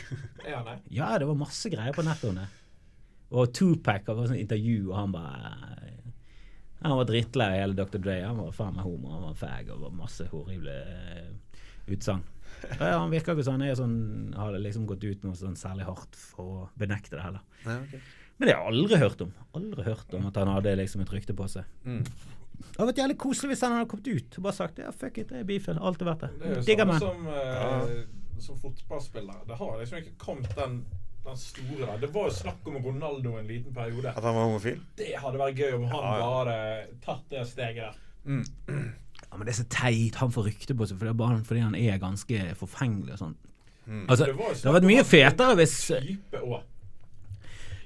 ja, 0.50 0.64
nei. 0.66 0.78
Ja, 0.90 1.12
det 1.22 1.28
var 1.30 1.38
masse 1.38 1.70
greier 1.70 1.94
på 1.94 2.02
nettet 2.06 2.32
om 2.32 2.40
det. 2.40 2.48
Og 3.30 3.52
Tupac 3.54 4.08
var 4.08 4.26
sånn 4.26 4.40
intervju, 4.40 4.90
og 4.90 4.96
han 4.98 5.12
bare 5.14 5.52
Han 6.80 6.96
var 6.96 7.06
drittlei 7.06 7.46
av 7.52 7.58
hele 7.60 7.76
Dr. 7.76 8.00
Dre. 8.00 8.18
Han 8.24 8.38
var 8.40 8.54
faen 8.56 8.76
meg 8.78 8.86
homo, 8.88 9.10
han 9.12 9.26
var 9.28 9.34
fag 9.36 9.68
og 9.74 9.82
var 9.84 9.90
masse 9.98 10.24
horrible 10.32 10.72
eh, 10.72 11.58
utsagn. 11.92 12.22
Ja, 12.78 12.98
han 12.98 13.12
virker 13.12 13.36
ikke 13.36 13.52
han 13.52 13.62
er 13.64 13.76
sånn 13.76 14.32
har 14.36 14.56
liksom 14.56 14.86
gått 14.88 15.04
ut 15.04 15.22
noe 15.24 15.36
sånn 15.36 15.58
særlig 15.60 15.86
hardt 15.88 16.16
for 16.16 16.64
å 16.64 16.64
benekte 16.80 17.18
det 17.18 17.24
heller. 17.26 17.44
Ja, 17.66 17.76
okay. 17.84 18.00
Men 18.40 18.48
det 18.48 18.54
har 18.56 18.62
jeg 18.64 18.72
aldri 18.72 18.98
hørt 19.02 19.22
om. 19.26 19.32
Aldri 19.58 19.84
hørt 19.84 20.14
om 20.16 20.28
at 20.30 20.38
han 20.40 20.48
hadde 20.48 20.76
liksom 20.80 21.02
et 21.04 21.10
rykte 21.12 21.36
på 21.36 21.48
seg. 21.52 21.68
Mm. 21.84 22.00
Det 22.60 22.76
hadde 22.78 22.88
vært 22.90 23.00
jævlig 23.02 23.16
koselig 23.20 23.52
hvis 23.52 23.64
han 23.66 23.74
hadde 23.76 23.88
kommet 23.90 24.08
ut 24.08 24.38
og 24.40 24.46
bare 24.46 24.56
sagt 24.56 24.80
ja, 24.80 24.92
fuck 24.92 25.20
it, 25.20 25.28
det 25.32 25.42
er 25.42 25.46
bifil. 25.48 25.80
Alltid 25.80 26.08
vært 26.08 26.24
Det 26.24 26.30
er 26.30 26.40
det. 26.40 26.48
jo 26.56 26.64
sånn 26.64 26.80
samme 26.80 26.98
som, 27.04 27.28
eh, 27.34 28.40
som 28.40 28.58
fotballspiller. 28.60 29.42
Det 29.48 29.58
har 29.60 29.76
liksom 29.80 30.00
ikke 30.00 30.16
kommet 30.24 30.56
den, 30.56 30.78
den 31.24 31.36
store 31.36 31.86
der. 31.86 31.98
Det 32.00 32.10
var 32.14 32.30
jo 32.30 32.34
snakk 32.34 32.66
om 32.70 32.78
Ronaldo 32.84 33.36
en 33.38 33.46
liten 33.50 33.74
periode. 33.74 34.08
At 34.16 34.24
han 34.24 34.34
var 34.34 34.48
homofil? 34.48 34.80
Det 34.98 35.12
hadde 35.20 35.38
vært 35.42 35.60
gøy 35.60 35.76
om 35.76 35.84
han 35.90 36.00
Ja, 36.06 36.14
ja. 36.16 36.30
bare 36.30 36.56
tatt 37.04 37.28
det 37.30 37.46
steget 37.50 37.84
der. 37.84 38.00
Ja, 39.30 39.36
men 39.36 39.46
det 39.46 39.52
er 39.54 39.60
så 39.62 39.68
teit. 39.70 40.18
Han 40.20 40.32
får 40.34 40.48
rykte 40.48 40.74
på 40.74 40.88
seg 40.88 40.98
for 40.98 41.06
det 41.06 41.14
er 41.14 41.20
bare 41.20 41.44
fordi 41.46 41.62
han 41.62 41.76
er 41.78 42.00
ganske 42.02 42.42
forfengelig 42.58 43.14
og 43.14 43.22
sånn. 43.24 43.36
Mm. 43.86 44.04
Altså, 44.08 44.26
Det 44.26 44.36
det 44.36 44.64
hadde 44.64 44.74
vært 44.80 44.90
mye 44.90 45.06
fetere 45.06 45.56
hvis 45.58 45.78
Type. 45.90 46.42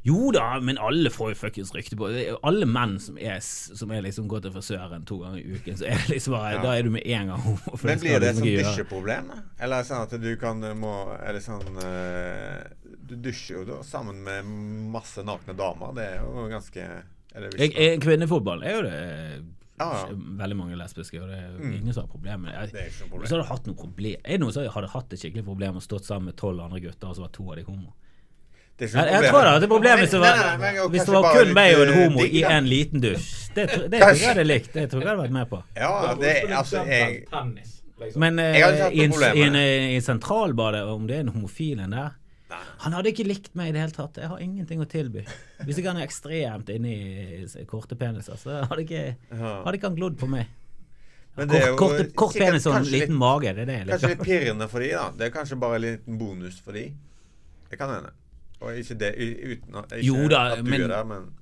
Jo 0.05 0.29
da, 0.37 0.59
men 0.61 0.77
alle 0.77 1.09
får 1.09 1.31
jo 1.33 1.37
fuckings 1.47 1.71
rykte 1.73 1.97
på 1.97 2.11
Alle 2.45 2.67
menn 2.69 2.99
som 3.01 3.17
er, 3.17 3.39
som 3.41 3.93
er 3.95 4.03
liksom 4.05 4.27
går 4.29 4.43
til 4.45 4.53
frisøren 4.53 5.07
to 5.09 5.17
ganger 5.23 5.41
i 5.41 5.57
uken, 5.57 5.79
så 5.81 5.87
er 5.89 6.03
det 6.03 6.11
liksom 6.13 6.35
bare 6.37 6.51
Ja. 6.59 6.63
Da 6.63 6.75
er 6.77 6.83
du 6.85 6.91
med 6.93 7.07
en 7.07 7.31
gang 7.33 7.41
homo. 7.41 7.79
Men 7.83 8.03
blir 8.03 8.21
det 8.21 8.35
et 8.35 8.37
sånt 8.37 9.01
da? 9.01 9.39
Eller 9.59 9.77
er 9.79 9.81
det 9.81 9.89
sånn 9.89 10.03
at 10.05 10.17
du 10.21 10.37
kan 10.37 10.61
må 10.77 10.93
Er 11.17 11.33
det 11.39 11.43
sånn 11.47 11.81
eh, 11.81 12.69
Du 13.15 13.29
dusjer 13.31 13.61
jo 13.61 13.65
da 13.69 13.81
sammen 13.87 14.23
med 14.27 14.45
masse 14.95 15.23
nakne 15.27 15.55
damer. 15.59 15.93
Det 15.97 16.07
er 16.13 16.23
jo 16.23 16.47
ganske 16.51 16.87
er 17.35 17.51
Jeg, 17.59 18.01
kvinnefotball 18.03 18.63
er 18.63 18.77
jo 18.77 18.83
det 18.87 18.95
eh, 18.95 19.37
Ja, 19.75 19.89
ja. 19.91 20.15
veldig 20.39 20.57
mange 20.57 20.77
lesbiske, 20.79 21.19
og 21.23 21.29
det 21.33 21.39
er 21.41 21.49
Mm. 21.59 21.73
ingen 21.81 21.95
som 21.95 22.05
har 22.05 22.11
problemer 22.13 22.39
med 22.39 22.53
det. 22.73 22.81
Er 22.81 22.87
ikke 22.93 23.01
noe 23.01 23.09
problem. 23.11 23.21
Hvis 23.25 23.31
hadde 23.35 23.47
hatt 23.49 23.67
noe 23.67 23.75
problem 23.81 24.17
Er 24.25 24.31
det 24.37 24.41
noen 24.41 24.53
som 24.55 24.69
hadde 24.77 24.91
hatt 24.93 25.13
et 25.13 25.19
skikkelig 25.23 25.45
problem 25.45 25.77
og 25.81 25.83
stått 25.83 26.07
sammen 26.07 26.27
med 26.31 26.37
tolv 26.39 26.61
andre 26.63 26.81
gutter, 26.81 27.09
og 27.09 27.17
så 27.17 27.25
var 27.25 27.33
to 27.35 27.49
av 27.51 27.57
de 27.59 27.65
homo? 27.67 27.93
Det 28.79 28.87
er 28.87 28.89
ikke 28.91 29.03
Jeg, 29.07 29.23
jeg 29.23 29.31
tror 29.31 29.43
det 29.45 29.51
er 29.51 29.55
problemet 29.55 29.63
et 29.63 29.69
problem 29.75 29.99
hvis 30.03 30.11
det 30.15 30.21
var, 30.21 30.37
nei, 30.37 30.57
nei, 30.59 30.73
nei, 30.79 30.89
hvis 30.91 31.05
det 31.05 31.13
var 31.15 31.27
kun 31.35 31.53
meg 31.55 31.75
og 31.75 31.83
en 31.83 31.89
eh, 31.93 31.99
homo 32.05 32.23
digg, 32.25 32.35
i 32.35 32.43
en 32.43 32.67
liten 32.67 33.01
dusj. 33.05 33.29
Det, 33.55 33.67
det, 33.71 33.91
det 33.91 34.01
tror 34.01 34.15
jeg 34.19 34.29
hadde 34.31 34.45
likt. 34.47 34.73
Det 34.75 34.87
tror 34.91 35.01
jeg 35.05 35.09
hadde 35.11 35.23
vært 35.23 35.35
med 35.37 35.51
på. 35.51 35.61
Ja, 35.79 36.15
det 36.19 36.33
altså 36.51 36.83
jeg 36.87 37.21
liksom. 37.31 38.21
Men 38.21 38.39
eh, 38.43 38.57
i, 38.59 39.05
en, 39.05 39.13
i, 39.35 39.43
en, 39.47 39.55
eh, 39.59 39.97
i 39.97 40.01
sentralbadet, 40.03 40.83
om 40.91 41.07
det 41.07 41.17
er 41.17 41.21
en 41.27 41.29
homofil 41.37 41.81
en 41.81 41.95
der 41.95 42.11
Han 42.85 42.93
hadde 42.93 43.11
ikke 43.13 43.27
likt 43.27 43.55
meg 43.55 43.69
i 43.69 43.73
det 43.73 43.81
hele 43.85 43.93
tatt. 43.97 44.17
Jeg 44.23 44.29
har 44.29 44.39
ingenting 44.45 44.81
å 44.81 44.87
tilby. 44.91 45.25
Hvis 45.65 45.79
ikke 45.81 45.93
han 45.93 46.01
er 46.03 46.07
ekstremt 46.07 46.69
inni 46.75 46.95
i 47.45 47.65
korte 47.71 47.97
peniser, 47.97 48.37
så 48.41 48.61
hadde 48.69 48.85
ikke, 48.87 49.17
hadde 49.31 49.75
ikke 49.79 49.91
han 49.91 49.97
glodd 49.99 50.19
på 50.21 50.29
meg. 50.29 50.47
Men 51.37 51.49
det 51.51 51.63
er 51.63 51.69
jo 51.73 51.77
Kort, 51.81 51.97
kort, 51.99 52.13
kort 52.15 52.37
penis 52.39 52.67
og 52.71 52.77
en 52.77 52.85
liten 52.87 53.09
litt- 53.11 53.19
mage. 53.19 53.55
Det 53.57 53.63
er 53.65 53.67
det 53.67 53.79
jeg 53.79 53.89
Kanskje 53.89 54.09
litt 54.13 54.21
pirrende 54.29 54.69
for 54.71 54.85
de, 54.85 54.91
da. 54.95 55.07
Det 55.19 55.27
er 55.27 55.33
kanskje 55.35 55.59
bare 55.59 55.75
en 55.81 55.83
liten 55.83 56.19
bonus 56.21 56.61
for 56.63 56.73
de. 56.79 56.85
Det 57.71 57.79
kan 57.81 57.91
hende. 57.91 58.13
Og 58.63 58.77
ikke 58.79 58.95
det 59.01 59.11
uten 59.19 59.75
ikke 59.83 60.05
Jo 60.07 60.29
da, 60.31 60.45
at 60.55 60.63
du 60.65 60.71
men- 60.71 60.81
er 60.83 60.89
der, 60.89 61.05
men 61.05 61.33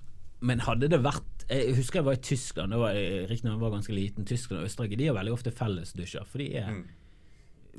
Men 0.41 0.59
hadde 0.61 0.89
det 0.91 0.99
vært 1.03 1.23
Jeg 1.51 1.75
husker 1.77 1.99
jeg 2.01 2.05
var 2.05 2.13
i 2.13 2.23
Tyskland. 2.25 2.71
Det 2.73 2.79
var 2.79 2.95
Riktignok 3.29 3.61
var 3.61 3.69
jeg 3.71 3.75
ganske 3.77 3.95
liten. 3.95 4.25
Tyskland 4.25 4.63
og 4.63 4.67
Østerrike 4.71 4.97
de 4.97 5.07
har 5.07 5.15
veldig 5.15 5.33
ofte 5.35 5.51
fellesdusjer. 5.53 6.25
For 6.27 6.39
de 6.39 6.47
er 6.57 6.71
Mm. 6.71 6.85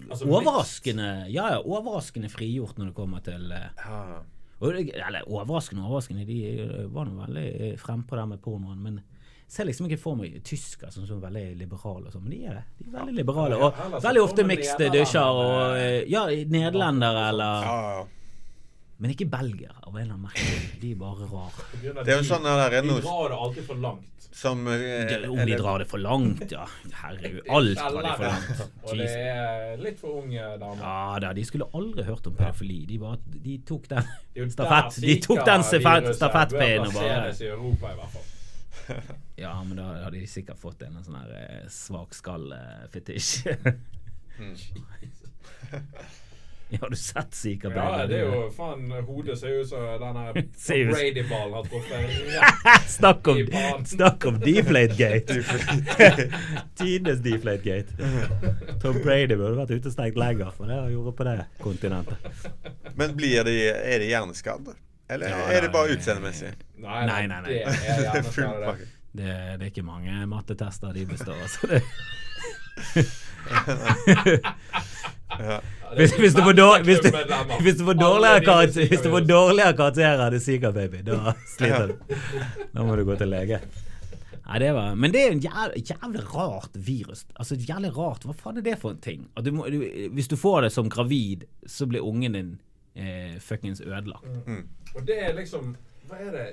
Altså, 0.10 0.26
overraskende 0.26 1.10
Ja, 1.30 1.52
ja, 1.54 1.60
overraskende 1.62 2.30
frigjort 2.34 2.80
når 2.80 2.92
det 2.92 2.96
kommer 2.98 3.22
til 3.26 3.52
eh, 3.54 3.84
ja. 3.84 4.22
Eller 4.64 5.28
overraskende, 5.28 5.84
overraskende. 5.84 6.26
De 6.26 6.38
eh, 6.64 6.86
var 6.94 7.10
nå 7.10 7.18
veldig 7.20 7.74
frempå 7.82 8.16
der 8.16 8.30
med 8.32 8.42
pornoen. 8.42 8.80
Men 8.80 9.02
jeg 9.02 9.58
ser 9.58 9.68
liksom 9.68 9.90
ikke 9.90 10.00
for 10.02 10.18
meg 10.18 10.38
tyskere 10.48 10.92
som 10.94 11.04
er 11.04 11.20
veldig 11.28 11.46
liberale 11.60 12.08
og 12.08 12.16
sånn. 12.16 12.24
Men 12.26 12.34
de 12.34 12.42
er 12.48 12.60
det. 12.60 12.66
De 12.80 12.88
er 12.88 12.98
veldig 12.98 13.16
liberale. 13.20 13.60
Og 13.60 14.02
veldig 14.06 14.24
ofte 14.24 14.42
kommer 14.42 14.56
mixed 14.56 14.86
dusjer 14.96 15.42
og 15.44 15.78
eh, 15.78 16.02
Ja, 16.10 16.26
nederlendere 16.30 17.30
eller 17.34 17.68
ja, 17.68 17.80
ja. 18.00 18.06
Men 19.04 19.12
ikke 19.12 19.26
Belgier, 19.28 19.74
av 19.84 19.92
en 19.98 20.00
eller 20.00 20.14
annen 20.16 20.30
merkelig. 20.30 20.80
De 20.80 20.90
er 20.94 21.00
bare 21.02 21.26
rare. 21.28 21.64
Det 22.06 22.08
er 22.14 22.22
jo 22.22 22.24
sånn 22.24 22.46
der 22.48 22.62
er 22.64 22.76
De 22.78 22.88
noe 22.88 23.02
drar 23.04 23.34
det 23.34 23.40
alltid 23.46 23.66
for 23.68 23.82
langt. 23.84 24.28
som 24.34 24.62
eh, 24.72 24.72
Om 24.74 24.78
de 25.36 25.42
eller- 25.44 25.58
drar 25.60 25.80
det 25.84 25.88
for 25.92 26.00
langt, 26.00 26.46
ja. 26.56 26.64
Herregud. 27.02 27.42
Alt 27.58 27.76
drar 27.82 27.92
de 28.08 28.14
for 28.16 28.24
langt. 28.30 28.62
Og 28.88 28.94
det 28.96 29.10
Jesus. 29.10 29.18
er 29.18 29.84
litt 29.84 30.00
for 30.00 30.22
unge 30.24 30.46
damer. 30.62 30.80
Ja 30.86 31.20
da, 31.20 31.34
de 31.36 31.44
skulle 31.46 31.68
aldri 31.76 32.04
hørt 32.08 32.28
om 32.32 32.34
pedofili. 32.40 32.80
De, 32.88 32.98
bare, 33.04 33.20
de 33.44 33.58
tok 33.68 33.90
den 33.92 34.08
Det 34.08 34.40
er 34.40 34.46
jo 34.46 34.50
stafett, 34.56 35.02
de 35.04 35.18
tok 35.28 35.44
den 35.46 35.64
stafett, 35.68 36.08
Zika-viruset 36.08 36.16
stafettpinnen 36.22 36.88
og 36.88 36.94
bør 36.94 37.00
bare 37.02 37.12
plasseres 37.12 37.42
i 37.44 37.52
Europa, 37.52 37.92
i 37.92 37.96
hvert 38.00 38.16
fall. 38.16 38.28
Ja, 39.44 39.54
men 39.64 39.78
da 39.78 39.84
hadde 40.06 40.20
de 40.20 40.28
sikkert 40.28 40.60
fått 40.64 40.82
en 40.88 40.96
sånn 41.04 41.16
her 41.20 41.36
eh, 41.44 41.68
svak 41.68 42.16
skall-fetisj. 42.16 43.52
Ja, 46.76 46.80
har 46.82 46.90
du 46.90 46.96
sett 46.98 47.36
Zika 47.38 47.70
Ja, 47.76 48.06
det 48.10 48.18
er 48.18 48.24
jo 48.32 48.38
faen 48.56 48.88
Hodet 49.06 49.36
ser 49.38 49.60
ut 49.62 49.68
som 49.70 49.84
Ser 50.66 50.90
Brady-ballen 50.90 51.54
har 51.54 51.64
truffet 51.70 52.90
Snakk 52.96 53.28
om, 53.30 53.38
deflate 53.38 53.78
gate 53.78 53.90
snakk 53.94 54.26
om 54.30 54.40
Deflategate! 54.40 55.34
Tidenes 56.80 57.20
Deflategate. 57.26 57.94
Tom 58.82 58.98
Brady 59.04 59.36
burde 59.38 59.58
vært 59.60 59.76
utestengt 59.78 60.18
lenger 60.20 60.50
for 60.56 60.66
det 60.72 60.78
han 60.82 60.92
gjorde 60.94 61.14
på 61.18 61.28
det 61.28 61.36
kontinentet. 61.62 62.18
Men 63.00 63.14
blir 63.18 63.44
de, 63.48 63.56
er 63.72 64.02
de 64.04 64.10
hjerneskadd? 64.10 64.74
Eller 65.14 65.30
Ja, 65.34 65.44
er 65.54 65.62
det 65.68 65.72
bare 65.74 65.94
utseendemessig? 65.98 66.52
Nei, 66.84 67.06
Nei, 67.10 67.22
nei, 67.30 67.40
nei. 67.46 67.50
Det 67.54 67.62
er 68.08 68.18
Det 68.18 68.26
full 68.34 68.50
det. 68.50 68.66
pakke. 68.72 68.90
Det, 69.14 69.30
det 69.30 69.68
er 69.68 69.70
ikke 69.70 69.86
mange 69.86 70.14
mattetester 70.32 70.90
de 70.98 71.06
består 71.06 71.38
av. 71.38 71.52
Ja. 75.40 75.60
hvis, 75.98 76.14
hvis, 76.18 76.34
du 76.34 76.42
får 76.44 76.54
dårligere 76.58 77.00
de 77.02 77.12
karakter, 77.12 77.48
med 77.48 77.62
hvis 77.66 79.02
du 79.04 79.10
får 79.14 79.26
dårligere 79.30 79.78
karakterer 79.78 80.26
enn 80.28 80.44
Zika 80.44 80.72
Baby, 80.76 81.02
da 81.08 81.34
sliter 81.56 81.94
du. 81.94 82.20
Da 82.74 82.86
må 82.86 82.96
du 83.00 83.06
gå 83.08 83.18
til 83.20 83.32
lege. 83.34 83.62
Nei, 84.44 84.60
det 84.60 84.74
var, 84.76 84.96
men 85.00 85.14
det 85.14 85.22
er 85.24 85.32
en 85.32 85.40
jævlig, 85.40 85.84
jævlig 85.88 86.24
rart 86.34 86.74
virus. 86.76 87.24
Altså 87.40 87.56
jævlig 87.56 87.94
rart. 87.98 88.26
Hva 88.28 88.36
faen 88.36 88.60
er 88.60 88.66
det 88.66 88.76
for 88.82 88.92
en 88.92 89.00
ting? 89.02 89.24
At 89.40 89.46
du 89.48 89.54
må, 89.56 89.70
du, 89.72 89.80
hvis 90.14 90.28
du 90.28 90.36
får 90.38 90.66
det 90.68 90.74
som 90.76 90.90
gravid, 90.92 91.46
så 91.66 91.88
blir 91.88 92.04
ungen 92.04 92.36
din 92.36 92.52
eh, 92.96 93.40
fuckings 93.40 93.82
ødelagt. 93.82 94.28
Mm. 94.46 94.66
Og 94.96 95.08
det 95.08 95.18
er 95.30 95.34
liksom 95.38 95.76
Hva 96.10 96.20
er 96.20 96.36
det? 96.36 96.48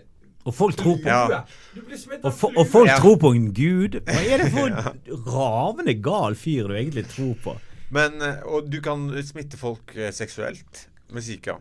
Og 0.49 0.55
folk 0.55 0.77
tror 0.77 0.97
på 1.03 1.09
Ja. 1.11 1.43
Du 1.75 1.83
blir 1.85 1.99
smittet 2.01 2.25
og, 2.25 2.33
av 2.33 2.63
og 2.63 2.69
folk 2.71 2.89
Ja. 2.89 2.97
tror 3.03 3.19
på 3.21 3.35
en 3.37 3.51
gud. 3.55 3.99
Hva 4.07 4.23
er 4.23 4.45
det 4.45 4.53
for 4.55 4.71
en 4.71 5.27
ravende 5.27 5.95
gal 6.01 6.39
fyr 6.39 6.71
du 6.71 6.77
egentlig 6.79 7.05
tror 7.11 7.35
på? 7.43 7.57
Men, 7.91 8.21
eh, 8.23 8.43
og 8.47 8.69
du 8.71 8.79
kan 8.85 9.09
smitte 9.27 9.59
folk 9.61 9.95
eh, 9.97 10.13
seksuelt 10.15 10.85
med 11.11 11.25
Zika. 11.27 11.57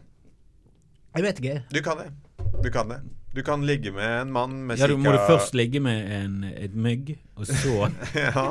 Jeg 1.16 1.26
vet 1.26 1.40
ikke. 1.42 1.56
Du 1.74 1.80
kan 1.86 1.98
det. 2.04 2.10
Du 2.64 2.70
kan 2.74 2.92
det. 2.92 3.00
Du 3.34 3.42
kan 3.46 3.62
ligge 3.66 3.92
med 3.94 4.22
en 4.24 4.32
mann 4.34 4.60
med 4.68 4.78
Ja, 4.80 4.86
Zika. 4.88 4.98
du 4.98 5.04
må 5.04 5.14
du 5.14 5.20
først 5.30 5.56
ligge 5.58 5.80
med 5.82 6.12
en, 6.24 6.44
et 6.50 6.74
mygg, 6.74 7.16
og 7.38 7.48
så 7.50 7.90
ja. 8.16 8.46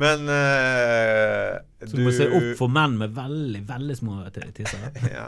Men 0.00 0.24
eh, 0.32 1.58
Så 1.86 1.96
du 1.98 2.02
må 2.06 2.12
se 2.14 2.26
opp 2.32 2.46
for 2.58 2.70
menn 2.72 2.94
med 3.00 3.12
veldig, 3.16 3.60
veldig 3.68 3.96
små 3.98 4.22
tisser. 4.32 4.86
ja. 5.12 5.26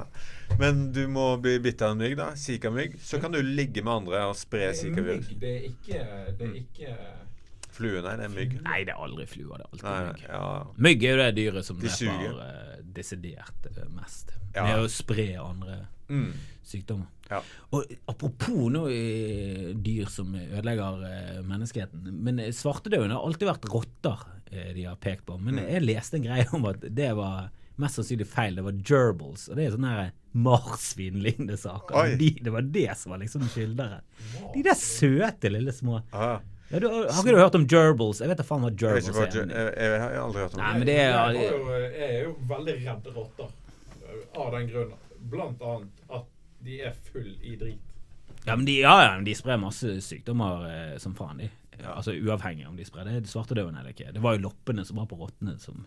Men 0.58 0.86
du 0.94 1.02
må 1.12 1.34
bli 1.42 1.58
bitt 1.62 1.82
av 1.84 1.92
en 1.94 2.00
mygg, 2.00 2.16
da. 2.18 2.30
Zika-mygg. 2.38 2.96
Så 3.02 3.20
kan 3.20 3.34
du 3.34 3.42
ligge 3.44 3.82
med 3.84 3.92
andre 4.00 4.22
og 4.30 4.38
spre 4.38 4.70
Det 4.70 4.78
Zika-virus. 4.80 5.28
mygg, 5.28 5.40
Det 5.42 5.52
er 5.52 5.68
ikke 5.68 6.06
Det 6.38 6.48
er 6.48 6.56
ikke 6.62 6.96
Flue, 7.74 8.00
nei, 8.04 8.12
det 8.20 8.24
er 8.28 8.32
mygg. 8.34 8.52
Nei, 8.62 8.80
det 8.86 8.92
er 8.94 9.00
aldri 9.02 9.24
fluer. 9.26 9.58
Det 9.58 9.64
er 9.64 9.70
alltid 9.72 9.88
Nei, 9.88 10.04
mygg. 10.06 10.22
ja. 10.28 10.42
Mygg 10.86 11.04
er 11.04 11.10
jo 11.14 11.18
det 11.22 11.28
dyret 11.40 11.66
som 11.66 11.76
De 11.80 11.88
dreper 11.88 11.96
suger. 11.98 12.36
eh, 12.44 12.82
desidert 12.94 13.66
uh, 13.72 13.80
mest. 13.96 14.30
Ja. 14.54 14.62
Med 14.68 14.84
å 14.84 14.88
spre 14.92 15.28
andre 15.42 15.80
Mm. 16.04 16.34
sykdommer. 16.68 17.06
Ja. 17.30 17.38
Og 17.72 17.86
apropos 18.12 18.66
nå 18.70 18.82
eh, 18.92 19.70
dyr 19.80 20.06
som 20.12 20.34
ødelegger 20.36 20.98
uh, 21.02 21.42
menneskeheten. 21.48 22.02
Men 22.22 22.38
svartedauden 22.52 23.10
har 23.16 23.24
alltid 23.24 23.48
vært 23.48 23.68
rotter 23.72 24.26
de 24.54 24.84
har 24.86 24.94
pekt 25.02 25.24
på. 25.26 25.34
Mm. 25.40 25.44
Men 25.48 25.56
jeg 25.64 25.82
leste 25.82 26.14
en 26.20 26.26
greie 26.28 26.44
om 26.54 26.66
at 26.70 26.84
det 26.94 27.08
var 27.18 27.48
mest 27.80 27.96
sannsynlig 27.98 28.28
feil. 28.30 28.54
Det 28.60 28.62
var 28.68 28.76
gerbils. 28.86 29.48
Og 29.50 29.56
det 29.58 29.64
er 29.66 29.72
sånne 29.74 29.94
marsvinlignende 30.34 31.56
saker. 31.58 32.12
De, 32.20 32.28
det 32.44 32.52
var 32.54 32.62
det 32.62 32.90
som 33.00 33.10
var 33.14 33.18
liksom 33.24 33.48
skylderen. 33.50 34.04
De 34.54 34.62
der 34.62 34.78
søte, 34.78 35.50
lille 35.50 35.72
små 35.74 36.00
Ah, 36.12 36.38
ja, 36.74 36.80
du, 36.82 36.88
Har 36.90 37.22
ikke 37.22 37.34
du 37.34 37.40
hørt 37.40 37.54
om 37.58 37.66
gerbils? 37.70 38.20
Jeg 38.20 38.28
vet 38.32 38.40
da 38.42 38.46
faen 38.46 38.64
hva 38.66 38.70
gerbils 38.74 39.08
er. 39.08 39.30
jeg, 39.30 39.48
jeg, 39.48 39.74
jeg 39.78 40.00
har 40.04 40.14
aldri 40.24 40.42
hørt 40.44 40.54
om 40.58 40.60
Nei, 40.60 40.68
det. 40.72 40.78
men 40.82 40.86
det 40.90 40.98
er 40.98 41.08
jeg, 41.08 41.16
har 41.18 41.32
jo, 41.34 41.74
jeg 41.80 42.10
er 42.10 42.22
jo 42.26 42.36
veldig 42.52 42.76
redd 42.84 43.10
rotter. 43.16 43.48
Av 44.34 44.52
den 44.58 44.68
grunn. 44.72 44.92
Blant 45.32 45.62
annet 45.62 46.08
at 46.20 46.26
de 46.64 46.78
er 46.90 46.94
full 47.12 47.30
i 47.42 47.56
drit. 47.60 47.80
Ja, 48.44 48.56
men 48.56 48.66
de, 48.68 48.74
ja, 48.82 48.94
ja, 49.06 49.12
de 49.24 49.34
sprer 49.38 49.56
masse 49.62 49.94
sykdommer 50.04 50.66
eh, 50.68 50.96
som 51.00 51.14
faen, 51.16 51.38
de. 51.40 51.50
Altså 51.84 52.12
Uavhengig 52.14 52.66
om 52.68 52.76
de 52.78 52.84
sprer 52.86 53.04
det 53.08 53.24
svartedauden 53.28 53.76
eller 53.80 53.90
ikke. 53.94 54.12
Det 54.14 54.20
var 54.22 54.36
jo 54.36 54.44
loppene 54.46 54.84
som 54.86 54.96
var 55.00 55.06
på 55.10 55.16
rottene 55.20 55.56
som 55.58 55.86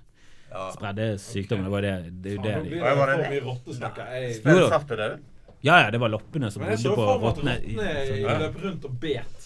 Ja. 0.52 0.70
spredde 0.74 1.18
sykdommer. 1.20 1.68
Det 1.68 1.72
var 1.72 1.82
det, 1.86 1.94
det, 2.24 2.34
er 2.38 2.44
det 2.44 2.54
de 2.64 2.76
det 2.80 2.96
var 2.98 3.08
det 3.12 3.18
det? 3.30 4.36
Spiller 4.38 4.62
da. 4.62 4.68
svartedauden? 4.72 5.24
Ja, 5.66 5.80
ja, 5.84 5.90
det 5.92 6.00
var 6.00 6.10
loppene 6.14 6.52
som 6.54 6.62
Men 6.62 6.70
jeg 6.76 6.78
bodde 6.78 6.90
så 6.90 6.96
på 6.96 7.06
for 7.06 7.08
meg 7.08 7.18
at 7.18 7.26
rottene. 7.28 7.54
rottene 7.58 8.18
i- 8.18 8.22
Ja. 8.22 8.36
løp 8.40 8.58
rundt 8.64 8.86
og 8.86 9.00
bet. 9.02 9.37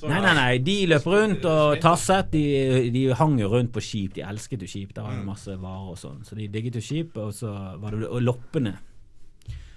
Sånn 0.00 0.10
Nei, 0.10 0.20
nei, 0.20 0.34
nei. 0.34 0.58
De 0.58 0.74
løp 0.90 1.04
rundt 1.06 1.44
og 1.48 1.78
tasset. 1.80 2.30
De, 2.32 2.90
de 2.94 3.04
hang 3.14 3.38
jo 3.40 3.48
rundt 3.52 3.72
på 3.72 3.80
skip. 3.84 4.14
De 4.14 4.24
elsket 4.26 4.60
jo 4.64 4.66
skip. 4.68 4.94
Der 4.96 5.02
var 5.06 5.14
det 5.16 5.24
masse 5.26 5.54
varer 5.60 5.92
og 5.94 5.98
sånn. 6.00 6.24
Så 6.26 6.34
de 6.38 6.48
digget 6.48 6.74
jo 6.80 6.82
skip, 6.84 7.16
og 7.16 7.32
så 7.36 7.52
var 7.80 7.94
det 7.96 8.08
og 8.08 8.22
loppene 8.22 8.76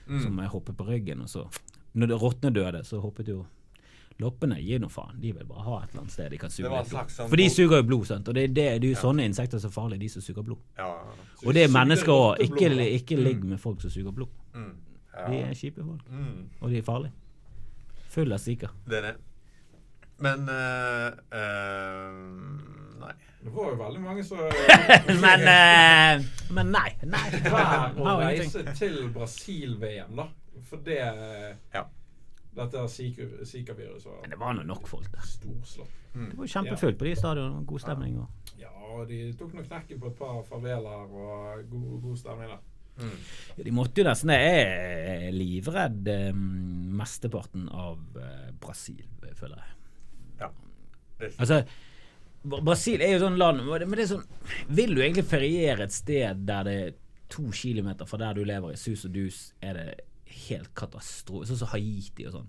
Mm. 0.07 0.21
som 0.23 0.37
hoppet 0.39 0.77
på 0.77 0.85
ryggen. 0.87 1.21
Og 1.21 1.27
så 1.27 1.41
Når 1.93 2.13
rottene 2.21 2.53
døde, 2.53 2.79
så 2.85 3.01
hoppet 3.01 3.27
jo 3.27 3.45
Loppene 4.19 4.55
gir 4.63 4.79
nå 4.79 4.87
faen. 4.89 5.19
De 5.21 5.31
vil 5.31 5.45
bare 5.45 5.61
ha 5.61 5.75
et 5.83 5.89
eller 5.91 6.01
annet 6.01 6.11
sted 6.11 6.31
de 6.31 6.37
kan 6.37 6.49
suge 6.49 6.69
blod. 6.71 6.87
sånn 6.87 7.29
For 7.29 7.35
de 7.35 7.49
suger 7.49 7.77
jo 7.77 7.83
blod, 7.83 8.05
sant. 8.07 8.27
Og 8.27 8.33
det, 8.33 8.47
det, 8.55 8.63
det 8.81 8.87
er 8.89 8.93
jo 8.95 8.97
sånne 8.97 9.25
insekter 9.29 9.59
som 9.61 9.69
er 9.69 9.73
farlige, 9.75 9.99
de 9.99 10.09
som 10.09 10.21
suger 10.25 10.41
blod. 10.47 10.57
Ja. 10.79 10.87
Og 11.45 11.53
det 11.53 11.63
er 11.67 11.69
mennesker 11.69 12.09
òg. 12.15 12.39
Ikke, 12.41 12.71
ikke 12.95 13.17
ligg 13.19 13.43
med 13.45 13.59
folk 13.61 13.79
som 13.83 13.91
suger 13.93 14.11
blod. 14.15 14.31
Mm. 14.55 14.71
De 15.29 15.37
er 15.43 15.53
kjipe 15.53 15.85
folk. 15.85 16.01
Mm. 16.09 16.49
Og 16.61 16.69
de 16.73 16.77
er 16.79 16.87
farlige. 16.87 17.13
Full 18.15 18.33
av 18.33 18.41
stikker. 18.41 18.73
Det 18.89 18.97
er 18.97 19.01
det. 19.11 19.13
Men 20.23 20.47
uh, 20.49 21.11
uh, 21.31 22.13
Nei. 23.01 23.13
Det 23.43 23.51
var 23.53 23.69
jo 23.71 23.75
veldig 23.79 24.01
mange 24.01 24.23
som 24.25 24.39
Men 25.25 25.43
uh, 25.45 26.25
Men 26.57 26.71
nei. 26.73 26.89
Nei. 27.05 27.25
Vær 27.45 27.99
å 28.01 28.15
reise 28.23 28.63
til 28.77 28.97
Brasil-VM, 29.15 30.15
da. 30.17 30.27
For 30.67 30.81
det 30.83 30.97
Ja. 31.75 31.85
Dette 32.57 32.87
Zika- 32.89 33.45
Zika-viruset 33.45 34.09
var 34.09 34.21
Men 34.23 34.33
det 34.33 34.39
var 34.41 34.55
nå 34.57 34.63
nok 34.65 34.87
folk 34.89 35.11
der. 35.13 35.21
storslått. 35.29 35.93
Det 36.17 36.33
var 36.39 36.47
kjempefullt 36.49 36.97
på 36.97 37.05
de 37.05 37.11
stadionene. 37.19 37.61
God 37.69 37.83
stemning. 37.83 38.15
Og. 38.23 38.55
Ja, 38.57 38.71
og 38.95 39.03
de 39.11 39.19
tok 39.37 39.53
nok 39.53 39.67
knekken 39.69 39.99
på 40.01 40.09
et 40.09 40.17
par 40.17 40.39
favelaer 40.47 41.05
og 41.05 41.61
god, 41.69 42.01
god 42.01 42.17
stemning 42.17 42.49
der. 42.49 42.63
Ja, 42.97 43.63
De 43.67 43.71
måtte 43.77 44.01
jo 44.01 44.07
nesten 44.07 44.31
det. 44.33 44.39
Jeg 44.41 45.27
er 45.27 45.35
livredd 45.37 46.09
eh, 46.09 46.31
mesteparten 46.97 47.67
av 47.69 47.99
eh, 48.17 48.47
Brasil, 48.57 49.03
føler 49.37 49.61
jeg. 49.61 49.75
Ja. 50.39 50.51
Altså, 51.37 51.61
Brasil 52.43 53.01
er 53.01 53.15
jo 53.15 53.23
sånn 53.23 53.39
land 53.41 53.63
Men 53.65 53.95
det 53.97 54.03
er 54.03 54.09
sånn 54.11 54.67
Vil 54.69 54.93
du 54.93 55.01
egentlig 55.01 55.25
feriere 55.25 55.87
et 55.87 55.95
sted 55.95 56.43
der 56.45 56.67
det 56.67 56.75
er 56.83 56.91
to 57.27 57.49
kilometer 57.51 58.07
fra 58.07 58.19
der 58.21 58.37
du 58.37 58.45
lever, 58.47 58.71
i 58.71 58.79
sus 58.79 59.01
og 59.03 59.11
dus, 59.11 59.39
er 59.59 59.75
det 59.75 59.87
helt 60.47 60.69
katastrofe. 60.79 61.49
Sånn 61.49 61.59
som 61.59 61.71
Haiti 61.73 62.23
og 62.29 62.37
sånn. 62.37 62.47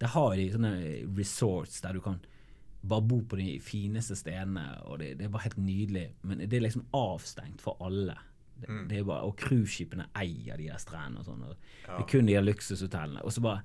Der 0.00 0.12
har 0.14 0.30
de 0.38 0.46
sånne 0.54 0.72
resorts 1.18 1.82
der 1.84 1.98
du 1.98 2.00
kan 2.04 2.16
bare 2.86 3.04
bo 3.04 3.18
på 3.28 3.36
de 3.36 3.58
fineste 3.60 4.16
stedene, 4.16 4.64
og 4.86 5.00
det, 5.02 5.16
det 5.18 5.26
er 5.26 5.34
bare 5.34 5.48
helt 5.48 5.60
nydelig. 5.60 6.06
Men 6.24 6.40
det 6.44 6.56
er 6.56 6.64
liksom 6.64 6.86
avstengt 6.96 7.60
for 7.64 7.76
alle. 7.84 8.16
Det, 8.56 8.70
det 8.88 9.00
er 9.00 9.08
bare, 9.08 9.28
og 9.28 9.36
cruiseskipene 9.40 10.08
eier 10.16 10.56
de 10.56 10.70
der 10.70 10.80
strendene 10.80 11.20
og 11.20 11.28
sånn. 11.28 11.44
Og 11.44 11.56
Det 11.84 11.98
er 11.98 12.08
kun 12.12 12.30
de 12.30 12.36
der 12.38 12.46
luksushotellene. 12.46 13.24
Og 13.26 13.34
så 13.36 13.44
bare 13.44 13.64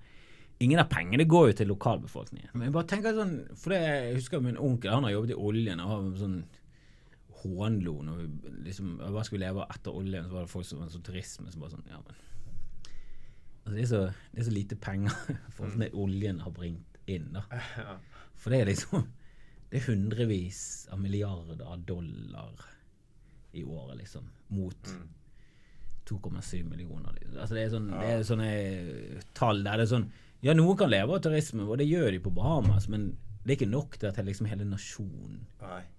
Ingen 0.61 0.81
av 0.81 0.89
pengene 0.91 1.25
går 1.25 1.49
jo 1.49 1.57
til 1.57 1.71
lokalbefolkningen. 1.71 2.51
Men 2.53 2.67
jeg 2.67 2.75
bare 2.75 2.89
tenker 2.91 3.15
sånn 3.17 3.37
For 3.57 3.73
det, 3.73 3.79
jeg 3.81 4.17
husker 4.19 4.43
min 4.45 4.59
onkel 4.61 4.93
han 4.93 5.07
har 5.07 5.15
jobbet 5.15 5.33
i 5.33 5.39
oljen 5.49 5.81
og 5.83 5.93
har 5.93 6.09
sånn 6.21 6.41
hånlo 7.41 7.95
når 8.05 8.19
vi 8.19 8.51
liksom 8.67 8.97
Hva 9.01 9.23
skal 9.25 9.39
vi 9.39 9.43
leve 9.45 9.63
av 9.63 9.73
etter 9.73 9.95
oljen? 9.97 10.27
Så 10.27 10.35
var 10.35 10.45
det 10.45 10.53
folk 10.53 10.67
som 10.67 10.83
var 10.83 10.91
sånn 10.93 11.07
turisme 11.07 11.53
som 11.53 11.63
bare 11.63 11.73
sånn 11.73 11.89
Ja, 11.89 12.01
men 12.05 12.19
altså, 13.63 13.73
det, 13.73 13.81
er 13.81 13.89
så, 13.89 14.03
det 14.33 14.43
er 14.43 14.49
så 14.49 14.55
lite 14.57 14.77
penger 14.81 15.17
for 15.55 15.81
det 15.81 15.91
oljen 15.97 16.43
har 16.45 16.53
bringt 16.55 17.01
inn, 17.09 17.31
da. 17.33 17.43
For 18.37 18.53
det 18.53 18.61
er 18.61 18.69
liksom 18.69 19.07
Det 19.71 19.79
er 19.79 19.87
hundrevis 19.87 20.61
av 20.91 20.99
milliarder 21.01 21.63
av 21.65 21.81
dollar 21.87 22.67
i 23.55 23.63
året, 23.63 23.97
liksom, 23.99 24.27
mot 24.55 24.89
2,7 26.07 26.63
millioner. 26.67 27.15
Altså 27.37 27.55
det 27.55 27.63
er, 27.65 27.71
sånn, 27.71 27.87
det 27.91 28.09
er 28.09 28.23
sånne 28.27 28.51
tall 29.35 29.63
der 29.63 29.79
det 29.79 29.85
er 29.85 29.91
sånn 29.91 30.05
Ja, 30.43 30.53
noen 30.57 30.77
kan 30.77 30.89
leve 30.89 31.13
av 31.15 31.21
turisme, 31.21 31.67
og 31.69 31.77
det 31.77 31.85
gjør 31.89 32.11
de 32.11 32.19
på 32.23 32.31
Bahamas, 32.33 32.87
men 32.89 33.11
det 33.43 33.53
er 33.53 33.57
ikke 33.59 33.71
nok 33.71 33.95
til 33.97 34.07
at 34.09 34.17
liksom 34.25 34.45
hele 34.49 34.65
nasjonen 34.69 35.39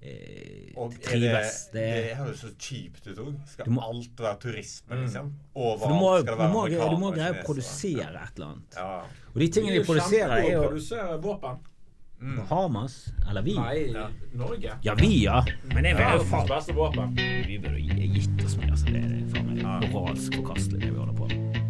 eh, 0.00 0.72
Og 0.78 0.92
trives. 1.02 1.68
det 1.72 1.82
Det, 1.82 2.16
høres 2.18 2.42
så 2.44 2.50
kjipt 2.58 3.06
ut 3.10 3.18
òg. 3.18 3.34
Skal 3.50 3.66
må- 3.72 3.82
alt 3.82 4.16
være 4.22 4.38
turisme, 4.44 5.00
liksom? 5.02 5.32
Overalt 5.54 5.88
du, 5.90 5.94
må, 5.94 6.12
skal 6.20 6.24
det 6.26 6.38
være 6.38 6.50
amerikanere. 6.50 6.90
du 6.90 7.00
må 7.02 7.10
greie 7.16 7.32
å 7.32 7.44
produsere 7.44 7.46
produsere 7.46 8.22
et 8.22 8.36
eller 8.38 8.46
annet. 8.46 8.76
Ja. 8.76 9.02
Og 9.34 9.38
de 9.42 9.48
tingene 9.48 9.78
de 9.78 9.84
produserer, 9.84 10.36
er 10.38 10.52
jo 10.52 10.62
produsere 10.68 11.20
våpen. 11.22 11.58
Bahamas, 12.22 13.08
eller 13.28 13.42
vi. 13.42 13.54
Nei, 13.58 13.90
Norge. 14.38 14.76
Ja, 14.86 14.94
vi, 14.94 15.24
ja. 15.24 15.40
Men 15.74 15.82
det 15.82 15.96
er 15.98 16.14
jo 16.18 16.22
faen 16.30 16.46
beste 16.46 16.72
våpen. 16.76 17.16
Vi 17.18 17.58
burde 17.58 17.80
gi- 17.82 18.12
gitt 18.14 18.44
oss 18.46 18.56
med, 18.56 18.70
altså. 18.70 18.86
Det 18.86 19.02
er 19.02 19.26
faen 19.34 19.50
meg 19.50 19.90
moralsk 19.90 20.34
forkastelig, 20.38 20.80
det 20.86 20.92
vi 20.92 20.98
holder 20.98 21.18
på 21.18 21.26
med. 21.32 21.61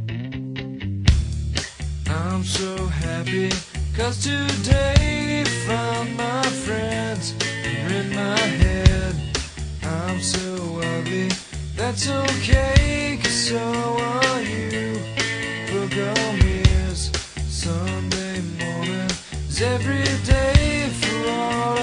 I'm 2.12 2.44
so 2.44 2.86
happy 2.86 3.50
cause 3.96 4.22
today 4.22 5.44
found 5.66 6.16
my 6.16 6.42
friends 6.64 7.34
are 7.64 7.92
in 7.92 8.14
my 8.14 8.38
head. 8.38 9.14
I'm 9.82 10.20
so 10.20 10.80
ugly, 10.96 11.30
that's 11.74 12.08
okay 12.08 13.18
cause 13.22 13.48
so 13.48 13.58
are 13.58 14.42
you. 14.42 14.98
Book 15.72 15.92
on 16.18 16.42
Sunday 17.48 18.40
morning 18.60 19.10
is 19.48 19.62
every 19.62 20.04
day 20.24 20.88
for 21.00 21.30
all 21.30 21.81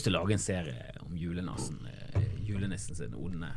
lyst 0.00 0.08
til 0.08 0.16
å 0.16 0.20
lage 0.22 0.32
en 0.36 0.40
serie 0.42 0.92
om 1.04 1.16
julenassen. 1.20 1.80
eh, 2.16 2.22
Julenissen 2.48 2.96
sin 2.96 3.14
onde 3.14 3.50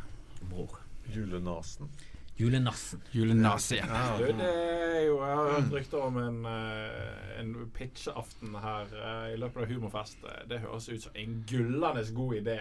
bror. 0.50 0.80
Julenasen. 1.14 1.88
Julenassen. 2.36 3.00
Julenase. 3.14 3.78
Du, 4.18 4.26
det 4.26 4.48
er 4.50 5.04
jo 5.06 5.20
Jeg 5.22 5.36
har 5.38 5.52
hørt 5.54 5.72
rykter 5.74 6.02
om 6.02 6.18
en, 6.18 6.40
eh, 6.50 7.40
en 7.40 7.54
pitcheaften 7.78 8.56
her 8.60 8.88
eh, 8.92 9.34
i 9.36 9.38
løpet 9.38 9.62
av 9.64 9.70
Humorfest. 9.72 10.18
Det 10.50 10.60
høres 10.66 10.90
ut 10.90 11.02
som 11.06 11.16
en 11.16 11.44
gullende 11.48 12.04
god 12.18 12.36
idé 12.42 12.58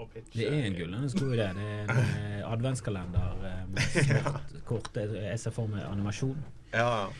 å 0.00 0.06
pitche. 0.08 0.38
Det 0.40 0.48
er 0.48 0.64
en 0.70 0.78
gullende 0.78 1.12
god 1.20 1.34
idé. 1.36 1.50
Det 1.54 1.68
er 1.68 1.92
en 1.92 2.48
adventskalender 2.50 3.36
med 3.70 3.78
smart, 4.08 4.56
korte 4.66 5.06
Jeg 5.14 5.38
ser 5.38 5.54
for 5.54 5.68
meg 5.70 5.84
animasjon. 5.86 6.40
Ja. 6.72 7.10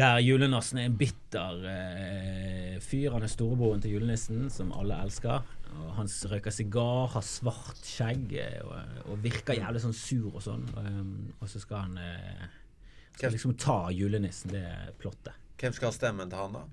Der 0.00 0.18
julenissen 0.24 0.78
er 0.80 0.86
en 0.88 0.94
bitter 0.96 1.64
eh, 1.68 2.76
fyr. 2.84 3.12
Han 3.16 3.26
er 3.26 3.30
storebroren 3.32 3.82
til 3.84 3.96
julenissen, 3.98 4.46
som 4.52 4.70
alle 4.76 4.96
elsker. 5.04 5.42
Og 5.76 5.90
han 5.98 6.08
røyker 6.32 6.54
sigar, 6.54 7.10
har 7.14 7.24
svart 7.26 7.82
skjegg 7.86 8.32
eh, 8.40 8.58
og, 8.64 9.04
og 9.12 9.20
virker 9.22 9.58
jævlig 9.60 9.82
sånn 9.84 9.94
sur 9.96 10.30
og 10.32 10.42
sånn. 10.44 10.64
Um, 10.78 11.12
og 11.38 11.50
så 11.52 11.60
skal 11.62 11.84
han 11.88 12.00
eh, 12.00 12.46
skal 13.18 13.34
liksom 13.36 13.54
ta 13.60 13.78
julenissen, 13.92 14.54
det 14.56 14.64
plottet. 15.02 15.36
Hvem 15.60 15.74
skal 15.76 15.90
ha 15.90 15.96
stemmen 15.98 16.30
til 16.32 16.40
han, 16.40 16.56
da? 16.56 16.64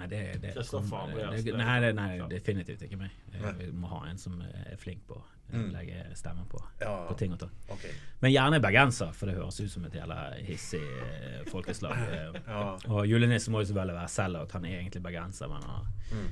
Nei, 0.00 0.06
det, 0.08 0.20
det, 0.40 0.54
kom- 0.80 0.86
det, 1.12 1.42
det- 1.44 1.58
nei, 1.60 1.74
det, 1.84 1.90
nei, 1.98 2.08
definitivt 2.32 2.86
ikke 2.86 2.96
meg. 3.02 3.18
Eh, 3.34 3.50
Vi 3.60 3.70
må 3.76 3.90
ha 3.92 4.06
en 4.08 4.16
som 4.22 4.38
er 4.48 4.78
flink 4.80 5.02
på 5.10 5.20
eh, 5.52 5.66
legge 5.74 6.04
stemmen 6.18 6.46
på, 6.50 6.60
Ja. 6.80 7.06
på 7.08 7.16
ting 7.18 7.32
og 7.32 7.40
tang. 7.42 7.50
Okay. 7.68 7.92
Men 8.20 8.32
gjerne 8.32 8.60
bergenser, 8.60 9.12
for 9.16 9.26
det 9.26 9.36
høres 9.36 9.60
ut 9.60 9.70
som 9.70 9.84
et 9.84 9.94
jævla 9.94 10.18
hissig 10.46 10.82
eh, 10.82 11.42
folkeslag. 11.50 11.96
eh. 12.16 12.40
Ja. 12.46 12.62
Og 12.88 13.06
julenissen 13.06 13.52
må 13.52 13.62
jo 13.64 13.70
selvfølgelig 13.70 13.98
være 14.00 14.08
selv 14.08 14.42
at 14.42 14.52
Han 14.52 14.64
er 14.64 14.78
egentlig 14.80 15.02
bergenser, 15.02 15.48
men 15.48 15.62
har 15.62 15.86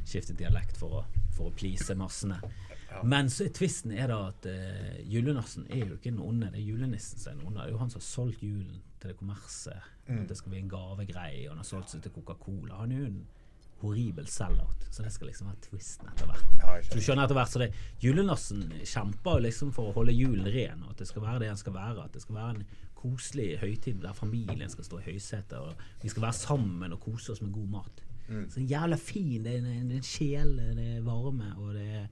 skiftet 0.04 0.38
dialekt 0.38 0.76
for 0.76 1.00
å, 1.00 1.04
for 1.36 1.50
å 1.50 1.54
please 1.54 1.94
massene. 1.94 2.40
Men 3.04 3.28
så 3.30 3.44
er 3.44 3.52
tvisten 3.54 3.92
er 3.92 4.08
da 4.10 4.16
at 4.30 4.46
uh, 4.48 4.94
julenissen 5.04 5.66
er 5.70 5.84
jo 5.84 5.98
ikke 5.98 6.10
den 6.10 6.22
onde, 6.24 6.48
det 6.50 6.62
er 6.62 6.70
julenissen 6.70 7.20
som 7.20 7.34
er 7.34 7.36
den 7.36 7.46
onde. 7.50 7.60
Det 7.60 7.66
er 7.66 7.74
jo 7.74 7.80
han 7.82 7.90
som 7.92 8.00
har 8.00 8.06
solgt 8.06 8.42
julen 8.42 8.80
til 8.98 9.12
det 9.12 9.16
kommerset. 9.20 9.90
At 10.08 10.30
det 10.30 10.38
skal 10.38 10.54
bli 10.54 10.62
en 10.62 10.70
gavegreie, 10.72 11.44
og 11.46 11.52
han 11.52 11.60
har 11.60 11.68
solgt 11.68 11.92
seg 11.92 12.02
til 12.02 12.14
Coca-Cola. 12.16 12.80
Han 12.80 12.94
er 12.94 13.02
jo 13.02 13.10
en 13.10 13.20
horribel 13.82 14.26
sellout, 14.26 14.86
så 14.90 15.02
det 15.04 15.12
skal 15.14 15.28
liksom 15.30 15.46
være 15.50 15.60
twisten 15.68 16.08
etter 16.10 16.26
hvert. 16.26 16.44
Ja, 16.58 16.80
Så 16.82 16.94
du 16.94 17.00
skjønner. 17.04 17.24
etter 17.24 17.34
hvert 17.38 17.52
så 17.52 17.58
det 17.62 17.72
Julenissen 18.02 18.62
kjemper 18.82 19.40
liksom 19.44 19.72
for 19.72 19.90
å 19.90 19.94
holde 19.94 20.12
julen 20.16 20.46
ren, 20.50 20.82
og 20.82 20.90
at 20.90 20.98
det 20.98 21.06
skal 21.08 21.22
være 21.22 21.38
det 21.44 21.48
den 21.52 21.56
skal 21.56 21.72
være. 21.74 22.04
At 22.04 22.12
det 22.12 22.22
skal 22.22 22.34
være 22.34 22.50
en 22.56 22.64
koselig 22.98 23.58
høytid 23.60 24.00
der 24.02 24.12
familien 24.12 24.68
skal 24.70 24.84
stå 24.84 24.98
i 24.98 25.06
høysetet, 25.12 25.52
og 25.58 25.74
vi 26.02 26.08
skal 26.08 26.22
være 26.22 26.32
sammen 26.40 26.92
og 26.92 27.00
kose 27.00 27.32
oss 27.32 27.40
med 27.42 27.52
god 27.52 27.68
mat. 27.68 28.02
Mm. 28.28 28.50
Så 28.50 28.60
det 28.60 28.70
jævla 28.70 28.96
fin. 29.00 29.42
Det 29.44 29.54
er 29.54 29.58
en, 29.62 29.88
det 29.88 29.96
en 29.96 30.02
sjel, 30.02 30.56
det 30.76 30.88
er 30.98 31.00
varme, 31.06 31.52
og 31.58 31.74
det 31.78 31.86
er 32.02 32.08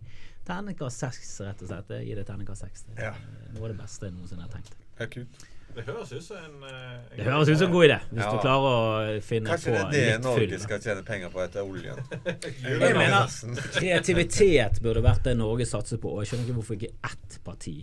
terningkast 0.47 1.03
seks, 1.03 1.41
rett 1.45 1.63
og 1.63 1.69
slett. 1.69 1.91
Jeg 1.99 2.07
gir 2.07 2.17
det 2.23 2.27
terningkast 2.31 2.63
seks. 2.63 2.83
Det 2.87 2.99
er 2.99 3.11
Ja. 3.11 3.15
noe 3.53 3.65
av 3.67 3.75
det 3.75 3.79
beste 3.83 4.07
jeg 4.07 4.15
noensinne 4.15 4.43
har 4.47 4.49
tenkt. 4.55 4.77
Kult. 5.11 5.45
Det 5.77 5.85
høres 5.85 6.13
ut 6.13 6.23
som 6.25 6.37
en, 6.41 6.55
eh, 6.65 6.93
en 7.13 7.17
Det 7.19 7.25
høres 7.27 7.49
ut 7.51 7.59
som 7.59 7.67
en 7.67 7.73
god 7.75 7.85
idé, 7.85 7.99
hvis 8.11 8.23
Ja. 8.25 8.31
du 8.33 8.39
klarer 8.41 8.69
å 8.71 9.23
finne 9.23 9.51
Kanskje 9.51 9.65
det 9.65 9.77
på 9.77 9.87
er 9.87 9.91
det 9.93 10.01
litt 10.01 10.25
fyll. 10.25 10.49
Norge 10.49 10.61
skal 10.63 10.79
tjene 10.81 11.03
penger 11.05 11.29
på 11.35 11.43
etter 11.45 11.61
oljen? 11.61 12.01
Jeg 12.65 12.97
mener 12.97 13.29
kreativitet 13.77 14.81
burde 14.83 15.03
vært 15.05 15.23
det 15.29 15.37
Norge 15.37 15.67
satser 15.69 16.01
på, 16.01 16.15
og 16.17 16.25
jeg 16.25 16.33
skjønner 16.33 16.49
ikke 16.49 16.57
hvorfor 16.61 16.79
ikke 16.81 16.93
ett 17.05 17.39
parti 17.45 17.77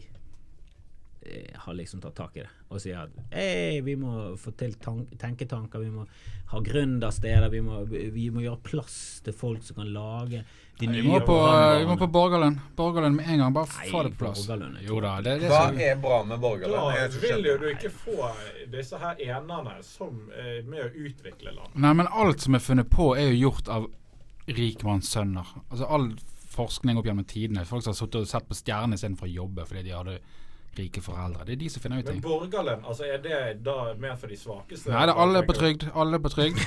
har 1.56 1.74
liksom 1.74 2.02
tatt 2.04 2.16
tak 2.18 2.38
i 2.38 2.44
det 2.44 2.50
og 2.74 2.82
sier 2.82 3.04
at 3.06 3.14
hey, 3.32 3.82
vi 3.86 3.94
må 4.00 4.34
få 4.40 4.52
til 4.58 4.74
tenketanker, 4.80 5.80
vi 5.80 5.92
må 5.94 6.06
ha 6.52 6.60
gründersteder, 6.62 7.50
vi 7.54 7.62
må, 7.66 7.84
vi 7.88 8.28
må 8.34 8.44
gjøre 8.44 8.62
plass 8.66 8.98
til 9.26 9.36
folk 9.38 9.64
som 9.66 9.82
kan 9.82 9.92
lage 9.94 10.44
de 10.80 10.88
Vi 10.88 10.90
nye 10.90 11.06
må 11.06 11.20
på, 11.22 11.36
vi 11.80 11.86
må 11.86 11.96
på 12.02 12.08
Borgerlønn. 12.10 12.56
Borgerlønn 12.76 13.14
med 13.16 13.28
en 13.30 13.44
gang. 13.44 13.54
Bare 13.54 13.70
Nei, 13.70 13.90
få 13.92 14.02
det 14.08 14.12
på 14.16 14.24
plass. 14.24 14.48
Jo 14.82 14.98
da, 15.04 15.14
det 15.22 15.36
det 15.44 15.52
Hva 15.52 15.68
er 15.70 16.00
bra 16.02 16.24
med 16.26 16.34
Da 16.34 16.42
borgerlønn? 16.42 16.96
Jeg 16.98 17.22
vil 17.22 17.50
jo 17.52 17.56
du 17.62 17.68
ikke 17.70 17.92
få 17.94 18.32
disse 18.74 18.98
her 18.98 19.22
enerne 19.22 19.78
som 19.86 20.18
er 20.34 20.64
med 20.66 20.88
å 20.88 20.90
utvikle 20.90 21.54
landet. 21.54 21.78
Nei, 21.78 21.94
men 22.02 22.10
alt 22.10 22.42
som 22.42 22.58
er 22.58 22.66
funnet 22.66 22.90
på, 22.90 23.12
er 23.14 23.30
jo 23.30 23.52
gjort 23.52 23.70
av 23.70 23.90
rikmannssønner. 24.50 25.54
Altså 25.70 25.90
all 25.94 26.10
forskning 26.54 26.98
opp 27.00 27.08
gjennom 27.10 27.30
tidene. 27.30 27.66
Folk 27.70 27.86
som 27.86 27.94
har 27.94 28.00
sittet 28.02 28.24
og 28.24 28.30
sett 28.30 28.50
på 28.50 28.58
stjernene 28.58 28.98
istedenfor 28.98 29.30
å 29.30 29.36
jobbe 29.38 29.68
fordi 29.70 29.86
de 29.88 29.96
hadde 29.96 30.18
rike 30.78 31.02
foreldre. 31.06 31.46
Det 31.46 31.54
er 31.56 31.60
de 31.62 31.70
som 31.70 31.84
finner 31.84 32.02
ut 32.02 32.08
ting. 32.08 32.18
Men 32.18 32.26
borgerlønn, 32.26 32.86
altså 32.90 33.06
er 33.08 33.20
det 33.22 33.42
da 33.66 33.76
mer 34.00 34.16
for 34.20 34.32
de 34.32 34.38
svakeste? 34.40 34.90
Nei, 34.90 35.04
det 35.06 35.14
er 35.14 35.22
alle 35.26 35.44
på 35.46 35.56
trygd. 35.58 35.86
Alle 35.94 36.20
på 36.24 36.32
trygd. 36.34 36.64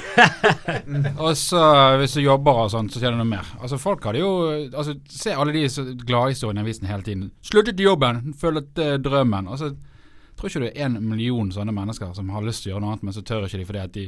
og 1.24 1.32
så 1.40 1.62
hvis 2.00 2.14
du 2.18 2.22
jobber 2.22 2.62
og 2.66 2.70
sånn, 2.74 2.90
så 2.92 3.02
tjener 3.02 3.18
du 3.18 3.24
noe 3.24 3.32
mer. 3.32 3.50
Altså 3.60 3.80
Folk 3.82 4.06
hadde 4.06 4.22
jo 4.22 4.30
altså 4.70 4.96
Se 5.10 5.34
alle 5.34 5.54
de 5.54 5.66
gladhistoriene 6.06 6.62
i 6.62 6.66
avisen 6.66 6.88
hele 6.90 7.06
tiden. 7.06 7.28
'Sluttet 7.42 7.80
i 7.80 7.88
jobben, 7.88 8.34
følget 8.38 8.78
uh, 8.78 8.94
drømmen'. 9.02 9.50
Altså 9.50 9.74
Tror 10.36 10.50
ikke 10.50 10.66
det 10.66 10.72
er 10.76 10.90
en 10.90 10.98
million 11.00 11.48
sånne 11.52 11.72
mennesker 11.72 12.10
som 12.12 12.28
har 12.34 12.44
lyst 12.44 12.62
til 12.62 12.70
å 12.70 12.74
gjøre 12.74 12.84
noe 12.84 12.90
annet, 12.92 13.04
men 13.08 13.14
så 13.16 13.22
tør 13.24 13.46
ikke 13.46 13.60
de 13.62 13.68
fordi 13.70 13.80
at 13.80 13.94
de, 13.94 14.02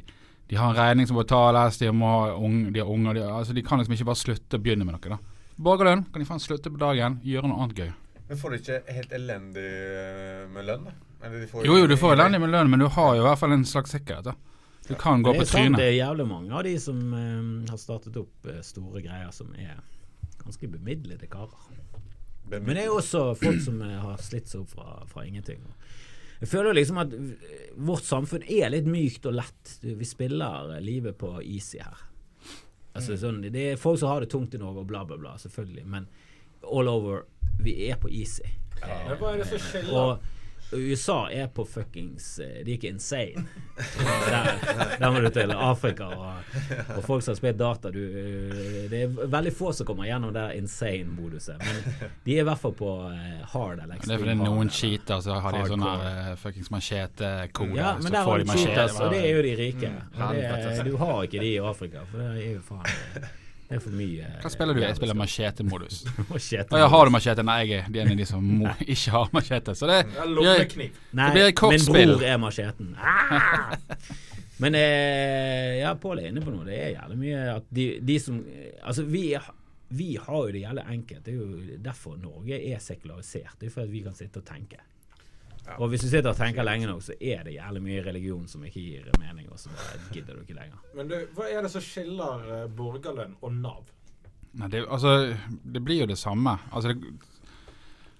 de 0.52 0.58
har 0.60 0.74
en 0.74 0.76
regning 0.76 1.08
som 1.08 1.16
må 1.16 1.24
betales, 1.24 1.78
de, 1.80 1.88
må 1.88 2.10
ha 2.12 2.34
unge, 2.36 2.68
de 2.74 2.82
har 2.82 2.90
unger 2.92 3.16
de, 3.16 3.22
altså 3.32 3.56
de 3.56 3.64
kan 3.64 3.80
liksom 3.80 3.96
ikke 3.96 4.08
bare 4.10 4.20
slutte 4.20 4.60
å 4.60 4.62
begynne 4.62 4.84
med 4.84 4.98
noe. 4.98 5.16
da 5.16 5.18
Borgerlønn 5.58 6.04
kan 6.12 6.20
de 6.20 6.28
faen 6.28 6.42
slutte 6.42 6.70
på 6.70 6.78
dagen, 6.78 7.16
gjøre 7.24 7.48
noe 7.48 7.64
annet 7.64 7.80
gøy. 7.80 7.88
Men 8.28 8.38
får 8.38 8.50
du 8.50 8.56
ikke 8.58 8.78
helt 8.92 9.12
elendig 9.16 9.64
eh, 9.64 10.42
med 10.52 10.66
lønn? 10.68 10.84
da? 10.88 10.94
Eller 11.24 11.40
de 11.42 11.46
får 11.50 11.66
Jo 11.66 11.78
jo, 11.80 11.86
du 11.90 11.96
får 11.98 12.14
elendig 12.18 12.40
med 12.44 12.52
lønn, 12.52 12.70
men 12.70 12.82
du 12.84 12.88
har 12.94 13.14
jo 13.16 13.22
i 13.22 13.26
hvert 13.26 13.40
fall 13.40 13.54
en 13.56 13.64
slags 13.66 13.94
sikkerhet. 13.96 14.28
da 14.28 14.34
Du 14.88 14.94
kan 15.00 15.22
gå 15.24 15.32
på 15.34 15.44
sant, 15.46 15.54
trynet. 15.56 15.78
det 15.80 15.86
er 15.90 15.96
jævlig 15.98 16.26
mange 16.28 16.52
av 16.54 16.64
de 16.68 16.74
som 16.80 17.00
eh, 17.16 17.70
har 17.70 17.80
startet 17.80 18.16
opp 18.20 18.46
eh, 18.52 18.60
store 18.66 19.02
greier 19.04 19.32
som 19.34 19.54
er 19.56 19.80
ganske 20.42 20.68
bemidlede 20.70 21.28
karer. 21.28 21.72
Men 22.48 22.70
det 22.72 22.84
er 22.84 22.86
jo 22.88 23.00
også 23.02 23.22
folk 23.36 23.58
som 23.60 23.80
har 23.84 24.20
slitt 24.24 24.48
seg 24.48 24.62
opp 24.62 24.70
fra, 24.72 24.92
fra 25.10 25.24
ingenting. 25.28 25.60
Jeg 26.38 26.48
føler 26.48 26.76
liksom 26.78 27.00
at 27.02 27.12
vårt 27.76 28.06
samfunn 28.06 28.44
er 28.46 28.70
litt 28.72 28.86
mykt 28.88 29.26
og 29.28 29.34
lett. 29.36 29.72
Vi 29.82 30.06
spiller 30.08 30.78
livet 30.80 31.18
på 31.20 31.34
easy 31.42 31.80
her. 31.82 32.06
Altså 32.96 33.18
sånn, 33.20 33.42
Det 33.42 33.64
er 33.72 33.76
folk 33.80 33.98
som 34.00 34.08
har 34.14 34.24
det 34.24 34.30
tungt 34.32 34.54
i 34.54 34.60
Norge 34.62 34.80
og 34.80 34.88
bla, 34.88 35.02
bla, 35.04 35.18
bla, 35.20 35.34
selvfølgelig. 35.38 35.84
Men 35.86 36.06
all 36.64 36.88
over, 36.88 37.22
vi 37.60 37.76
er 37.90 38.00
på 38.00 38.10
easy. 38.10 38.46
Ja. 38.78 39.14
hva 39.18 39.32
er 39.34 39.40
det 39.42 39.48
som 39.50 39.62
skiller? 39.62 39.94
Og 39.98 40.18
USA 40.72 41.30
er 41.30 41.46
på 41.46 41.64
fuckings 41.64 42.38
eh, 42.38 42.60
De 42.64 42.72
er 42.72 42.76
ikke 42.76 42.90
insane. 42.92 43.46
Der, 44.28 44.98
der 44.98 45.10
må 45.14 45.20
du 45.22 45.28
til 45.30 45.52
Afrika 45.54 46.08
og, 46.12 46.56
og 46.96 47.04
folk 47.06 47.22
som 47.22 47.30
har 47.32 47.36
spilt 47.38 47.58
data. 47.60 47.92
Du, 47.94 48.00
eh, 48.02 48.88
det 48.90 49.02
er 49.06 49.30
veldig 49.30 49.52
få 49.54 49.72
som 49.72 49.86
kommer 49.88 50.08
gjennom 50.08 50.34
det 50.34 50.44
insane-moduset. 50.58 51.62
Men 51.62 52.10
de 52.26 52.34
er 52.34 52.42
i 52.42 52.46
hvert 52.50 52.60
fall 52.60 52.74
på 52.76 52.90
eh, 53.08 53.40
hard 53.54 53.84
eller 53.84 54.02
Det 54.02 54.12
er 54.12 54.22
fordi 54.24 54.36
noen 54.42 54.70
cheater, 54.70 55.22
så 55.24 55.38
har 55.40 55.56
de 55.56 55.64
sånne 55.72 55.94
uh, 56.04 56.30
fuckings 56.42 56.72
machetekoder. 56.74 57.78
Ja, 57.78 57.94
men 58.02 58.12
der 58.12 58.28
har 58.28 58.44
de 58.44 58.58
cheaters, 58.58 59.00
og 59.00 59.14
det 59.14 59.24
er 59.24 59.36
jo 59.38 59.44
de 59.46 59.56
rike. 59.62 59.92
Og 60.18 60.36
det, 60.36 60.86
du 60.90 60.96
har 61.00 61.22
ikke 61.24 61.44
de 61.46 61.52
i 61.54 61.60
Afrika, 61.62 62.04
for 62.10 62.26
det 62.26 62.48
er 62.48 62.56
jo 62.58 62.64
faen 62.68 63.36
Det 63.68 63.76
er 63.76 63.82
for 63.84 63.92
mye 63.92 64.28
Hva 64.40 64.50
spiller 64.52 64.76
du? 64.76 64.80
Jeg 64.80 64.96
spiller 64.96 65.16
machete-modus. 65.18 65.98
machete. 66.32 66.72
Å 66.72 66.80
ja, 66.80 66.88
har 66.88 67.08
du 67.08 67.12
machete? 67.12 67.44
Nei, 67.44 67.58
jeg 67.68 67.82
er 67.84 68.00
en 68.04 68.14
av 68.14 68.22
de 68.22 68.26
som 68.28 68.46
må, 68.62 68.72
ikke 68.94 69.12
har 69.12 69.28
machete. 69.36 69.74
Så 69.76 69.90
det 69.90 69.98
jeg, 70.06 70.88
Nei, 71.12 71.28
Det 71.28 71.28
blir 71.36 71.50
et 71.52 71.62
min 71.74 71.86
bror 71.92 72.24
er 72.30 72.40
macheten. 72.40 72.94
Ah! 72.96 73.76
Men 74.58 74.74
eh, 74.74 75.78
ja, 75.82 75.92
Pål 76.00 76.24
er 76.24 76.32
inne 76.32 76.42
på 76.42 76.50
noe. 76.54 76.64
Det 76.66 76.78
er 76.80 76.94
jævlig 76.96 77.18
mye 77.20 77.42
at 77.52 77.68
de, 77.70 77.86
de 78.02 78.16
som 78.22 78.40
Altså, 78.40 79.04
vi, 79.06 79.26
vi 80.00 80.08
har 80.16 80.40
jo 80.48 80.54
det 80.56 80.64
jævlig 80.64 80.86
enkelt. 80.96 81.24
Det 81.26 81.34
er 81.34 81.42
jo 81.42 81.78
derfor 81.84 82.16
Norge 82.22 82.58
er 82.72 82.80
sekularisert. 82.82 83.58
Det 83.60 83.68
er 83.68 83.74
for 83.76 83.84
at 83.84 83.92
vi 83.92 84.02
kan 84.06 84.16
sitte 84.16 84.40
og 84.40 84.48
tenke. 84.48 84.80
Og 85.78 85.90
hvis 85.92 86.04
du 86.04 86.08
sitter 86.08 86.30
og 86.30 86.38
tenker 86.38 86.66
lenge 86.66 86.88
nok, 86.88 87.02
så 87.04 87.14
er 87.20 87.44
det 87.46 87.54
jævlig 87.56 87.82
mye 87.84 88.02
religion 88.06 88.48
som 88.50 88.64
ikke 88.64 88.82
gir 88.82 89.08
mening, 89.20 89.48
og 89.52 89.60
så 89.60 89.72
bare 89.74 90.00
gidder 90.14 90.38
du 90.38 90.44
ikke 90.46 90.56
lenger. 90.56 90.82
Men 90.96 91.10
du, 91.10 91.16
hva 91.36 91.48
er 91.52 91.64
det 91.66 91.72
som 91.72 91.84
skiller 91.84 92.46
eh, 92.56 92.66
borgerlønn 92.78 93.36
og 93.40 93.56
Nav? 93.58 93.94
Nei, 94.58 94.70
det, 94.72 94.84
altså, 94.88 95.14
det 95.62 95.82
blir 95.84 96.02
jo 96.02 96.08
det 96.10 96.18
samme. 96.18 96.56
Altså, 96.72 96.94
det, 96.94 97.14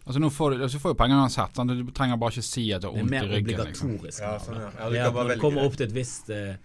altså 0.05 0.23
nå 0.23 0.31
får 0.35 0.55
du, 0.55 0.63
altså, 0.63 0.79
du 0.79 0.85
får 0.85 0.95
jo 0.95 1.01
penger 1.03 1.23
uansett. 1.25 1.57
Sant? 1.57 1.77
Du 1.81 1.93
trenger 1.97 2.21
bare 2.21 2.37
ikke 2.37 2.49
si 2.51 2.69
at 2.77 2.85
du 2.85 2.91
har 2.91 2.97
Det 2.97 3.01
er 3.01 3.07
vondt 3.07 3.15
i 3.15 3.17
mer 3.17 3.31
ryggen. 3.33 3.63
Liksom. 3.71 3.93
obligatorisk. 3.97 4.25
Ja, 4.25 4.33
Nav, 4.33 4.47
sånn, 4.47 4.61
ja. 4.63 4.73
Ja, 4.73 4.89
du 4.89 4.97
det 4.97 5.05
kan 5.05 5.07
er 5.07 5.21
at 5.23 5.31
når 5.33 5.35
du 5.35 5.47
kommer 5.47 5.71
opp 5.71 5.79
til 5.81 5.89
et 5.89 5.97
visst 5.97 6.35
uh, 6.35 6.57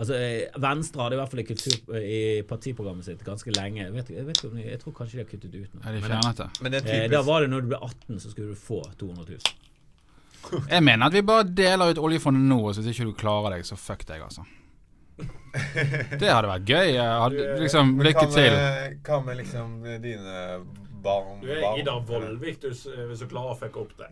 Altså, 0.00 0.16
eh, 0.16 0.60
Venstre 0.62 1.02
hadde 1.04 1.16
i 1.16 1.20
hvert 1.20 1.32
fall 1.32 1.42
i, 1.42 1.44
kultur, 1.44 1.96
i 2.00 2.20
partiprogrammet 2.48 3.04
sitt 3.04 3.24
ganske 3.24 3.52
lenge. 3.52 3.82
Jeg, 3.82 3.92
vet, 3.92 4.12
jeg, 4.14 4.26
vet, 4.30 4.44
om 4.48 4.54
jeg 4.56 4.78
tror 4.80 4.94
kanskje 4.96 5.18
de 5.18 5.24
har 5.24 5.28
kuttet 5.28 5.56
ut 5.56 5.74
nå. 5.74 5.82
Ja, 5.82 5.92
de 5.92 5.98
Men, 5.98 6.06
fjernet 6.06 6.40
det. 6.40 6.46
Men 6.64 6.72
det 6.72 6.80
er 6.86 7.02
eh, 7.02 7.08
da 7.12 7.20
var 7.26 7.44
det 7.44 7.50
når 7.52 7.66
du 7.66 7.68
ble 7.74 7.80
18, 7.84 8.22
så 8.22 8.32
skulle 8.32 8.54
du 8.54 8.62
få 8.62 8.80
200 9.02 9.26
000. 9.34 9.58
Jeg 10.74 10.82
mener 10.86 11.06
at 11.06 11.12
vi 11.14 11.22
bare 11.22 11.44
deler 11.44 11.90
ut 11.94 11.98
oljefondet 12.02 12.42
nå, 12.50 12.58
og 12.68 12.74
så 12.74 12.82
hvis 12.82 12.96
ikke 12.98 13.10
du 13.10 13.16
klarer 13.20 13.56
deg, 13.56 13.66
så 13.68 13.76
fuck 13.78 14.06
deg, 14.08 14.22
altså. 14.26 14.46
Det 16.20 16.28
hadde 16.30 16.48
vært 16.48 16.68
gøy. 16.70 16.94
Hadde, 16.96 17.46
liksom, 17.60 17.94
Men 17.96 18.06
lykke 18.06 18.26
til. 18.32 18.52
med- 18.56 18.96
Hva 19.06 19.18
med 19.26 19.36
liksom 19.42 19.74
dine 20.02 20.38
barn? 21.02 21.40
Du 21.42 21.48
er 21.50 21.58
Ida 21.60 21.74
Idar? 21.82 22.00
Vollvik 22.08 22.60
hvis 22.64 22.84
du 23.20 23.26
klarer 23.30 23.54
å 23.54 23.58
fucke 23.58 23.82
opp 23.82 23.92
det. 23.98 24.10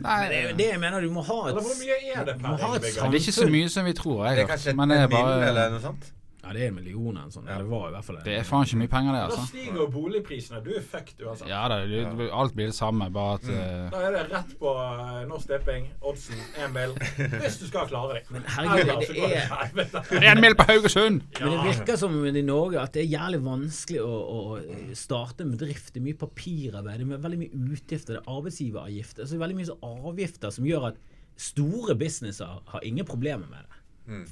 Nei, 0.00 0.28
Det 0.28 0.36
er 0.38 0.44
jo 0.50 0.56
det 0.56 0.66
jeg 0.70 0.80
mener. 0.80 1.00
Du 1.04 1.10
må 1.12 1.20
ha 1.26 1.38
et 1.48 1.50
Eller 1.52 1.66
hvor 1.66 1.76
mye 1.82 1.96
er 2.14 2.24
det 2.24 2.36
per 2.40 2.48
må 2.48 2.56
ha 2.56 2.70
et 2.76 2.80
innbygger? 2.80 3.10
det 3.10 3.18
er 3.18 3.20
ikke 3.20 3.36
så 3.36 3.48
mye 3.52 3.68
som 3.68 3.84
vi 3.84 3.92
tror, 3.98 4.22
Det 4.30 4.38
er 4.44 4.48
kanskje 4.48 4.74
Men 4.78 4.90
et 4.90 4.96
det 4.96 5.02
er 5.04 5.12
bare 5.16 5.48
eller 5.50 5.70
noe 5.74 5.80
sånt? 5.84 6.08
Ja, 6.42 6.52
det 6.56 6.62
er 6.64 6.68
en 6.70 6.74
million 6.78 7.16
eller 7.20 7.28
sånn. 7.34 7.44
Ja. 7.50 7.58
Det 7.60 7.66
var 7.68 7.88
i 7.90 7.92
hvert 7.92 8.04
fall 8.06 8.16
Det 8.24 8.34
er 8.38 8.44
faen 8.48 8.64
ikke 8.64 8.78
mye 8.80 8.88
penger, 8.94 9.12
det, 9.12 9.18
Da 9.20 9.26
altså. 9.28 9.42
stiger 9.50 9.74
jo 9.82 9.86
boligprisene. 9.92 10.60
Du 10.64 10.70
er 10.72 10.80
fucked 10.80 11.20
uansett. 11.26 11.48
Ja 11.50 11.58
da, 11.68 11.76
det, 11.86 12.30
alt 12.32 12.54
blir 12.56 12.70
det 12.70 12.76
samme, 12.78 13.10
bare 13.12 13.34
at 13.34 13.44
Mm. 13.50 13.58
eh, 13.58 13.90
Da 13.92 14.00
er 14.06 14.12
det 14.16 14.22
rett 14.32 14.54
på 14.62 14.72
uh, 14.72 15.20
Norsk 15.28 15.46
Tipping, 15.50 15.90
oddsen, 16.00 16.40
én 16.64 16.72
mil. 16.72 16.94
Hvis 17.44 17.58
du 17.60 17.66
skal 17.68 17.86
klare 17.92 18.14
deg. 18.16 18.30
Men 18.32 18.42
herregud, 18.56 18.88
Ellers 18.88 19.06
så 19.06 19.12
det 19.12 19.20
går 19.20 19.34
det 19.36 19.44
til 19.44 19.60
helvete. 19.60 20.24
En 20.32 20.40
mil 20.46 20.56
på 20.56 20.68
Haugesund! 20.72 21.22
Men 21.40 21.52
det 21.58 21.60
virker 21.68 21.96
som 22.00 22.16
i 22.26 22.42
Norge 22.48 22.80
at 22.86 22.92
det 22.96 23.04
er 23.04 23.10
jævlig 23.18 23.42
vanskelig 23.44 24.00
å, 24.00 24.16
å 24.40 24.94
starte 24.96 25.44
en 25.44 25.52
bedrift. 25.58 25.92
Det 25.94 26.00
er 26.00 26.08
mye 26.08 26.18
papirarbeid, 26.24 27.04
det 27.04 27.18
er 27.20 27.24
veldig 27.28 27.42
mye 27.44 27.64
utgifter, 27.76 28.16
det 28.16 28.22
er 28.24 28.32
arbeidsgiveravgifter. 28.38 29.24
Så 29.28 29.34
det 29.34 29.38
er 29.40 29.44
veldig 29.46 29.60
mye 29.60 29.70
så 29.70 29.78
avgifter 29.84 30.56
som 30.56 30.64
gjør 30.68 30.88
at 30.92 31.00
store 31.40 31.94
businesser 31.96 32.58
har 32.68 32.82
ingen 32.84 33.06
problemer 33.08 33.46
med 33.48 33.60
det. 33.64 33.69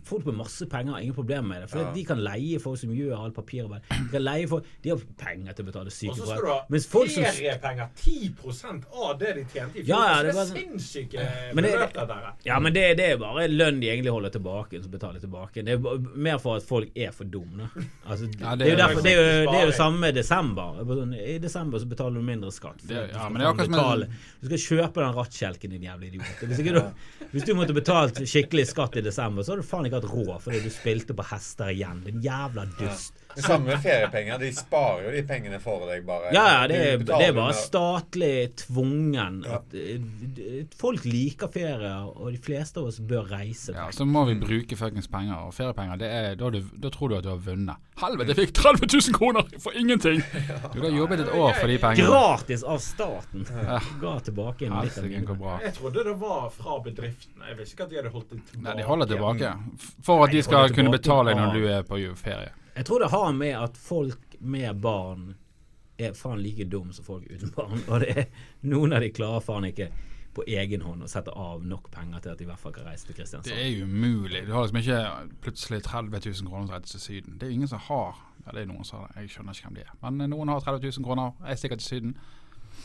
Folk 0.05 0.25
med 0.27 0.35
masse 0.35 0.67
penger 0.67 0.93
har 0.93 1.01
ingen 1.01 1.15
problemer 1.15 1.49
med 1.49 1.63
det. 1.63 1.71
For 1.71 1.79
Ja. 1.81 1.93
de 1.95 2.05
kan 2.05 2.19
leie 2.25 2.59
folk 2.61 2.79
som 2.81 2.91
gjør 2.91 3.25
alt 3.25 3.35
papirarbeid. 3.35 3.83
De 3.89 4.09
kan 4.13 4.23
leie 4.25 4.47
folk, 4.49 4.65
de 4.83 4.91
har 4.91 4.99
penger 5.19 5.53
til 5.53 5.65
å 5.65 5.69
betale 5.69 5.87
Og 5.87 5.93
så 5.93 6.27
skal 6.27 6.41
du 6.43 6.47
ha 6.53 6.61
Mens 6.69 6.87
folk 6.87 7.11
som 7.11 7.25
feriepenger. 7.25 7.89
10 7.97 8.35
av 8.93 9.19
det 9.19 9.35
de 9.35 9.45
tjente 9.53 9.79
i 9.79 9.83
fjor. 9.83 9.89
Ja, 9.89 10.01
ja, 10.09 10.23
det 10.23 10.33
det 10.33 10.37
er 10.37 10.45
sånn- 10.45 10.57
sinnssyke 10.59 11.55
Men 11.55 11.65
det- 11.65 11.73
beløp, 11.75 11.93
dette. 11.95 12.33
Ja, 12.45 12.59
men 12.59 12.73
det, 12.73 12.97
det 12.97 13.07
er 13.13 13.17
bare 13.19 13.49
lønn 13.49 13.81
de 13.81 13.87
egentlig 13.89 14.11
holder 14.13 14.31
tilbake, 14.31 14.83
som 14.83 14.91
betaler 14.91 15.21
tilbake. 15.21 15.65
Det 15.65 15.75
er 15.75 15.99
mer 16.17 16.39
for 16.39 16.57
at 16.57 16.63
folk 16.63 16.91
er 16.97 17.11
for 17.13 17.25
dumme. 17.25 17.69
Altså, 18.07 18.29
Ja, 18.41 18.55
det, 18.57 18.65
det 18.67 18.73
er 18.73 18.77
derfor, 18.77 19.03
det, 19.03 19.13
er 19.13 19.45
jo, 19.45 19.51
det 19.53 19.61
er 19.61 19.67
jo 19.67 19.73
samme 19.73 19.99
med 20.01 20.15
desember. 20.15 21.15
I 21.15 21.39
desember 21.39 21.79
så 21.79 21.87
betaler 21.89 22.15
du 22.15 22.23
mindre 22.23 22.51
skatt. 22.53 22.79
Det- 22.83 22.89
du 22.89 22.95
ja, 22.95 23.07
skal 23.09 23.31
men 23.33 23.41
det 23.41 23.47
er 23.47 23.53
akkurat 23.53 23.69
betale. 23.71 24.09
Du 24.41 24.47
skal 24.47 24.59
kjøpe 24.59 24.95
den 24.95 25.15
rattkjelken, 25.15 25.71
din 25.71 25.83
jævla 25.83 26.07
idiot. 26.07 26.43
Hvis, 26.49 26.59
ikke 26.59 26.75
du, 26.75 27.27
hvis 27.33 27.45
du 27.45 27.55
måtte 27.55 27.75
betalt 27.75 28.15
skikkelig 28.25 28.67
skatt 28.67 28.97
i 28.97 29.01
desember, 29.01 29.43
så 29.43 29.53
har 29.53 29.57
du 29.57 29.63
faen 29.69 29.89
ikke 29.89 30.01
hatt 30.01 30.11
råd 30.11 30.35
fordi 30.45 30.63
du 30.65 30.71
spilte 30.73 31.17
på 31.17 31.27
hester 31.31 31.73
igjen. 31.75 32.03
Din 32.07 32.23
jævla 32.25 32.67
dust. 32.79 33.19
Samme 33.45 33.77
feriepenger. 33.83 34.39
De 34.43 34.51
sparer 34.57 35.05
jo 35.07 35.13
de 35.15 35.23
pengene 35.29 35.61
for 35.63 35.85
deg, 35.89 36.05
bare. 36.07 36.33
Ja, 36.35 36.45
ja, 36.55 36.63
det 36.71 36.79
er, 36.79 37.03
det 37.09 37.19
er 37.29 37.35
bare 37.37 37.55
statlig 37.57 38.33
tvungen 38.65 39.43
Ja. 39.47 39.59
at 39.61 39.75
eh, 39.75 40.65
Folk 40.79 41.05
liker 41.05 41.51
ferie, 41.53 41.93
og 42.09 42.33
de 42.35 42.41
fleste 42.43 42.81
av 42.81 42.89
oss 42.91 43.01
bør 43.01 43.29
reise. 43.33 43.75
Ja, 43.77 43.89
så 43.95 44.07
må 44.09 44.25
vi 44.29 44.37
bruke 44.41 44.79
fuckings 44.79 45.09
penger. 45.11 45.47
Og 45.49 45.55
feriepenger, 45.57 46.01
det 46.01 46.11
er, 46.13 46.35
da, 46.41 46.51
du, 46.55 46.61
da 46.75 46.93
tror 46.95 47.13
du 47.13 47.19
at 47.19 47.27
du 47.27 47.31
har 47.33 47.43
vunnet. 47.43 47.85
Helvete, 47.99 48.31
jeg 48.35 48.39
fikk 48.47 48.55
30 48.61 48.87
000 49.11 49.17
kroner 49.19 49.49
for 49.63 49.75
ingenting! 49.79 50.21
Du 50.75 50.81
har 50.85 50.93
jobbet 50.95 51.25
et 51.25 51.33
år 51.35 51.57
for 51.59 51.67
de 51.71 51.79
pengene. 51.83 52.07
Gratis 52.07 52.63
av 52.63 52.79
staten! 52.85 53.47
Ja. 53.59 53.81
Ga 54.03 54.15
tilbake 54.29 54.69
en 54.69 54.77
litt 54.87 54.99
av 55.01 55.09
mine. 55.09 55.57
Jeg 55.65 55.75
trodde 55.81 56.05
det 56.07 56.15
var 56.21 56.47
fra 56.55 56.79
bedriftene. 56.85 57.49
Jeg 57.51 57.59
visste 57.59 57.75
ikke 57.77 57.89
at 57.89 57.91
de 57.95 58.01
hadde 58.03 58.15
holdt 58.15 58.31
det 58.35 58.41
tilbake. 58.53 58.65
Nei, 58.69 58.77
de 58.79 58.87
holder 58.87 59.11
tilbake. 59.15 59.53
For 60.07 60.23
at 60.23 60.29
Nei, 60.29 60.33
de 60.37 60.39
de 60.39 60.47
skal 60.47 60.75
kunne 60.75 60.95
betale 60.95 61.35
når 61.35 61.55
du 61.57 61.67
er 61.73 61.83
på 61.87 61.99
ferie. 62.19 62.53
Jeg 62.79 62.87
tror 62.87 63.03
det 63.03 63.11
har 63.13 63.33
med 63.35 63.55
at 63.59 63.77
folk 63.81 64.37
med 64.41 64.79
barn 64.85 65.33
er 65.99 66.13
faen 66.15 66.39
like 66.39 66.65
dum 66.71 66.93
som 66.95 67.05
folk 67.09 67.25
uten 67.27 67.51
barn. 67.57 67.81
Og 67.91 68.05
det 68.05 68.13
er, 68.23 68.29
noen 68.71 68.95
av 68.95 69.03
de 69.03 69.09
klarer 69.11 69.43
faen 69.43 69.67
ikke 69.73 69.89
på 70.39 70.45
egen 70.47 70.85
hånd 70.87 71.03
å 71.03 71.09
sette 71.11 71.33
av 71.35 71.65
nok 71.67 71.89
penger 71.91 72.21
til 72.23 72.31
at 72.31 72.39
de 72.39 72.45
i 72.45 72.47
hvert 72.47 72.61
fall 72.63 72.75
kan 72.77 72.87
reise 72.87 73.09
til 73.09 73.17
Kristiansand. 73.19 73.51
Det 73.51 73.59
er 73.65 73.83
umulig. 73.83 74.45
Du 74.47 74.53
har 74.55 74.63
liksom 74.63 74.79
ikke 74.79 75.01
plutselig 75.43 75.81
30 75.89 76.21
000 76.45 76.51
kroner 76.53 76.69
til 76.69 76.77
å 76.77 76.79
reise 76.79 76.93
til 76.95 77.03
Syden. 77.03 77.39
Det 77.41 77.49
er 77.49 77.57
ingen 77.57 77.71
som 77.73 77.83
har 77.89 78.21
Ja, 78.47 78.53
det 78.55 78.63
er 78.63 78.69
noen 78.71 78.87
som 78.87 79.03
har. 79.03 79.11
Jeg 79.19 79.33
skjønner 79.35 79.57
ikke 79.59 79.67
hvem 79.67 79.75
de 79.81 79.83
er. 79.89 79.91
Men 80.05 80.21
eh, 80.23 80.31
noen 80.31 80.49
har 80.55 80.63
30 80.63 80.87
000 81.01 81.05
kroner, 81.09 81.35
er 81.43 81.59
sikkert 81.59 81.83
til 81.83 81.89
Syden. 81.97 82.15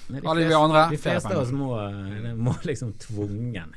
Nei, 0.10 0.20
de 0.20 0.26
fleste- 0.26 0.89
De 0.96 0.98
fleste 1.06 1.36
av 1.38 1.44
oss 1.46 1.54
må, 1.56 1.70
eh, 1.86 2.34
må 2.36 2.56
liksom 2.66 2.96
tvungen. 3.00 3.76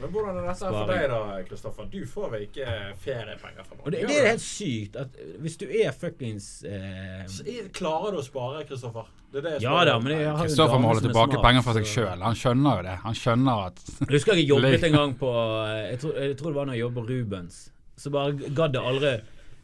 Men 0.00 0.10
hvordan 0.10 0.38
er 0.40 0.46
dette 0.48 0.70
for 0.74 0.88
deg, 0.90 1.04
da, 1.12 1.18
Kristoffer? 1.48 1.86
Du 1.92 2.00
får 2.10 2.30
vel 2.32 2.46
ikke 2.48 2.64
feriepenger 3.04 3.66
fra 3.66 3.76
noen? 3.78 3.92
Det, 3.94 4.00
det 4.10 4.16
er 4.18 4.26
helt 4.32 4.42
sykt 4.42 4.96
at 4.98 5.18
hvis 5.44 5.58
du 5.60 5.66
er 5.70 5.92
fuckings 5.94 6.48
eh, 6.66 7.20
er- 7.22 7.68
Klarer 7.76 8.16
du 8.16 8.18
å 8.18 8.24
spare, 8.26 8.64
Kristoffer? 8.68 9.06
Er 9.34 9.56
Ja 9.62 9.76
da, 9.86 9.94
men 10.02 10.12
jeg 10.14 10.26
har 10.30 10.42
Kristoffer 10.46 10.78
må 10.82 10.90
holde 10.92 11.02
tilbake 11.08 11.34
smart, 11.36 11.46
penger 11.46 11.64
fra 11.66 11.72
seg 11.78 11.86
sjøl. 11.90 12.20
Han 12.22 12.36
skjønner 12.38 12.76
jo 12.80 12.86
det. 12.86 12.96
Han 13.04 13.16
skjønner 13.18 13.62
at 13.68 13.80
Jeg 14.00 14.10
husker 14.16 14.38
jeg 14.38 14.48
jobbet 14.50 14.84
en 14.90 14.98
gang 14.98 15.14
på 15.22 15.30
eh, 15.62 15.78
Jeg 15.92 16.02
tror, 16.04 16.18
jeg 16.26 16.36
tror 16.42 16.50
det 16.52 16.58
var 16.58 16.68
når 16.70 16.78
jeg 16.78 16.84
jobbet 16.84 17.00
på 17.00 17.06
Rubens. 17.14 17.62
Så 17.98 18.10
bare 18.14 18.50
gadd 18.58 18.74
jeg 18.78 18.82
aldri 18.90 19.14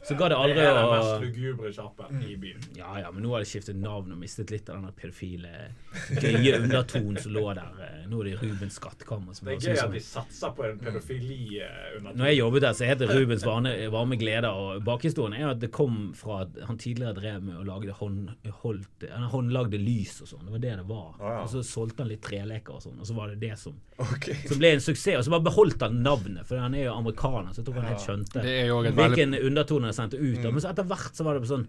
Så 0.02 0.14
ga 0.16 0.30
det 0.30 0.36
Det 0.36 0.42
aldri 0.42 0.62
er 0.64 0.74
den 0.74 0.86
å 0.86 0.92
mest 0.94 1.24
lugubre 1.26 1.70
sjappen 1.76 2.22
i 2.24 2.36
byen. 2.40 2.62
Ja 2.78 2.94
ja, 3.02 3.10
men 3.12 3.22
nå 3.22 3.34
har 3.34 3.44
de 3.44 3.48
skiftet 3.50 3.76
navn 3.76 4.14
og 4.14 4.18
mistet 4.20 4.50
litt 4.50 4.68
av 4.72 4.80
den 4.80 4.94
pedofile 4.96 5.50
gøye 6.16 6.54
undertonen 6.62 7.18
som 7.20 7.34
lå 7.36 7.42
der. 7.54 7.82
eh, 7.84 8.06
Nå 8.10 8.22
er 8.22 8.30
det 8.30 8.36
Rubens 8.40 8.78
skattkammer. 8.80 9.36
Det 9.36 9.58
er 9.58 9.74
gøy 9.74 9.82
at 9.84 9.92
de 9.92 10.00
satser 10.00 10.54
på 10.56 10.64
en 10.66 10.80
pedofili-undertone. 10.80 12.16
Når 12.16 12.30
jeg 12.30 12.38
jobbet 12.38 12.64
der, 12.64 12.72
så 12.78 12.88
het 12.88 13.02
det 13.02 13.10
Rubens 13.10 13.44
varme, 13.46 13.74
varme 13.92 14.16
gleder. 14.20 14.48
Og 14.50 14.84
bakhistorien 14.86 15.36
er 15.36 15.44
jo 15.44 15.50
at 15.52 15.60
det 15.62 15.70
kom 15.74 15.98
fra 16.16 16.40
at 16.46 16.56
han 16.66 16.80
tidligere 16.80 17.14
drev 17.20 17.44
med 17.44 17.60
å 17.60 17.66
lage 17.68 17.94
hånd, 18.00 18.32
holdt, 18.62 19.06
håndlagde 19.34 19.78
lys 19.80 20.16
og 20.24 20.32
sånn. 20.32 20.46
Det 20.48 20.56
var 20.56 20.64
det 20.64 20.74
det 20.80 20.88
var. 20.88 21.12
Å, 21.20 21.34
ja. 21.34 21.36
Og 21.44 21.52
så 21.52 21.62
solgte 21.66 22.04
han 22.04 22.10
litt 22.14 22.24
treleker 22.24 22.78
og 22.78 22.82
sånn, 22.86 22.98
og 22.98 23.06
så 23.08 23.16
var 23.18 23.34
det 23.34 23.40
det 23.44 23.52
som, 23.60 23.76
okay. 24.00 24.40
som 24.48 24.58
ble 24.60 24.72
en 24.78 24.84
suksess. 24.84 25.20
Og 25.20 25.28
så 25.28 25.34
bare 25.36 25.46
beholdt 25.50 25.84
han 25.86 26.00
navnet, 26.02 26.46
for 26.48 26.56
han 26.62 26.74
er 26.74 26.88
jo 26.88 26.96
amerikaner, 26.96 27.52
så 27.52 27.60
jeg 27.62 27.68
tror 27.68 27.80
han 27.82 27.90
helt 27.92 28.06
skjønte 28.08 28.46
hvilken 29.00 29.36
undertone 29.40 29.89
han 29.90 29.98
sendte 29.98 30.20
ut. 30.20 30.38
Mm. 30.38 30.52
Men 30.54 30.62
så 30.62 30.70
etter 30.72 30.88
hvert 30.88 31.18
så 31.18 31.26
var 31.26 31.38
det 31.38 31.50
sånn 31.50 31.66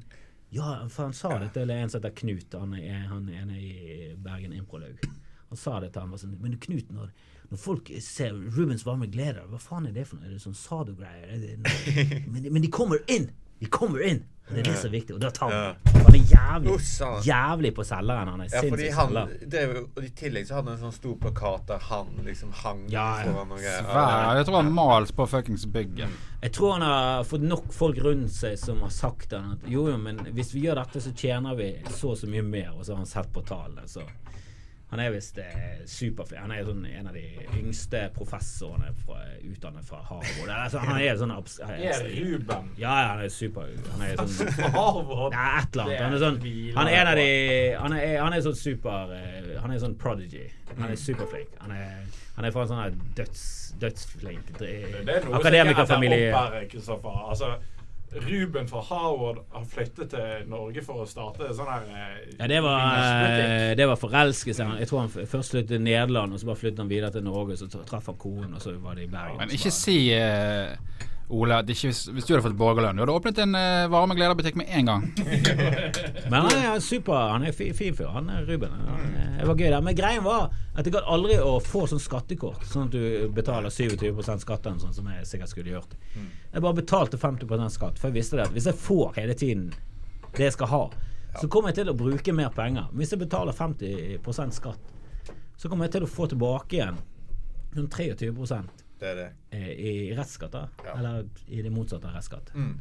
Ja, 0.52 0.82
for 0.92 1.08
han 1.08 1.16
sa 1.16 1.38
det 1.40 1.54
til 1.56 1.70
en 1.72 1.92
som 1.92 2.02
heter 2.02 2.16
Knut, 2.22 2.56
han 2.60 2.74
er, 2.78 3.04
han 3.12 3.30
er 3.32 3.52
i 3.56 4.14
Bergen 4.20 4.56
Improlaug. 4.56 5.04
Han 5.52 5.60
sa 5.60 5.80
det 5.84 5.94
til 5.94 6.04
han 6.04 6.12
var 6.12 6.22
sånn 6.22 6.38
Men 6.44 6.58
Knut, 6.64 6.92
når, 6.96 7.12
når 7.52 7.62
folk 7.62 7.92
ser 8.04 8.36
Rubens 8.56 8.86
varme 8.88 9.08
gleder, 9.12 9.46
hva 9.52 9.60
faen 9.62 9.90
er 9.90 9.96
det 9.96 10.08
for 10.10 10.20
noe? 10.20 10.30
Er 10.30 10.36
det 10.36 10.44
sånn 10.44 10.58
sado-greier? 10.58 11.32
Er 11.36 11.60
Men, 12.34 12.52
men 12.52 12.62
de 12.64 12.72
kommer 12.72 13.04
inn! 13.12 13.32
De 13.62 13.70
kommer 13.72 14.02
inn! 14.10 14.24
Det 14.52 14.60
er 14.60 14.66
det 14.68 14.74
som 14.82 14.90
er 14.90 14.98
viktig. 14.98 15.14
Og 15.16 15.22
da 15.24 15.30
tar 15.32 15.52
han 15.54 15.76
Han 16.04 16.16
er 16.18 16.26
jævlig, 16.28 16.74
jævlig 17.24 17.70
på 17.78 17.84
selgeren. 17.88 18.28
Han 18.34 18.42
er 18.44 18.50
Ja, 18.52 18.60
fordi 18.66 18.90
sinnssykt 18.90 18.98
han 18.98 19.14
selger. 19.14 19.46
det 19.54 19.62
er 19.62 19.70
og 19.80 20.02
I 20.04 20.10
tillegg 20.22 20.48
så 20.50 20.58
hadde 20.58 20.74
han 20.74 20.76
en 20.76 20.82
sånn 20.82 20.96
stor 20.98 21.14
plakat 21.24 21.68
der 21.70 21.86
han 21.88 22.10
liksom 22.26 22.52
hang 22.64 22.82
Ja, 22.92 23.06
ja. 23.22 23.30
foran 23.32 23.48
noe 23.54 23.62
svær 23.64 24.36
Jeg 24.42 24.46
tror 24.50 24.58
han 24.60 24.74
malt 24.76 25.16
på 25.16 25.28
fuckings 25.32 25.66
bygget. 25.72 26.18
Jeg 26.42 26.52
tror 26.58 26.74
han 26.74 26.82
har 26.90 27.24
fått 27.30 27.46
nok 27.48 27.72
folk 27.72 28.02
rundt 28.04 28.34
seg 28.36 28.58
som 28.60 28.82
har 28.84 28.92
sagt 28.92 29.32
han 29.38 29.54
at 29.56 29.70
jo, 29.72 29.86
jo, 29.88 29.96
men 29.98 30.20
hvis 30.36 30.52
vi 30.58 30.66
gjør 30.66 30.82
dette, 30.84 31.00
så 31.06 31.14
tjener 31.16 31.56
vi 31.56 31.70
så 31.88 32.12
og 32.12 32.18
så 32.20 32.28
mye 32.28 32.44
mer. 32.44 32.74
Og 32.76 32.84
så 32.84 32.92
har 32.98 33.06
han 33.06 33.12
sett 33.14 33.32
på 33.32 33.46
tallene. 33.48 33.88
Så 33.88 34.04
han 34.92 35.00
er 35.00 35.12
visst 35.14 35.38
eh, 35.40 35.82
superflink. 35.88 36.42
Han 36.44 36.52
er 36.52 36.66
sånn 36.68 36.82
en 36.90 37.08
av 37.08 37.14
de 37.16 37.24
yngste 37.62 38.02
professorene 38.16 38.90
fra, 39.06 39.22
utdannet 39.48 39.86
fra 39.88 40.02
Harvard. 40.10 40.50
Altså, 40.52 40.82
han 40.84 41.00
er 41.00 41.16
sånn 41.20 41.32
abs- 41.32 41.60
Er 41.64 42.04
Ruben 42.12 42.70
Ja, 42.78 42.96
ja, 43.02 43.08
han 43.14 43.24
er 43.24 43.32
super. 43.32 43.70
Han 43.94 44.04
er 44.04 44.20
sånn 44.20 44.52
Harvard? 44.76 45.32
Nei, 45.38 45.48
et 45.62 45.78
eller 45.80 45.86
annet. 45.88 46.02
Han 46.04 46.14
er 46.18 46.24
sånn 46.26 46.42
Han 46.76 46.92
er 46.92 46.98
en 47.02 47.12
av 47.14 47.16
de 47.22 47.30
Han 47.86 47.96
er, 47.98 48.18
han 48.22 48.34
er 48.36 48.44
sånn 48.50 48.60
super 48.60 49.16
eh, 49.16 49.54
Han 49.64 49.72
er 49.72 49.80
sånn 49.86 49.96
prodigy. 50.02 50.44
Han 50.76 50.90
er 50.92 51.00
superflink. 51.00 51.56
Han 51.64 51.72
er, 51.76 51.96
han 52.36 52.46
er 52.48 52.54
fra 52.56 52.64
en 52.68 52.72
sånn 52.74 52.80
her 52.84 52.94
døds, 53.18 53.42
dødsflink 53.82 54.52
Det 54.60 54.70
er 54.72 54.84
noe 54.92 55.08
som 55.08 55.16
ikke 55.16 55.32
er 55.32 55.40
akademikerfamilie. 55.40 56.20
der 56.32 56.38
oppe, 56.52 56.62
Kristoffer. 56.72 57.18
Altså, 57.32 57.54
Ruben 58.12 58.68
fra 58.68 58.82
Howard 58.82 59.38
har 59.52 59.66
flyttet 59.66 60.10
til 60.12 60.50
Norge 60.52 60.84
for 60.84 61.04
å 61.04 61.06
starte 61.08 61.48
sånn 61.56 61.70
her 61.72 61.86
eh, 61.88 62.18
Ja, 62.36 62.50
det 62.52 62.60
var, 62.66 62.98
eh, 63.24 63.70
det 63.80 63.88
var 63.88 64.00
forelskelse. 64.00 64.68
Jeg 64.82 64.90
tror 64.90 65.06
han 65.06 65.14
først 65.16 65.56
flyttet 65.56 65.72
til 65.78 65.86
Nederland, 65.86 66.36
og 66.36 66.42
så 66.42 66.50
bare 66.50 66.60
flyttet 66.60 66.84
han 66.84 66.92
videre 66.92 67.14
til 67.16 67.24
Norge. 67.24 67.56
Så 67.62 67.70
traff 67.72 68.12
han 68.12 68.20
konen, 68.20 68.52
og 68.58 68.64
så 68.64 68.76
var 68.84 69.00
det 69.00 69.08
i 69.08 69.12
Bergen. 69.12 69.40
Men 69.40 69.56
ikke 69.56 69.72
si 69.76 69.98
eh, 70.18 70.76
Ole, 71.32 71.58
ikke, 71.64 71.88
hvis, 71.90 72.00
hvis 72.12 72.26
du 72.28 72.34
hadde 72.34 72.44
fått 72.44 72.58
borgerlønn 72.60 72.98
Du 73.00 73.02
hadde 73.06 73.14
åpnet 73.16 73.38
en 73.40 73.56
uh, 73.56 73.86
varme 73.94 74.16
glederbutikk 74.18 74.58
med 74.60 74.68
en 74.76 74.90
gang. 74.90 75.06
Men 76.32 76.48
han 76.48 76.52
er 76.58 76.80
super, 76.84 77.16
han 77.32 77.46
er 77.48 77.56
fi- 77.56 77.70
fin 77.78 77.96
fyr. 77.96 78.10
Han 78.12 78.28
er 78.34 78.44
Ruben. 78.50 78.74
Han 78.88 79.14
er, 79.16 79.30
det 79.40 79.48
var 79.48 79.60
gøy 79.62 79.70
der. 79.72 79.86
Men 79.86 79.96
greien 79.98 80.26
var 80.26 80.50
at 80.76 80.86
jeg 80.88 80.94
gadd 80.96 81.08
aldri 81.12 81.38
å 81.44 81.54
få 81.64 81.86
sånn 81.92 82.02
skattekort, 82.04 82.66
sånn 82.68 82.90
at 82.90 82.96
du 82.96 83.32
betaler 83.36 83.72
27% 83.74 84.44
skatt, 84.46 84.68
eller 84.68 84.84
sånn 84.84 84.96
som 84.96 85.08
jeg 85.12 85.28
sikkert 85.30 85.52
skulle 85.54 85.74
gjort. 85.76 85.96
Jeg 86.16 86.64
bare 86.68 86.78
betalte 86.82 87.20
50% 87.20 87.76
skatt, 87.78 88.00
for 88.00 88.12
jeg 88.12 88.20
visste 88.22 88.40
det 88.40 88.46
at 88.50 88.56
hvis 88.56 88.68
jeg 88.72 88.80
får 88.80 89.16
hele 89.20 89.36
tiden 89.40 89.70
det 90.38 90.46
jeg 90.50 90.56
skal 90.56 90.72
ha, 90.72 90.84
så 91.40 91.48
kommer 91.52 91.72
jeg 91.72 91.82
til 91.82 91.92
å 91.92 91.98
bruke 92.00 92.34
mer 92.36 92.52
penger. 92.56 92.88
Hvis 92.96 93.12
jeg 93.16 93.24
betaler 93.24 93.56
50% 93.56 94.56
skatt, 94.56 94.94
så 95.60 95.70
kommer 95.72 95.88
jeg 95.88 95.98
til 95.98 96.06
å 96.08 96.12
få 96.12 96.28
tilbake 96.32 96.80
igjen 96.80 97.00
sånn 97.76 97.88
23 97.92 98.32
Det 99.02 99.10
er 99.12 99.16
det. 99.18 99.28
eh, 99.58 99.70
i 99.74 99.94
restskatt, 100.16 100.54
da. 100.54 100.68
Ja. 100.86 100.96
Eller 101.00 101.26
i 101.50 101.62
det 101.66 101.72
motsatte 101.74 102.08
av 102.08 102.16
restskatt. 102.20 102.52
Mm. 102.54 102.76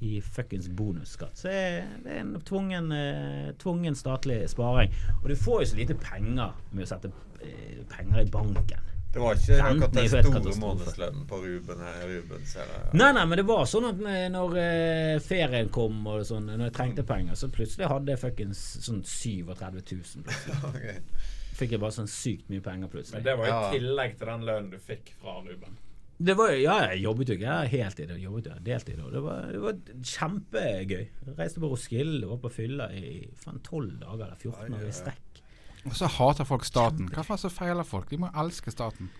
I 0.00 0.20
fuckings 0.22 0.68
bonusskatt. 0.78 1.34
Så 1.40 1.48
er 1.50 1.88
det 2.04 2.12
er 2.14 2.20
en 2.22 2.36
tvungen, 2.46 2.92
eh, 2.94 3.48
tvungen 3.58 3.96
statlig 3.98 4.44
sparing. 4.52 4.92
Og 5.22 5.28
du 5.28 5.34
får 5.36 5.64
jo 5.64 5.70
så 5.72 5.80
lite 5.80 5.96
penger 5.98 6.52
med 6.70 6.84
å 6.84 6.90
sette 6.92 7.10
eh, 7.42 7.80
penger 7.90 8.22
i 8.22 8.30
banken. 8.30 8.84
Det 9.08 9.22
var 9.24 9.34
ikke 9.34 9.56
akkurat 9.64 9.94
den 9.96 10.08
store 10.12 10.54
månedslønnen 10.60 11.22
på 11.26 11.38
Ruben 11.42 11.78
her. 11.80 12.02
Rubens, 12.06 12.52
eller? 12.60 12.90
Nei, 12.92 13.08
nei, 13.16 13.24
men 13.26 13.40
det 13.40 13.46
var 13.48 13.64
sånn 13.66 13.86
at 13.88 14.02
når 14.34 14.58
ferien 15.24 15.70
kom 15.72 16.06
og 16.12 16.26
sånn, 16.28 16.44
når 16.52 16.66
jeg 16.68 16.74
trengte 16.76 17.04
penger, 17.08 17.34
så 17.40 17.48
plutselig 17.50 17.88
hadde 17.88 18.12
jeg 18.12 18.20
fuckings 18.20 18.60
sånn 18.84 19.00
37 19.02 19.48
000 19.48 20.28
plutselig. 20.28 21.00
Fikk 21.58 21.74
jeg 21.74 21.82
bare 21.82 21.94
sånn 21.96 22.08
sykt 22.10 22.48
mye 22.52 22.62
penger 22.62 22.90
plutselig. 22.92 23.18
Men 23.18 23.26
det 23.26 23.36
var 23.40 23.46
i 23.46 23.50
Ja. 23.50 23.60
tillegg 23.74 24.16
til 24.18 24.26
den 24.30 24.46
lønnen 24.46 24.70
du 24.70 24.78
fikk 24.78 25.12
fra 25.20 25.40
Ruben. 25.42 25.76
Det 26.18 26.34
var, 26.34 26.50
ja, 26.50 26.76
jeg 26.90 27.02
jobbet 27.04 27.28
jo 27.30 27.34
ikke 27.38 27.56
heltid, 27.70 28.10
jeg 28.10 28.22
jobbet 28.24 28.46
jo 28.50 28.54
deltid. 28.66 28.98
Og 29.04 29.12
det 29.14 29.20
var, 29.22 29.44
det 29.52 29.60
var 29.62 29.76
kjempegøy. 30.02 31.04
Jeg 31.26 31.36
reiste 31.38 31.60
på 31.62 31.70
Roskilde 31.70 32.26
og 32.26 32.32
var 32.32 32.40
på 32.48 32.50
fylla 32.56 32.88
i 32.90 33.28
tolv 33.44 33.60
12 33.62 33.92
dager 34.02 34.24
eller 34.26 34.36
14 34.40 34.72
dager 34.74 34.88
i 34.88 34.96
strekk. 34.98 35.42
Og 35.86 35.94
så 35.94 36.08
hater 36.10 36.44
folk 36.44 36.66
staten. 36.66 37.06
Hva 37.14 37.22
faen 37.22 37.38
så 37.38 37.50
feiler 37.54 37.86
folk? 37.86 38.10
De 38.10 38.18
må 38.18 38.30
elske 38.34 38.74
staten. 38.74 39.10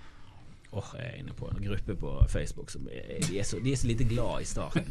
Åh, 0.75 0.89
jeg 0.99 1.07
er 1.07 1.21
inne 1.23 1.33
på 1.39 1.47
en 1.49 1.63
gruppe 1.65 1.95
på 1.97 2.11
Facebook 2.29 2.71
som 2.71 2.89
er, 2.93 3.23
de, 3.25 3.39
er 3.41 3.47
så, 3.47 3.57
de 3.63 3.73
er 3.73 3.79
så 3.81 3.87
lite 3.89 4.05
glad 4.05 4.43
i 4.43 4.49
staten. 4.51 4.91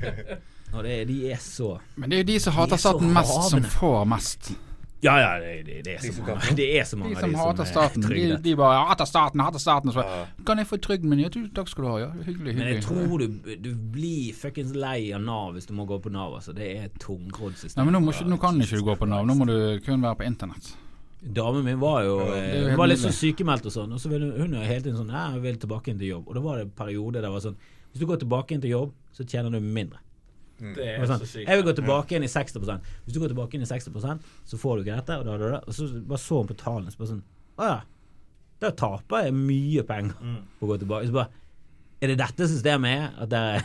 Og 0.76 0.84
det, 0.84 1.08
de 1.08 1.16
er 1.32 1.40
så 1.42 1.80
Men 1.96 2.10
det 2.12 2.18
er 2.20 2.22
jo 2.22 2.28
de 2.28 2.36
som 2.44 2.54
hater 2.54 2.76
er 2.76 2.82
staten 2.84 3.10
mest, 3.16 3.48
som 3.50 3.64
får 3.64 4.04
mest. 4.12 4.52
Ja, 5.02 5.14
ja, 5.16 5.28
det, 5.40 5.52
det, 5.64 5.84
det, 5.84 5.94
er, 5.94 5.98
så 5.98 6.12
som 6.12 6.26
mange, 6.28 6.56
det 6.56 6.66
er 6.76 6.84
så 6.84 6.96
mange 7.00 7.14
De 7.14 7.16
av 7.16 7.22
som 7.22 7.30
de 7.32 7.38
hater 7.40 7.62
er 7.64 7.68
staten. 7.70 8.02
De, 8.04 8.36
de 8.44 8.52
bare 8.56 8.80
'hater 8.84 9.08
staten, 9.08 9.40
hater 9.40 9.58
staten'. 9.58 9.92
Så 9.92 10.04
Ja. 10.04 10.26
'Kan 10.44 10.58
jeg 10.58 10.66
få 10.66 10.76
trygden 10.76 11.08
min?' 11.08 11.20
Ja, 11.20 11.28
takk 11.28 11.68
skal 11.68 11.84
du 11.84 11.88
ha. 11.88 11.98
Ja, 11.98 12.10
hyggelig, 12.26 12.56
Men 12.56 12.68
jeg 12.68 12.82
tror 12.82 13.18
du, 13.18 13.26
du 13.56 13.74
blir 13.74 14.34
fuckings 14.34 14.74
lei 14.74 15.12
av 15.12 15.22
Nav 15.22 15.54
hvis 15.54 15.66
du 15.66 15.72
må 15.72 15.86
gå 15.86 15.98
på 16.02 16.12
Nav. 16.12 16.34
Altså. 16.34 16.52
Det 16.52 16.68
er 16.76 16.84
et 16.84 16.98
tungrodd 17.00 17.56
system. 17.56 17.80
Nei, 17.80 17.90
men 17.92 18.02
nå, 18.02 18.10
må 18.10 18.12
nå 18.28 18.40
kan 18.40 18.60
ikke 18.60 18.76
du 18.76 18.84
gå 18.84 18.96
på 18.96 19.08
Nav. 19.08 19.24
Nå 19.26 19.34
må 19.34 19.46
du 19.48 19.80
kun 19.86 20.02
være 20.02 20.20
på 20.20 20.26
internett. 20.28 20.74
Damen 21.20 21.64
min 21.64 21.80
var 21.80 22.04
jo 22.04 22.18
er 22.20 22.36
eh, 22.36 22.68
Hun 22.70 22.78
var 22.80 22.88
litt 22.88 23.00
så 23.00 23.08
sånn 23.10 23.16
sykemeldt 23.18 23.66
og 23.68 23.72
sånn, 23.72 23.92
og 23.92 24.00
så 24.00 24.08
ville 24.08 24.30
hun 24.36 24.54
jo 24.56 24.60
hele 24.64 24.80
tiden 24.80 24.96
sånn 24.96 25.10
Ja, 25.12 25.26
jeg 25.34 25.42
vil 25.44 25.58
tilbake 25.60 25.92
inn 25.92 25.98
til 26.00 26.08
jobb. 26.14 26.28
Og 26.28 26.34
da 26.34 26.40
var 26.44 26.56
det 26.56 26.68
en 26.68 26.76
periode 26.76 27.18
der 27.18 27.28
det 27.28 27.32
var 27.34 27.40
sånn 27.44 27.58
Hvis 27.90 28.00
du 28.00 28.06
går 28.08 28.20
tilbake 28.22 28.54
inn 28.56 28.60
til 28.60 28.70
jobb, 28.70 28.94
så 29.12 29.24
tjener 29.24 29.52
du 29.52 29.60
mindre. 29.60 29.98
Det 30.60 30.74
Det 30.76 30.88
er 30.94 31.06
så 31.08 31.18
sykt. 31.24 31.48
jeg 31.48 31.56
vil 31.60 31.66
gå 31.66 31.74
tilbake 31.80 32.14
igjen 32.14 32.26
i 32.26 32.30
60% 32.30 32.90
Hvis 33.04 33.14
du 33.16 33.20
går 33.22 33.32
tilbake 33.32 33.56
inn 33.56 33.64
i 33.64 33.70
60% 33.70 34.26
så 34.52 34.58
får 34.60 34.76
du 34.76 34.82
ikke 34.84 34.98
dette. 35.00 35.16
Og, 35.20 35.24
da, 35.26 35.36
da, 35.40 35.48
da. 35.56 35.60
og 35.66 35.74
så 35.76 35.88
bare 36.00 36.20
så 36.20 36.42
hun 36.42 36.50
på 36.50 36.58
tallene 36.60 36.92
så 36.92 37.00
bare 37.00 37.12
sånn 37.14 37.22
Å 37.60 37.70
ja. 37.70 37.78
Da 38.60 38.70
taper 38.76 39.24
jeg 39.24 39.36
mye 39.38 39.86
penger 39.88 40.36
på 40.60 40.66
å 40.66 40.70
gå 40.74 40.76
tilbake. 40.82 41.08
Så 41.08 41.16
bare 41.16 41.30
Er 42.04 42.12
det 42.12 42.18
dette 42.20 42.48
systemet 42.48 42.92
er? 42.92 43.08
At 43.24 43.32
det 43.32 43.40
er, 43.40 43.64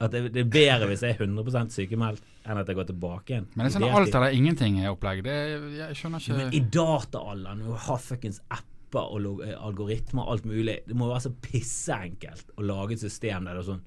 at 0.00 0.14
det 0.14 0.20
det 0.32 0.40
er 0.46 0.50
bedre 0.52 0.88
hvis 0.88 1.02
jeg 1.04 1.12
er 1.18 1.26
100% 1.26 1.74
sykemeldt 1.76 2.24
enn 2.48 2.56
at 2.56 2.68
jeg 2.72 2.76
går 2.78 2.88
tilbake 2.88 3.34
igjen? 3.34 3.46
Men 3.52 3.66
det 3.66 3.70
er 3.70 3.74
sånn 3.76 3.84
alt 4.00 4.14
eller 4.16 4.36
ingenting-opplegg. 4.38 5.22
Det 5.26 5.36
Jeg 5.76 5.96
skjønner 6.00 6.28
Men 6.38 6.54
i 6.56 6.60
dataalderen, 6.72 7.60
når 7.60 7.66
du 7.74 7.80
har 7.90 8.00
fuckings 8.00 8.40
apper 8.48 9.12
og 9.12 9.42
eh, 9.44 9.52
algoritmer 9.60 10.24
og 10.24 10.32
alt 10.32 10.48
mulig, 10.48 10.78
det 10.88 10.96
må 10.96 11.06
jo 11.06 11.12
være 11.12 11.26
så 11.28 11.34
pisseenkelt 11.44 12.48
å 12.56 12.64
lage 12.64 12.96
et 12.96 13.04
system 13.04 13.44
der 13.44 13.54
det 13.58 13.62
er 13.62 13.68
sånn 13.74 13.84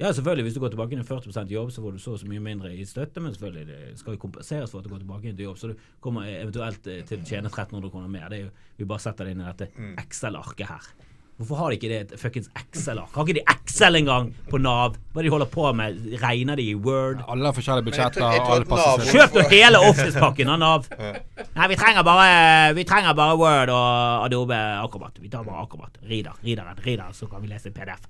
Ja, 0.00 0.10
selvfølgelig, 0.12 0.42
hvis 0.42 0.54
du 0.54 0.60
går 0.60 0.72
tilbake 0.74 0.96
til 0.98 1.06
40% 1.06 1.52
jobb, 1.54 1.70
så 1.70 1.82
får 1.84 1.92
du 1.94 1.98
så 2.02 2.16
og 2.16 2.18
så 2.18 2.26
mye 2.26 2.42
mindre 2.42 2.72
i 2.74 2.82
støtte, 2.84 3.20
men 3.22 3.34
selvfølgelig 3.34 3.66
det 3.68 3.98
skal 4.00 4.16
jo 4.16 4.22
kompenseres 4.24 4.72
for 4.72 4.80
at 4.82 4.88
du 4.88 4.90
går 4.90 5.04
tilbake 5.04 5.30
til 5.36 5.44
jobb, 5.46 5.58
så 5.60 5.70
du 5.70 5.74
kommer 6.02 6.26
eventuelt 6.26 6.86
eh, 6.90 7.04
til 7.06 7.20
å 7.22 7.26
tjene 7.28 7.46
1300 7.46 7.90
kroner 7.92 8.10
mer. 8.10 8.26
Det 8.32 8.40
er 8.40 8.46
jo, 8.48 8.54
vi 8.80 8.88
bare 8.90 9.04
setter 9.04 9.28
det 9.28 9.36
inn 9.36 9.44
i 9.44 9.50
dette 9.52 9.68
Excel-arket 10.02 10.66
her. 10.66 10.88
Hvorfor 11.38 11.58
har 11.58 11.70
de 11.70 11.76
ikke 11.78 11.88
det 11.90 11.96
et 12.00 12.12
fuckings 12.18 12.50
Excel-ark? 12.58 13.14
Har 13.14 13.24
ikke 13.26 13.38
de 13.40 13.44
Excel 13.54 13.98
engang 13.98 14.28
på 14.50 14.58
Nav? 14.62 14.98
Hva 15.12 15.18
er 15.18 15.24
det 15.26 15.30
de 15.30 15.32
holder 15.34 15.48
på 15.50 15.70
med? 15.78 15.96
Regner 16.22 16.58
de 16.58 16.66
i 16.70 16.74
Word? 16.78 17.22
Alle 17.26 17.48
har 17.48 17.56
forskjellige 17.56 17.86
budsjetter, 17.88 18.22
alle. 18.22 18.66
Kjøp 19.10 19.34
nå 19.38 19.46
hele 19.50 19.80
Office-pakken 19.88 20.52
av 20.54 20.60
Nav! 20.62 20.86
Nei, 21.54 21.70
vi 21.70 21.78
trenger 21.80 22.06
bare 22.06 22.74
Vi 22.78 22.86
trenger 22.86 23.14
bare 23.18 23.34
Word 23.38 23.70
og 23.74 24.26
Adobe 24.28 24.58
Acrobat. 24.84 25.18
Vi 25.22 25.30
tar 25.30 25.42
bare 25.46 25.62
Acrobat. 25.66 25.98
Reader, 26.06 26.38
readeren, 26.46 26.78
reader, 26.86 27.10
så 27.18 27.26
kan 27.30 27.42
vi 27.42 27.50
lese 27.50 27.70
en 27.70 27.78
PDF. 27.78 28.06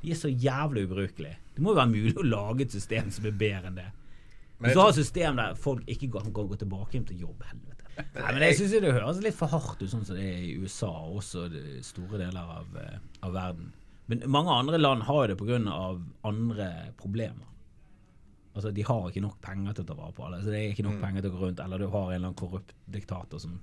De 0.00 0.12
er 0.12 0.18
så 0.18 0.30
jævlig 0.32 0.86
ubrukelige. 0.88 1.36
Det 1.54 1.64
må 1.64 1.74
jo 1.74 1.80
være 1.80 1.92
mulig 1.92 2.14
å 2.16 2.26
lage 2.26 2.64
et 2.64 2.76
system 2.76 3.10
som 3.12 3.26
er 3.28 3.36
bedre 3.36 3.70
enn 3.70 3.80
det. 3.80 3.88
Men 4.60 4.74
så 4.74 4.84
har 4.84 4.92
et 4.92 5.00
system 5.00 5.36
der 5.40 5.58
folk 5.60 5.88
ikke 5.88 6.08
kan 6.18 6.32
gå 6.36 6.46
tilbake 6.60 6.96
hjem 6.96 7.06
til 7.08 7.26
jobb, 7.26 7.44
helvete. 7.48 7.76
Nei, 8.16 8.32
men 8.32 8.42
jeg 8.44 8.56
syns 8.58 8.74
det 8.80 8.92
høres 8.94 9.20
litt 9.24 9.36
for 9.36 9.52
hardt 9.52 9.80
ut, 9.82 9.90
sånn 9.92 10.06
som 10.08 10.16
det 10.16 10.24
er 10.24 10.40
i 10.44 10.56
USA 10.60 10.88
og 10.88 11.20
også 11.20 11.46
store 11.84 12.20
deler 12.20 12.52
av, 12.60 12.76
eh, 12.80 12.98
av 13.26 13.36
verden. 13.36 13.72
Men 14.10 14.24
mange 14.32 14.56
andre 14.56 14.80
land 14.80 15.04
har 15.06 15.22
jo 15.22 15.30
det 15.30 15.38
pga. 15.38 15.58
andre 16.26 16.68
problemer. 16.98 17.46
Altså, 18.54 18.72
De 18.74 18.82
har 18.82 19.08
ikke 19.08 19.22
nok 19.22 19.40
penger 19.40 19.76
til 19.76 19.84
å 19.84 19.86
ta 19.86 19.94
vare 19.94 20.12
på 20.16 20.24
alle. 20.26 20.40
Så 20.42 20.50
det 20.50 20.58
er 20.58 20.72
ikke 20.72 20.86
nok 20.88 21.00
penger 21.00 21.22
til 21.22 21.30
å 21.30 21.36
gå 21.36 21.44
rundt. 21.44 21.60
Eller 21.62 21.78
du 21.78 21.86
har 21.86 22.08
en 22.08 22.14
eller 22.16 22.28
annen 22.32 22.40
korrupt 22.40 22.74
diktator 22.90 23.38
som, 23.38 23.60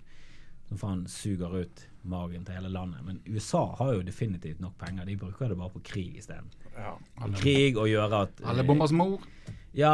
som 0.69 0.79
faen 0.79 1.03
suger 1.11 1.57
ut 1.63 1.83
magen 2.11 2.45
til 2.47 2.55
hele 2.57 2.69
landet. 2.73 3.03
Men 3.05 3.21
USA 3.27 3.63
har 3.79 3.93
jo 3.97 4.03
definitivt 4.07 4.59
nok 4.63 4.77
penger. 4.81 5.05
De 5.05 5.15
bruker 5.19 5.49
det 5.51 5.57
bare 5.59 5.73
på 5.73 5.81
krig 5.85 6.17
isteden. 6.21 6.49
Ja. 6.75 6.95
Krig 7.39 7.77
og 7.77 7.87
gjøre 7.89 8.21
at 8.27 8.43
Alle 8.45 8.63
bombers 8.67 8.91
mor. 8.95 9.19
Ja, 9.77 9.91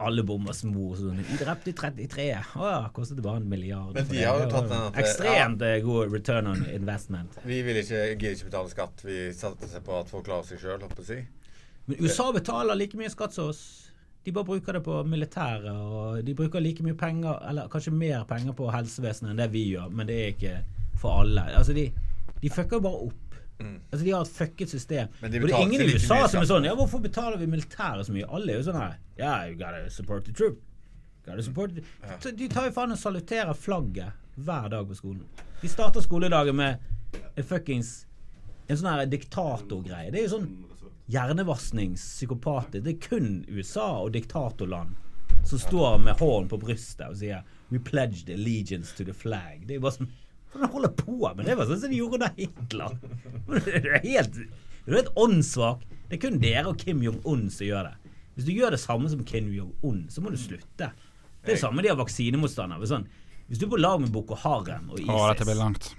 alle 0.00 0.22
bombers 0.24 0.62
mor. 0.64 0.94
Sånn. 0.96 1.18
De 1.20 1.36
drepte 1.40 1.72
i 1.72 1.76
33. 1.76 2.28
Å 2.56 2.68
ja, 2.70 2.82
kostet 2.96 3.18
det 3.18 3.24
bare 3.26 3.42
en 3.42 3.48
milliard. 3.50 3.92
Men 3.96 4.06
de 4.08 4.22
har 4.24 4.40
jo 4.40 4.50
tatt 4.52 4.68
den 4.70 4.84
at- 4.86 5.00
Ekstremt 5.02 5.60
ja. 5.60 5.80
god 5.84 6.12
return 6.12 6.46
on 6.52 6.62
investment. 6.72 7.36
Vi 7.44 7.58
vil 7.66 7.82
ikke, 7.82 8.04
gidder 8.16 8.36
ikke 8.38 8.50
betale 8.50 8.72
skatt. 8.72 9.04
Vi 9.04 9.18
satte 9.36 9.68
seg 9.68 9.84
på 9.84 9.98
at 10.00 10.08
folk 10.12 10.24
klarer 10.30 10.46
seg 10.48 10.62
sjøl, 10.62 10.80
holdt 10.80 10.96
på 10.96 11.04
å 11.04 11.10
si. 11.10 11.18
Men 11.86 12.00
USA 12.00 12.30
betaler 12.32 12.74
like 12.74 12.96
mye 12.98 13.12
skatt 13.12 13.36
som 13.36 13.50
oss. 13.52 13.66
De 14.24 14.32
bare 14.34 14.44
bruker 14.48 14.72
det 14.74 14.80
på 14.82 15.04
militæret, 15.06 15.70
og 15.70 16.24
de 16.26 16.32
bruker 16.34 16.58
like 16.60 16.82
mye 16.82 16.96
penger, 16.98 17.36
eller 17.46 17.68
kanskje 17.70 17.92
mer 17.94 18.24
penger 18.26 18.56
på 18.58 18.72
helsevesenet 18.74 19.30
enn 19.30 19.36
det 19.38 19.50
vi 19.52 19.68
gjør, 19.70 19.92
men 19.94 20.08
det 20.08 20.16
er 20.16 20.32
ikke 20.32 20.54
for 21.00 21.22
alle. 21.22 21.46
Altså, 21.56 21.74
de, 21.76 21.90
de 22.42 22.50
fucker 22.52 22.78
jo 22.78 22.84
bare 22.88 23.06
opp. 23.08 23.22
Altså, 23.58 24.04
De 24.04 24.10
har 24.10 24.20
et 24.20 24.28
fucket 24.28 24.70
system. 24.70 25.08
Mm. 25.20 25.24
Og 25.24 25.30
det 25.48 25.54
er 25.54 25.62
ingen 25.62 25.80
i 25.80 25.94
USA 25.94 26.18
som 26.28 26.42
er 26.42 26.48
sånn 26.48 26.66
Ja, 26.68 26.74
hvorfor 26.76 27.00
betaler 27.00 27.40
vi 27.40 27.48
militæret 27.48 28.04
så 28.08 28.12
mye? 28.12 28.28
Alle 28.28 28.52
er 28.52 28.60
jo 28.60 28.66
sånn 28.68 28.76
her 28.76 28.98
Ja, 29.16 29.32
you 29.48 29.56
gotta 29.56 29.86
support 29.92 30.26
the 30.28 30.34
troop. 30.36 30.58
Gotta 31.24 31.42
support 31.42 31.72
the... 31.74 31.84
Ja. 32.04 32.18
De 32.36 32.48
tar 32.52 32.68
jo 32.68 32.74
faen 32.76 32.92
og 32.92 33.00
saluterer 33.00 33.56
flagget 33.56 34.12
hver 34.36 34.68
dag 34.74 34.84
på 34.88 34.98
skolen. 34.98 35.24
De 35.62 35.72
starter 35.72 36.04
skoledagen 36.04 36.58
med 36.58 36.84
en 37.32 37.48
fuckings 37.48 38.02
En 38.68 38.76
sånn 38.76 38.90
her 38.90 39.08
diktatorgreie. 39.08 40.12
Det 40.12 40.20
er 40.20 40.26
jo 40.26 40.34
sånn 40.36 40.48
hjernevaskningspsykopater. 41.14 42.82
Det 42.82 42.96
er 42.96 43.02
kun 43.04 43.44
USA 43.48 44.02
og 44.02 44.12
diktatorland 44.16 44.96
som 45.46 45.60
står 45.62 46.00
med 46.02 46.18
hånden 46.18 46.48
på 46.50 46.58
brystet 46.58 47.06
og 47.06 47.20
sier 47.20 47.46
We 47.70 47.78
pledged 47.82 48.30
allegiance 48.30 48.94
to 48.98 49.06
the 49.06 49.14
flag. 49.14 49.64
Det 49.66 49.76
er 49.76 49.80
jo 49.80 49.86
bare 49.86 49.96
sånn 50.00 50.10
Hva 50.60 50.70
holder 50.72 50.92
på 50.96 51.16
med? 51.36 51.44
Det 51.46 51.56
var 51.58 51.68
sånn 51.68 51.82
som 51.82 51.92
de 51.92 51.98
gjorde 52.00 52.18
under 52.20 52.32
Hitler. 52.38 52.96
Det 53.46 53.74
er 53.76 54.00
helt, 54.04 54.38
det 54.40 54.92
er 54.92 54.98
helt 55.00 55.12
åndssvak. 55.26 55.84
Det 56.06 56.16
er 56.16 56.22
kun 56.22 56.40
dere 56.42 56.70
og 56.70 56.80
Kim 56.80 57.02
Jong-un 57.04 57.46
som 57.52 57.66
gjør 57.66 57.90
det. 57.90 58.14
Hvis 58.36 58.48
du 58.48 58.52
gjør 58.52 58.74
det 58.76 58.80
samme 58.82 59.10
som 59.12 59.22
Kim 59.26 59.52
Jong-un, 59.54 60.06
så 60.12 60.22
må 60.22 60.32
du 60.32 60.38
slutte. 60.40 60.90
Det 61.46 61.52
er 61.52 61.54
det 61.54 61.60
samme 61.62 61.84
de 61.84 61.92
har 61.92 61.98
vaksinemotstandere. 61.98 62.88
Sånn, 62.90 63.06
hvis 63.46 63.60
du 63.60 63.68
er 63.68 63.72
på 63.76 63.80
lag 63.80 64.00
med 64.02 64.10
Boko 64.14 64.36
Haram 64.42 64.90
og 64.90 64.98
ISIS 65.00 65.12
Å, 65.14 65.28
dette 65.30 65.46
blir 65.48 65.58
langt. 65.60 65.92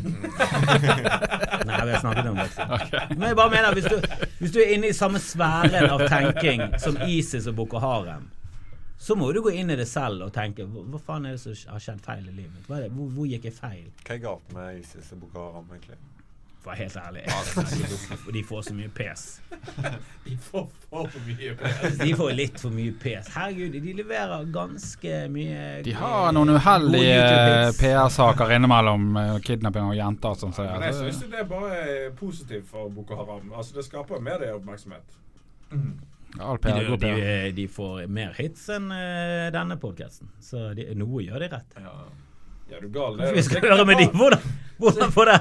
Nei, 0.00 1.80
vi 1.84 1.92
har 1.92 2.00
snakket 2.00 2.28
om 2.30 2.38
vaksine. 2.38 2.78
Men 3.18 3.26
jeg 3.30 3.38
bare 3.40 3.52
mener, 3.52 3.76
hvis 3.76 3.88
du, 3.90 3.96
hvis 4.38 4.52
du 4.54 4.60
er 4.62 4.74
inne 4.76 4.90
i 4.92 4.96
samme 4.96 5.20
sfæren 5.22 5.90
av 5.90 6.04
tenking 6.08 6.62
som 6.80 6.96
ISIS 7.08 7.48
og 7.50 7.58
Boko 7.58 7.80
Haram, 7.82 8.28
så 9.00 9.14
må 9.16 9.30
du 9.32 9.40
gå 9.40 9.50
inn 9.56 9.70
i 9.72 9.76
det 9.80 9.88
selv 9.88 10.26
og 10.26 10.32
tenke 10.34 10.66
hva, 10.68 10.82
hva 10.92 10.98
faen 11.00 11.24
er 11.24 11.38
det 11.38 11.40
som 11.40 11.72
har 11.72 11.80
skjedd 11.80 12.02
feil 12.04 12.26
i 12.28 12.34
livet 12.34 12.52
mitt? 12.52 12.66
Hvor, 12.68 13.06
hvor 13.16 13.28
gikk 13.30 13.46
jeg 13.48 13.54
feil? 13.56 13.86
Hva 14.04 14.12
er 14.12 14.24
galt 14.26 14.50
med 14.52 14.82
ISIS 14.82 15.14
og 15.14 15.22
Boko 15.22 15.44
Haram, 15.46 15.70
egentlig? 15.72 15.96
For 16.60 16.68
å 16.68 16.74
være 16.74 16.82
helt 16.82 16.96
ærlig. 17.00 17.22
For 18.20 18.32
de 18.36 18.42
får 18.44 18.66
så 18.66 18.74
mye 18.76 18.90
pes. 18.92 19.22
De 20.26 20.36
får 20.50 20.66
for 20.90 21.22
mye 21.24 21.54
pes. 21.62 21.96
De 22.02 22.10
får 22.20 22.34
litt 22.36 22.60
for 22.60 22.76
mye 22.76 22.92
pes. 23.00 23.30
Herregud, 23.32 23.78
de 23.80 23.94
leverer 24.02 24.44
ganske 24.52 25.22
mye 25.32 25.62
De 25.86 25.96
har 25.96 26.36
noen 26.36 26.52
uheldige 26.58 27.72
PR-saker 27.80 28.52
innimellom 28.58 29.08
eh, 29.16 29.32
kidnapping 29.48 29.88
av 29.94 29.96
jenter. 29.96 30.36
og 30.36 30.44
Sånn, 30.44 30.52
så, 30.58 30.68
Men 30.68 30.84
jeg 30.90 30.98
syns 31.00 31.24
det 31.24 31.40
er 31.40 31.48
bare 31.48 31.80
positivt 32.20 32.68
for 32.68 32.92
Boko 32.92 33.16
Haram. 33.22 33.48
Altså 33.56 33.80
Det 33.80 33.88
skaper 33.88 34.20
mer 34.20 34.36
medieoppmerksomhet. 34.44 35.20
All 36.38 36.58
De, 36.62 36.96
de, 36.96 37.52
de 37.56 37.66
får 37.68 38.06
mer 38.06 38.34
hits 38.38 38.68
enn 38.70 38.90
uh, 38.92 39.50
denne 39.54 39.76
podkasten, 39.82 40.30
så 40.44 40.70
de, 40.76 40.86
noe 40.98 41.24
gjør 41.26 41.42
de 41.42 41.48
rett. 41.56 41.78
Ja, 41.80 42.80
du 42.80 42.88
gal. 42.94 43.18
Det, 43.18 43.32
vi 43.34 43.42
skal 43.48 43.66
høre 43.66 43.86
med 43.88 43.98
de 43.98 44.06
hvordan, 44.14 44.44
hvordan 44.80 45.12
får 45.14 45.30
det 45.30 45.38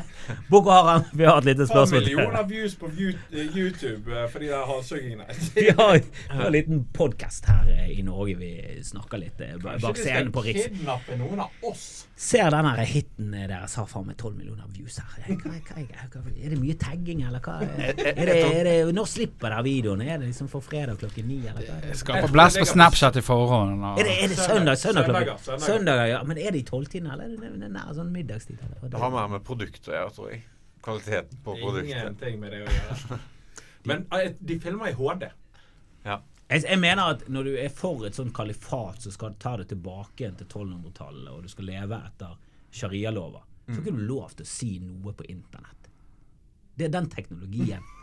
Boko 0.49 0.69
Haram? 0.69 1.03
Vi 1.13 1.25
har 1.25 1.37
et 1.41 1.45
lite 1.49 1.65
spørsmål 1.69 2.03
til. 2.05 2.15
millioner 2.17 2.43
views 2.49 2.75
på 2.77 2.89
eh, 2.91 3.55
YouTube 3.57 4.27
Fordi 4.31 4.45
det 4.45 4.51
de 4.51 4.55
der 4.57 4.65
halshuggingene. 4.69 5.25
Vi 5.55 5.69
har, 5.77 5.93
vi 5.97 6.35
har 6.37 6.45
en 6.45 6.53
liten 6.53 6.83
podkast 6.93 7.45
her 7.49 7.65
eh, 7.73 7.89
i 7.99 8.01
Norge. 8.05 8.35
Vi 8.37 8.51
snakker 8.85 9.17
litt 9.21 9.41
eh, 9.41 9.55
bak 9.63 9.97
scenen 9.97 10.31
på 10.35 10.43
Riks. 10.45 10.67
kidnappe 10.67 11.17
noen 11.17 11.41
av 11.45 11.65
oss. 11.71 12.05
Ser 12.19 12.49
den 12.53 12.65
her 12.69 12.83
hiten 12.85 13.33
eh, 13.33 13.47
deres 13.49 13.75
har 13.79 13.87
faen 13.89 14.05
meg 14.11 14.17
12 14.21 14.37
millioner 14.37 14.69
views 14.75 14.99
her. 15.01 15.25
Eh, 15.25 15.35
Hva, 15.39 15.55
hva, 15.69 15.85
hva, 16.13 16.23
er 16.37 16.53
det 16.53 16.59
mye 16.61 16.75
tagging, 16.81 17.23
eller 17.27 17.41
hva? 17.45 17.57
Er 17.63 17.93
det, 17.97 18.15
er 18.19 18.63
det, 18.69 18.75
når 18.95 19.09
slipper 19.09 19.49
dere 19.55 19.65
videoen? 19.65 20.01
Er 20.05 20.19
det 20.21 20.29
liksom 20.29 20.49
for 20.51 20.61
fredag 20.65 20.99
klokken 21.01 21.27
ni, 21.29 21.39
eller 21.47 21.65
hva? 21.65 21.79
er? 21.89 21.97
Skaper 21.99 22.33
blest 22.33 22.59
på 22.61 22.67
Snapchat 22.73 23.17
i 23.21 23.25
forhånd. 23.25 23.79
og- 23.83 23.99
Er 23.99 24.09
det, 24.09 24.17
er 24.23 24.27
det 24.33 24.37
søndag? 24.37 24.77
Søndag 24.77 25.05
søndag, 25.09 25.39
søndag, 25.45 25.65
søndag, 25.65 26.05
ja. 26.09 26.23
Men 26.23 26.37
er 26.37 26.51
det 26.51 26.63
i 26.63 26.67
tolvtiden, 26.67 27.09
eller 27.11 27.25
er 27.25 27.35
det 27.37 27.53
nær- 27.63 27.73
nær 27.77 27.93
sånn 27.97 28.11
middagstid? 28.13 28.57
Eller? 28.65 28.89
Det 28.89 28.99
har 28.99 29.11
med 29.33 29.45
produktet 29.45 29.91
å 29.91 29.95
gjøre, 29.95 30.15
tror 30.15 30.31
jeg. 30.33 30.41
Kvaliteten 30.85 31.43
på 31.43 31.55
produktet. 31.59 31.91
Ingenting 31.91 32.39
med 32.41 32.55
det 32.55 32.63
å 32.63 32.73
gjøre. 32.73 33.19
Men 33.89 34.05
eh, 34.15 34.33
de 34.39 34.59
filmer 34.61 34.91
i 34.91 34.97
HD. 34.97 35.29
Jeg, 36.49 36.63
jeg 36.65 36.79
mener 36.81 37.13
at 37.13 37.27
når 37.29 37.45
du 37.45 37.51
er 37.61 37.73
for 37.73 38.07
et 38.07 38.17
sånt 38.17 38.33
kalifat 38.33 39.03
så 39.05 39.11
skal 39.13 39.35
du 39.35 39.41
ta 39.41 39.53
det 39.59 39.67
tilbake 39.69 40.23
igjen 40.23 40.39
til 40.39 40.47
1200-tallet, 40.47 41.29
og 41.29 41.43
du 41.45 41.51
skal 41.51 41.69
leve 41.69 41.99
etter 42.07 42.39
sharialover, 42.73 43.45
så 43.67 43.75
har 43.75 43.83
ikke 43.83 43.99
du 43.99 44.07
lov 44.09 44.33
til 44.33 44.47
å 44.47 44.49
si 44.49 44.71
noe 44.81 45.13
på 45.13 45.27
internett. 45.29 45.91
Det 46.73 46.87
er 46.87 46.95
den 46.95 47.09
teknologien. 47.11 47.85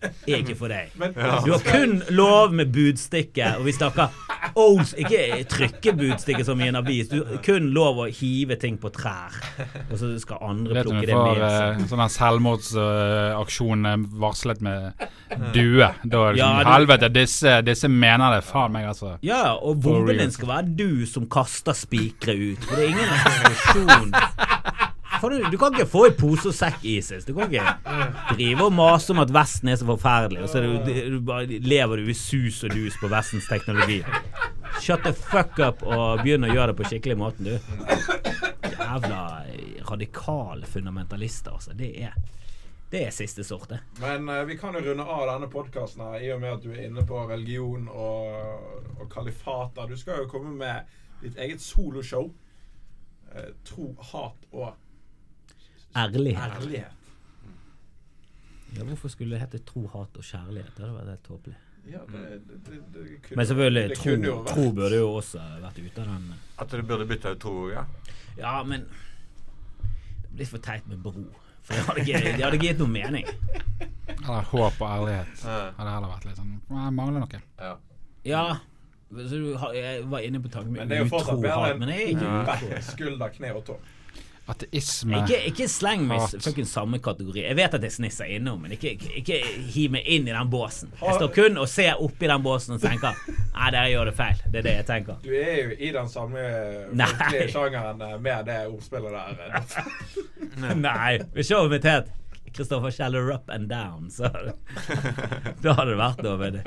Er 0.00 0.36
ikke 0.40 0.54
for 0.56 0.70
deg. 0.72 0.92
Men 1.00 1.12
Du 1.44 1.50
har 1.52 1.62
kun 1.64 2.02
lov 2.14 2.52
med 2.54 2.70
budstikke, 2.72 3.56
og 3.58 3.64
vi 3.66 3.72
snakker 3.74 4.08
old, 4.58 4.92
ikke 4.98 5.44
trykke 5.50 5.92
budstikke 5.98 6.44
som 6.46 6.60
i 6.62 6.68
en 6.70 6.78
avis. 6.78 7.08
Du 7.10 7.18
har 7.24 7.40
kun 7.44 7.70
lov 7.74 7.98
å 8.04 8.06
hive 8.14 8.56
ting 8.60 8.78
på 8.80 8.90
trær, 8.94 9.34
og 9.90 9.96
så 10.00 10.12
skal 10.22 10.40
andre 10.46 10.84
plukke 10.84 11.06
det 11.10 11.16
med 11.18 11.42
seg. 11.42 11.82
uh, 11.82 11.90
sånn 11.90 12.04
selvmordsaksjon 12.16 13.90
eh, 13.90 14.06
varslet 14.22 14.62
med 14.64 15.06
due. 15.54 15.90
Da 16.04 16.22
er 16.28 16.32
det 16.38 16.40
Ja, 16.42 16.50
sånn 16.60 16.70
Helvete, 16.70 17.10
disse, 17.14 17.58
disse 17.66 17.90
mener 17.90 18.36
det. 18.38 18.44
Faen 18.48 18.72
meg, 18.74 18.88
altså. 18.90 19.16
Ja, 19.26 19.56
og 19.58 19.82
bomben 19.84 20.18
din 20.22 20.32
skal 20.34 20.48
være 20.54 20.74
du 20.78 21.06
som 21.10 21.28
kaster 21.30 21.76
spikere 21.76 22.36
ut. 22.54 22.64
For 22.66 22.78
det 22.78 22.86
er 22.86 22.94
ingen 22.94 23.12
restriksjon. 23.14 24.14
Du, 25.20 25.50
du 25.50 25.58
kan 25.58 25.74
ikke 25.74 25.88
få 25.90 26.06
i 26.08 26.12
pose 26.16 26.48
og 26.48 26.56
sekk, 26.56 26.80
Isis. 26.88 27.26
Du 27.28 27.34
kan 27.36 27.50
ikke 27.50 27.74
drive 28.32 28.64
og 28.64 28.72
mase 28.72 29.12
om 29.12 29.20
at 29.20 29.32
Vesten 29.34 29.68
er 29.68 29.76
så 29.76 29.88
forferdelig, 29.88 30.46
og 30.46 30.48
så 30.48 30.62
du, 30.64 30.78
du, 30.86 31.32
lever 31.68 32.00
du 32.00 32.08
i 32.08 32.16
sus 32.16 32.62
og 32.64 32.72
dus 32.72 32.96
på 33.00 33.10
Vestens 33.12 33.48
teknologi. 33.50 34.00
Shut 34.80 35.04
the 35.04 35.12
fuck 35.12 35.60
up 35.60 35.84
og 35.84 36.24
begynn 36.24 36.48
å 36.48 36.52
gjøre 36.52 36.72
det 36.72 36.78
på 36.80 36.88
skikkelig 36.88 37.18
måten, 37.20 37.50
du. 37.50 37.58
Jævla 38.80 39.22
radikale 39.90 40.66
fundamentalister, 40.66 41.52
altså. 41.52 41.76
Det 41.76 41.90
er, 42.00 42.16
det 42.90 43.04
er 43.06 43.14
siste 43.14 43.44
sorte. 43.44 43.82
Men 44.00 44.28
uh, 44.30 44.42
vi 44.48 44.56
kan 44.58 44.74
jo 44.78 44.84
runde 44.88 45.04
av 45.04 45.26
denne 45.34 45.52
podkasten 45.52 46.04
i 46.16 46.32
og 46.32 46.40
med 46.40 46.56
at 46.56 46.64
du 46.64 46.72
er 46.72 46.86
inne 46.88 47.04
på 47.06 47.26
religion 47.28 47.90
og, 47.92 48.94
og 48.96 49.08
kalifater. 49.12 49.90
Du 49.90 50.00
skal 50.00 50.24
jo 50.24 50.30
komme 50.32 50.56
med 50.56 50.96
ditt 51.20 51.36
eget 51.36 51.60
soloshow. 51.60 52.30
Uh, 53.30 53.50
tro, 53.68 53.92
hat 54.14 54.48
og 54.50 54.72
Ærlighet. 55.96 56.56
ærlighet. 56.60 56.96
Ja, 58.76 58.84
hvorfor 58.84 59.08
skulle 59.10 59.34
det 59.34 59.40
hete 59.40 59.58
tro, 59.66 59.86
hat 59.90 60.16
og 60.16 60.22
kjærlighet? 60.24 60.70
Det 60.76 60.84
hadde 60.84 60.94
vært 60.94 61.08
helt 61.10 61.24
tåpelig. 61.26 61.56
Ja, 61.90 61.98
det, 62.12 62.40
det, 62.46 62.78
det, 62.94 63.04
kunne, 63.22 63.36
Men 63.36 63.46
selvfølgelig, 63.46 63.88
det 63.88 63.98
tro, 63.98 64.44
tro 64.46 64.72
burde 64.72 64.96
jo 65.00 65.08
også 65.16 65.40
vært 65.62 65.78
ute 65.80 66.00
av 66.04 66.06
den. 66.12 66.34
At 66.60 66.70
du 66.76 66.82
burde 66.86 67.06
bytte 67.08 67.32
ut 67.34 67.40
tro, 67.42 67.54
ja. 67.72 67.84
Ja, 68.38 68.62
men 68.62 68.84
det 70.22 70.36
blir 70.36 70.46
for 70.46 70.62
teit 70.62 70.86
med 70.86 71.02
bro. 71.02 71.24
For 71.66 71.74
det 71.74 71.82
hadde 71.88 72.00
ikke, 72.04 72.20
det 72.36 72.44
hadde 72.44 72.56
ikke 72.60 72.66
gitt 72.68 72.78
noe 72.80 72.92
mening. 72.94 73.26
Eller 74.10 74.50
håp 74.52 74.78
og 74.80 74.88
ærlighet. 74.88 75.42
Hadde 75.44 75.90
heller 75.96 76.12
vært 76.14 76.28
litt 76.28 76.38
sånn 76.40 76.54
Jeg 76.70 76.94
mangler 77.00 77.24
noe. 77.24 77.42
ja. 77.60 77.76
Ja, 78.20 78.42
så 79.10 79.38
du, 79.40 79.46
jeg 79.74 80.02
var 80.12 80.22
inne 80.22 80.38
på 80.44 80.50
tanken 80.52 80.74
Men 80.76 80.90
det 80.90 80.98
er 80.98 81.00
jo 81.06 81.08
fortsatt 81.10 81.40
bedre 81.40 81.70
enn 81.72 81.88
er 81.88 82.10
utro. 82.12 82.80
skulder, 82.84 83.32
kne 83.34 83.52
og 83.56 83.64
tå. 83.66 83.76
Ateisme. 84.50 85.20
Ikke, 85.20 85.38
ikke 85.50 85.66
sleng 85.70 86.06
meg 86.08 86.32
i 86.48 86.64
samme 86.66 86.98
kategori. 87.02 87.44
Jeg 87.44 87.56
vet 87.58 87.74
at 87.76 87.84
jeg 87.86 87.94
snisser 87.94 88.30
innom, 88.36 88.60
men 88.64 88.74
ikke, 88.74 88.96
ikke, 88.96 89.12
ikke 89.20 89.40
hiv 89.74 89.94
meg 89.94 90.08
inn 90.10 90.26
i 90.26 90.34
den 90.34 90.50
båsen. 90.50 90.90
Jeg 90.98 91.18
står 91.20 91.32
kun 91.36 91.60
og 91.60 91.68
ser 91.70 92.00
oppi 92.02 92.30
den 92.30 92.42
båsen 92.42 92.74
og 92.76 92.82
tenker 92.82 93.18
Nei, 93.30 93.68
dere 93.70 93.88
gjør 93.92 94.10
det 94.10 94.14
feil. 94.18 94.40
Det 94.46 94.62
er 94.62 94.66
det 94.66 94.76
jeg 94.78 94.86
tenker. 94.88 95.18
Du 95.22 95.34
er 95.36 95.58
jo 95.60 95.74
i 95.76 95.92
den 95.94 96.08
samme 96.10 96.46
folkelige 96.90 97.50
sjangeren 97.52 98.06
eh, 98.06 98.16
med 98.24 98.48
det 98.48 98.60
ordspillet 98.70 99.18
der. 99.18 99.60
Nei. 100.64 100.74
Nei, 100.80 101.12
ser 101.36 101.46
showet 101.46 101.76
mitt 101.76 101.86
het 101.86 102.10
Kristoffer 102.56 102.90
Kjeller 102.90 103.30
up 103.34 103.50
and 103.50 103.68
down, 103.70 104.10
så 104.10 104.28
Da 105.62 105.74
hadde 105.78 105.90
det 105.90 105.98
vært 106.00 106.24
over. 106.30 106.58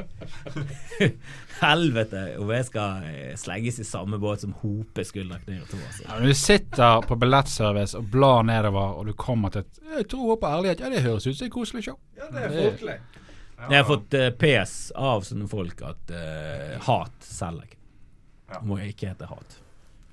Helvete 1.63 2.23
om 2.41 2.51
jeg 2.53 2.67
skal 2.69 3.03
slegges 3.03 3.43
slenges 3.43 3.79
i 3.79 3.88
samme 3.88 4.19
båt 4.21 4.43
som 4.43 4.53
Hope 4.61 5.05
skulderknir 5.05 5.65
to. 5.69 5.77
Altså. 5.77 6.03
Ja, 6.05 6.19
når 6.19 6.34
du 6.34 6.39
sitter 6.39 7.07
på 7.07 7.17
billettservice 7.19 7.97
og 7.97 8.07
blar 8.13 8.43
nedover, 8.47 8.99
og 8.99 9.09
du 9.09 9.13
kommer 9.13 9.53
til 9.53 9.65
et 9.65 9.81
jeg 9.93 10.07
tror, 10.09 10.38
på 10.41 10.49
ærlighet, 10.49 10.79
ja, 10.81 10.89
det 10.89 11.03
høres 11.05 11.27
ut 11.27 11.38
som 11.38 11.47
et 11.47 11.53
koselig 11.53 11.84
show. 11.86 11.99
Ja, 12.17 12.29
det 12.34 12.47
er 12.47 12.55
folkelig. 12.57 12.97
Jeg 13.63 13.77
har 13.77 13.86
fått 13.88 14.15
uh, 14.17 14.29
PS 14.39 14.77
av 14.99 15.23
sånne 15.27 15.47
folk 15.47 15.84
at 15.88 16.11
uh, 16.11 16.79
hat 16.88 17.27
selger 17.27 17.69
jeg. 17.69 17.79
Ja. 18.51 18.59
Må 18.67 18.79
jeg 18.81 18.93
ikke 18.93 19.13
hete 19.13 19.29
hat. 19.29 19.59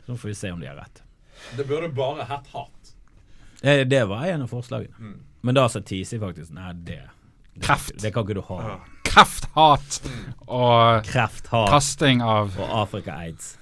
Så 0.06 0.16
får 0.16 0.30
vi 0.30 0.36
se 0.38 0.52
om 0.54 0.60
de 0.60 0.68
har 0.70 0.78
rett. 0.78 1.02
Det 1.56 1.66
burde 1.68 1.88
bare 1.96 2.26
hett 2.28 2.46
hat. 2.52 2.92
Det, 3.60 3.84
det 3.90 4.04
var 4.08 4.28
en 4.28 4.44
av 4.44 4.52
forslagene. 4.52 4.94
Mm. 5.00 5.18
Men 5.42 5.54
da 5.56 5.68
sa 5.72 5.80
Tisi 5.80 6.18
faktisk 6.20 6.52
Nei, 6.56 6.72
det, 6.72 6.98
det, 7.54 7.62
Kreft. 7.64 7.94
det 8.02 8.12
kan 8.14 8.24
ikke 8.26 8.36
du 8.40 8.42
ha. 8.50 8.58
Ja. 8.68 8.78
Kreft, 9.10 9.46
og 10.46 11.04
Krefthat. 11.08 11.68
kasting 11.72 12.20
av 12.22 12.52
og 12.60 12.74
Afrika-aids. 12.84 13.56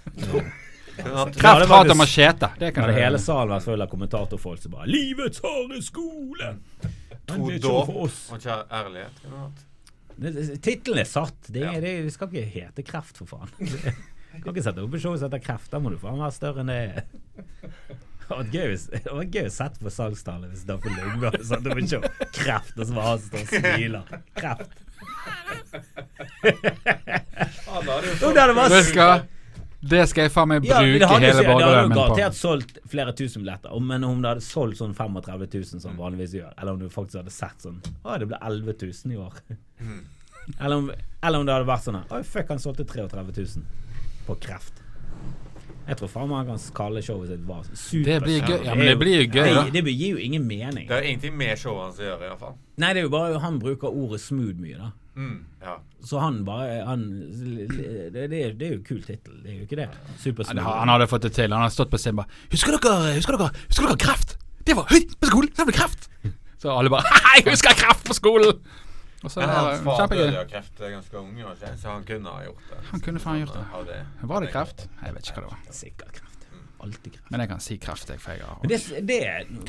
Krefthat 0.98 1.38
Ja, 1.42 1.54
var 1.70 1.88
og 1.88 1.96
machete. 1.96 2.50
Det 2.58 2.72
kan 2.74 2.88
du 2.90 2.92
hele 2.92 3.20
salen 3.22 3.54
vært 3.54 3.64
full 3.64 3.80
av 3.84 3.88
kommentatorfolk 3.88 4.60
som 4.60 4.72
bare 4.74 4.88
'Livets 4.90 5.40
harde 5.44 5.78
skole'! 5.86 6.56
Men 7.28 7.38
To 7.38 7.50
er 7.50 7.58
dåp 7.62 7.88
og 7.94 8.10
kjær 8.40 8.66
ærlighet. 8.72 10.60
Tittelen 10.62 10.98
er 10.98 11.04
satt. 11.08 11.36
Det, 11.46 11.60
Ja. 11.60 11.72
det, 11.80 12.02
det 12.04 12.12
skal 12.12 12.28
ikke 12.28 12.44
hete 12.50 12.82
Kreft, 12.82 13.16
for 13.16 13.26
faen. 13.26 13.48
Du 14.38 14.42
kan 14.44 14.52
ikke 14.54 14.62
sette 14.62 14.82
opp 14.84 14.94
et 14.94 15.00
show 15.00 15.16
som 15.16 15.30
heter 15.30 15.40
Kreft. 15.42 15.70
Da 15.72 15.78
må 15.80 15.90
du 15.90 15.96
faen 15.98 16.18
være 16.20 16.32
større 16.36 16.60
enn 16.60 16.66
det 16.66 16.76
er. 16.76 17.02
Det 18.28 19.12
var 19.12 19.24
gøy, 19.24 19.46
å 19.48 19.52
sette 19.54 19.80
på 19.80 19.90
salgstallet 19.94 20.50
hvis 20.52 20.66
Dagfinn 20.68 20.96
Lundgaard 20.98 21.38
hadde 21.40 21.72
opp 21.72 21.78
et 21.80 21.88
show. 21.94 22.02
Kreft, 22.36 22.74
og 22.78 22.84
så 22.90 22.92
var 22.98 23.02
han 23.08 23.18
som 23.18 23.28
står 23.28 23.40
og 23.40 23.48
smiler. 23.48 24.04
Kreft. 24.36 24.70
Ja, 26.48 27.80
da 27.86 28.00
det 28.00 28.14
jo 28.20 28.30
det 28.34 28.40
hadde 28.42 28.54
vært 28.56 28.72
Det 28.74 28.82
skal, 28.88 29.22
det 29.92 30.02
skal 30.10 30.26
jeg 30.26 30.32
faen 30.34 30.48
meg 30.50 30.62
bruke 30.64 30.74
hele 30.82 31.06
hadde, 31.08 31.44
på. 31.46 31.58
det 31.58 31.66
hadde 31.68 31.82
jo 31.84 31.94
garantert 31.94 32.38
solgt 32.38 32.78
flere 32.90 33.12
tusen 33.18 33.44
billetter. 33.44 33.72
Om- 33.76 33.86
Men 33.92 34.04
om 34.04 34.20
det 34.22 34.28
hadde 34.34 34.44
solgt 34.44 34.80
sånn 34.80 34.94
35 34.96 35.46
000 35.54 35.82
som 35.84 35.96
vanligvis 36.00 36.34
gjør, 36.40 36.52
eller 36.58 36.72
om 36.72 36.78
du 36.82 36.88
faktisk 36.92 37.20
hadde 37.22 37.30
sett 37.34 37.62
sånn 37.64 37.80
Å, 38.04 38.18
det 38.18 38.26
ble 38.30 38.38
11 38.42 38.74
000 38.82 39.12
i 39.14 39.16
år. 39.22 39.32
Eller, 40.58 40.76
om, 40.76 40.90
eller 41.22 41.38
om 41.38 41.46
det 41.46 41.52
hadde 41.54 41.68
vært 41.68 41.84
sånn 41.84 42.00
Oi, 42.10 42.22
fuck, 42.24 42.48
han 42.48 42.58
solgte 42.62 42.84
33 42.88 43.22
000 43.22 43.64
på 44.26 44.34
kreft. 44.40 44.82
Jeg 45.88 45.96
tror 45.96 46.10
faen 46.12 46.28
meg 46.28 46.42
han 46.42 46.48
kan 46.50 46.64
kalle 46.76 47.00
showet 47.04 47.30
sitt 47.32 47.44
var 47.48 47.64
super. 47.72 48.04
Det 48.04 48.16
blir 48.26 48.42
gøy. 48.44 48.58
Ja, 48.66 48.74
men 48.76 48.90
det 48.90 48.96
blir 49.00 49.14
jo 49.22 49.26
gøy, 49.32 49.50
da. 49.56 49.62
Det, 49.72 49.82
det 49.86 49.94
gir 49.96 50.18
jo 50.18 50.24
ingen 50.26 50.44
mening. 50.44 50.88
Det 50.90 50.98
er 50.98 51.06
ingenting 51.08 51.36
med 51.40 51.56
showet 51.56 51.86
hans 51.86 52.00
å 52.02 52.04
gjøre, 52.04 52.28
iallfall. 52.28 52.56
Nei, 52.82 52.90
det 52.92 53.00
er 53.02 53.06
jo 53.06 53.12
bare 53.14 53.40
han 53.40 53.56
bruker 53.62 53.88
ordet 53.88 54.20
smooth 54.20 54.58
mye, 54.60 54.76
da. 54.76 54.90
Mm, 55.18 55.38
ja. 55.64 55.78
Så 56.04 56.20
han 56.22 56.42
bare 56.46 56.82
han, 56.86 57.06
det, 57.72 58.26
det, 58.30 58.42
det 58.60 58.66
er 58.68 58.74
jo 58.76 58.82
kul 58.86 59.00
tittel, 59.02 59.40
det 59.42 59.50
er 59.50 59.56
jo 59.56 59.64
ikke 59.64 59.78
det? 59.80 59.88
Ja, 59.88 60.18
Supersmooth. 60.22 60.60
Han, 60.62 60.82
Han 60.84 60.92
hadde 60.94 61.08
fått 61.10 61.24
det 61.26 61.32
til. 61.40 61.50
Han 61.56 61.64
hadde 61.64 61.74
stått 61.74 61.90
på 61.90 61.98
scenen 61.98 62.20
bare 62.20 62.44
Husker 62.52 62.76
dere, 62.76 63.14
husker 63.16 63.38
dere, 63.40 63.48
husker 63.64 63.88
dere 63.88 63.98
kreft? 64.04 64.36
Det 64.68 64.76
var 64.76 64.92
høyt 64.92 65.16
på 65.18 65.32
skolen! 65.32 65.50
Det 65.56 65.66
ble 65.70 65.74
kreft! 65.74 66.10
Så 66.62 66.70
alle 66.74 66.92
bare 66.92 67.08
Hei, 67.30 67.40
jeg 67.40 67.56
husker 67.56 67.80
kreft 67.80 68.04
på 68.06 68.18
skolen! 68.20 68.60
Og 69.24 69.32
så 69.32 69.40
Men 69.42 69.50
hans 69.50 69.80
det 69.80 69.84
far 69.84 70.12
døde 70.12 70.38
av 70.38 70.48
kreft 70.50 70.78
ganske 70.78 71.18
ung, 71.18 71.34
han 71.42 71.78
så 71.78 71.90
han 71.90 72.04
kunne 72.06 72.30
ha 72.30 72.44
gjort 72.46 72.70
det. 72.70 72.80
Han 72.92 73.00
kunne 73.02 73.22
faen 73.22 73.40
gjort 73.42 73.56
det. 73.56 73.84
Det. 73.88 74.00
Var 74.30 74.44
det 74.44 74.50
kreft? 74.54 74.88
Jeg 75.02 75.14
vet 75.16 75.30
ikke 75.30 75.40
hva 75.40 75.44
det 75.46 75.52
var. 75.52 75.74
Sikkert 75.74 76.12
kreft. 76.20 76.46
Alltid 76.78 77.12
kreft. 77.16 77.30
Men 77.34 77.42
jeg 77.42 77.50
kan 77.50 77.62
si 77.64 77.78
kreft, 77.82 78.10
jeg, 78.14 78.22
for 78.22 78.36
jeg 78.38 78.46
har 78.46 78.58
Men 78.62 78.70
det, 78.70 78.80
det 79.08 79.22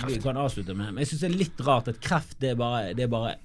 vi 0.06 0.20
kan 0.22 0.38
avslutte 0.38 0.76
med 0.78 0.93
Men 0.93 1.02
jeg 1.02 1.10
syns 1.14 1.24
det 1.26 1.30
er 1.32 1.38
litt 1.39 1.64
rart 1.66 1.89
at 1.89 2.02
kreft 2.04 2.38
det 2.41 2.52
er 2.54 2.60
bare 2.60 2.91
Det 2.93 3.08
er 3.08 3.14
bare 3.14 3.38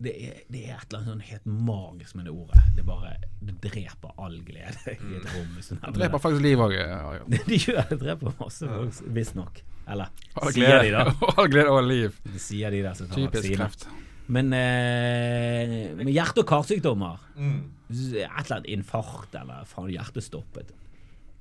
det 0.00 0.12
er, 0.16 0.36
det 0.48 0.60
er 0.64 0.78
et 0.78 0.84
eller 0.88 0.98
annet 1.02 1.08
sånn 1.10 1.24
helt 1.28 1.48
magisk 1.68 2.14
med 2.16 2.24
det 2.24 2.32
ordet. 2.32 2.60
Det 2.76 2.84
bare 2.88 3.10
Det 3.44 3.56
dreper 3.66 4.14
all 4.16 4.38
glede 4.46 4.94
i 4.94 5.16
et 5.18 5.26
rom. 5.34 5.50
Det 5.60 5.90
dreper 5.98 6.22
faktisk 6.24 6.40
liv 6.44 6.62
òg. 6.64 6.72
De 7.50 7.58
gjør 7.60 7.82
det. 7.90 7.98
Dreper 8.00 8.32
masse 8.38 8.68
folk, 8.70 9.02
visstnok. 9.12 9.60
Eller 9.90 10.08
All 10.40 10.54
sier 10.54 10.86
de, 10.86 10.94
da. 10.94 11.04
glede 11.20 11.34
all 11.36 11.50
glede 11.52 11.74
og 11.74 11.84
liv. 11.84 12.16
Det 12.24 12.40
sier 12.40 12.72
de 12.72 12.80
der 12.86 12.96
som 12.96 13.10
tar 13.10 13.20
Typisk 13.20 13.42
vaksine. 13.42 13.58
kreft. 13.60 13.88
Men 14.30 14.52
eh, 14.54 15.90
med 15.98 16.12
hjerte- 16.14 16.44
og 16.44 16.50
karsykdommer 16.50 17.18
Mm. 17.40 17.60
Et 17.90 18.20
eller 18.20 18.52
annet 18.60 18.68
infarkt 18.70 19.34
eller 19.34 19.64
faen 19.66 19.88
hjertestoppet. 19.90 20.68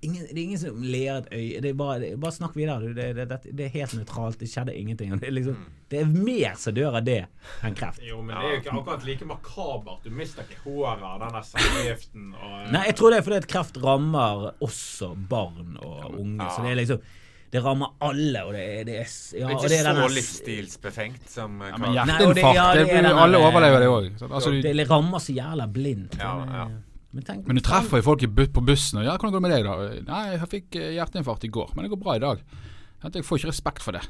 Ingen, 0.01 0.23
det 0.29 0.31
er 0.31 0.41
ingen 0.45 0.59
som 0.61 0.77
ler 0.81 1.17
et 1.17 1.27
øye. 1.35 1.59
Det 1.61 1.69
er 1.69 1.75
bare, 1.77 1.97
det 1.99 2.11
er 2.13 2.21
bare 2.23 2.31
snakk 2.31 2.55
videre. 2.55 2.93
Det, 2.95 3.09
det, 3.17 3.25
det, 3.29 3.51
det 3.59 3.65
er 3.65 3.73
helt 3.73 3.93
nøytralt. 3.97 4.39
Det 4.39 4.47
skjedde 4.47 4.73
ingenting. 4.79 5.11
Det 5.19 5.27
er, 5.27 5.35
liksom, 5.35 5.57
det 5.91 5.99
er 5.99 6.07
mer 6.07 6.55
som 6.57 6.73
dør 6.77 6.97
av 7.01 7.03
det 7.05 7.19
enn 7.67 7.75
kreft. 7.77 7.99
Jo, 8.07 8.21
men 8.23 8.31
det 8.31 8.39
er 8.47 8.55
jo 8.55 8.61
ikke 8.63 8.75
akkurat 8.79 9.05
like 9.09 9.27
makabert. 9.27 10.01
Du 10.07 10.15
mister 10.15 10.47
ikke 10.47 10.63
håret 10.63 11.03
av 11.03 11.19
denne 11.25 11.43
cellegiften 11.51 12.29
Nei, 12.71 12.85
jeg 12.87 12.95
tror 12.95 13.11
det 13.13 13.19
er 13.19 13.27
fordi 13.27 13.41
at 13.43 13.49
kreft 13.51 13.81
rammer 13.83 14.47
også 14.63 15.11
barn 15.29 15.75
og 15.83 16.15
unge. 16.15 16.47
Ja. 16.47 16.49
Så 16.55 16.63
det 16.63 16.71
er 16.71 16.79
liksom 16.79 17.03
Det 17.51 17.63
rammer 17.65 17.95
alle, 18.05 18.43
og 18.45 18.53
det 18.53 18.85
det 18.85 18.95
er 18.99 19.07
ja, 19.09 19.39
Det 19.39 19.41
er 19.41 19.45
og 19.45 19.51
ikke 19.55 19.69
det 19.69 19.79
er 19.79 19.95
så 19.97 20.09
livsstilsbefengt 20.13 21.29
som 21.29 21.61
Ja, 21.61 21.71
kan- 21.71 21.81
men 21.81 21.91
Nei, 21.95 22.03
det- 22.05 22.43
hjerteinfarkt, 22.43 22.55
ja, 22.55 23.23
alle 23.23 23.37
overlever 23.37 23.79
det 23.79 23.87
òg. 23.89 24.29
Altså, 24.31 24.51
Det 24.61 24.89
rammer 24.89 25.17
så 25.19 25.33
jævla 25.33 25.65
blindt. 25.73 26.17
Ja, 26.19 26.45
ja. 26.45 26.65
eh, 26.65 26.77
Men, 27.11 27.23
tenk, 27.23 27.47
men 27.47 27.55
du 27.55 27.61
treffer 27.61 27.97
jo 27.97 28.03
folk 28.03 28.19
på 28.21 28.61
bussen 28.65 28.99
og 28.99 29.03
'Ja, 29.05 29.17
hvordan 29.17 29.31
går 29.31 29.41
det 29.41 29.41
med 29.41 29.51
deg, 29.51 29.63
da?' 29.65 30.11
'Nei, 30.13 30.37
jeg 30.37 30.49
fikk 30.49 30.75
eh, 30.75 30.91
hjerteinfarkt 30.93 31.43
i 31.43 31.47
går, 31.47 31.71
men 31.75 31.83
det 31.85 31.89
går 31.91 31.99
bra 32.03 32.15
i 32.15 32.19
dag.' 32.19 32.41
Jeg 33.01 33.23
får 33.25 33.37
ikke 33.39 33.47
respekt 33.47 33.81
for 33.81 33.91
det. 33.93 34.07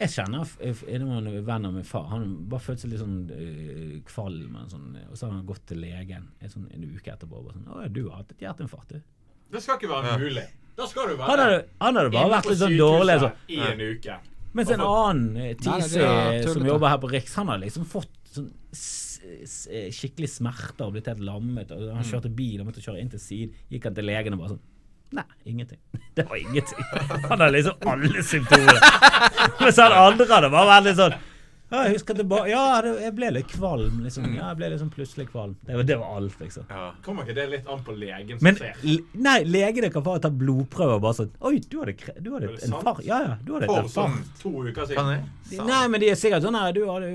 Jeg 0.00 0.08
kjenner 0.08 0.46
en 0.88 1.44
venn 1.44 1.66
av 1.66 1.72
min 1.74 1.82
far. 1.84 2.04
Han 2.08 2.46
bare 2.48 2.60
følte 2.60 2.80
seg 2.82 2.90
litt 2.90 3.00
sånn 3.00 3.30
øh, 3.30 4.02
kvalm. 4.04 4.56
og 4.56 4.70
Sånn, 4.70 4.96
og 5.10 5.16
så 5.18 5.26
har 5.26 5.32
han 5.32 5.44
gått 5.46 5.66
til 5.66 5.78
legen 5.78 6.28
en, 6.40 6.48
sånn, 6.48 6.68
en 6.72 6.84
uke 6.84 7.10
etterpå. 7.12 7.32
Og 7.36 7.44
bare 7.46 7.54
sånn, 7.58 7.66
'Å 7.66 7.82
ja, 7.82 7.88
du 7.88 8.08
har 8.08 8.16
hatt 8.22 8.30
et 8.30 8.38
hjerteinfarkt, 8.38 8.88
du'. 8.88 9.02
Det 9.50 9.62
skal 9.62 9.76
ikke 9.76 9.88
være 9.90 10.04
Ja. 10.34 10.42
Da 10.78 10.86
skal 10.86 11.10
du 11.10 11.16
være 11.18 11.26
Han 11.26 11.40
hadde, 11.42 11.58
han 11.82 11.98
hadde 11.98 12.10
bare 12.14 12.30
vært 12.36 12.50
litt 12.52 12.60
sånn 12.60 12.76
dårlig. 12.78 13.16
Så. 13.22 13.30
I 13.50 13.60
en 13.66 13.82
uke. 13.82 14.18
Mens 14.58 14.70
en 14.74 14.84
annen 14.84 15.42
eh, 15.42 15.52
Tise 15.58 16.08
som 16.54 16.66
jobber 16.66 16.92
her 16.92 17.00
på 17.02 17.10
Riks, 17.10 17.34
han 17.38 17.50
har 17.52 17.60
liksom 17.62 17.86
fått 17.88 18.14
sånn 18.32 18.48
eh, 18.78 19.88
skikkelig 19.94 20.30
smerter 20.38 20.86
og 20.86 20.94
blitt 20.94 21.10
helt 21.10 21.24
lammet. 21.26 21.74
Og 21.74 21.90
han 21.96 22.06
kjørte 22.06 22.30
bil 22.32 22.62
og 22.62 22.70
måtte 22.70 22.84
kjøre 22.84 23.02
inn 23.02 23.10
til 23.12 23.22
siden. 23.22 23.56
Gikk 23.72 23.88
han 23.90 23.98
til 23.98 24.06
legen 24.08 24.38
og 24.38 24.44
bare 24.44 24.54
sånn 24.56 24.66
Nei, 25.16 25.24
ingenting. 25.48 25.78
Det 26.18 26.26
var 26.28 26.36
ingenting. 26.36 26.84
Han 27.30 27.40
har 27.40 27.52
liksom 27.54 27.88
alle 27.88 28.22
symptomer. 28.28 28.80
Mens 29.62 29.78
han 29.80 29.94
andre 29.96 30.26
hadde 30.28 30.50
bare 30.52 30.68
vært 30.68 30.88
litt 30.90 30.98
sånn 31.00 31.14
ja, 31.70 31.82
jeg 31.84 31.98
husker 31.98 32.16
tilbake 32.16 32.48
Ja, 32.48 32.62
jeg 33.02 33.12
ble 33.16 33.28
litt 33.36 33.50
kvalm, 33.52 33.98
liksom. 34.04 34.24
Ja, 34.34 34.48
jeg 34.52 34.56
ble 34.60 34.70
liksom 34.72 34.88
plutselig 34.94 35.26
kvalm. 35.28 35.56
Det 35.66 35.76
var, 35.76 35.82
det 35.90 35.96
var 36.00 36.14
alt, 36.16 36.38
liksom. 36.40 36.64
Ja. 36.70 36.86
Kommer 37.04 37.26
ikke 37.28 37.34
det 37.36 37.46
litt 37.52 37.68
an 37.68 37.82
på 37.84 37.92
legen 37.98 38.38
som 38.38 38.44
Men 38.48 38.56
ser? 38.56 38.78
nei, 39.14 39.36
legene 39.44 39.90
kan 39.92 40.02
bare 40.06 40.22
ta 40.24 40.30
blodprøver 40.32 40.96
og 40.96 41.02
bare 41.04 41.18
sånn 41.20 41.30
Oi, 41.44 41.58
du 41.68 41.78
hadde, 41.82 41.96
du 42.24 42.30
hadde 42.34 42.52
det 42.54 42.64
en 42.68 42.78
far... 42.80 43.02
Ja, 43.04 43.20
ja, 43.26 43.36
du 43.44 43.52
hadde 43.56 43.68
et 43.68 43.72
For 43.74 43.84
infarkt. 43.84 44.32
sånn 44.38 44.42
to 44.42 44.54
uker 44.64 44.94
Kan 44.94 45.12
siden. 45.12 45.28
Nei, 45.68 45.84
men 45.88 46.00
de 46.02 46.10
er 46.12 46.18
sikkert 46.18 46.44
sånn 46.44 46.56
her 46.58 46.72
du, 46.76 46.82
hadde, 46.90 47.08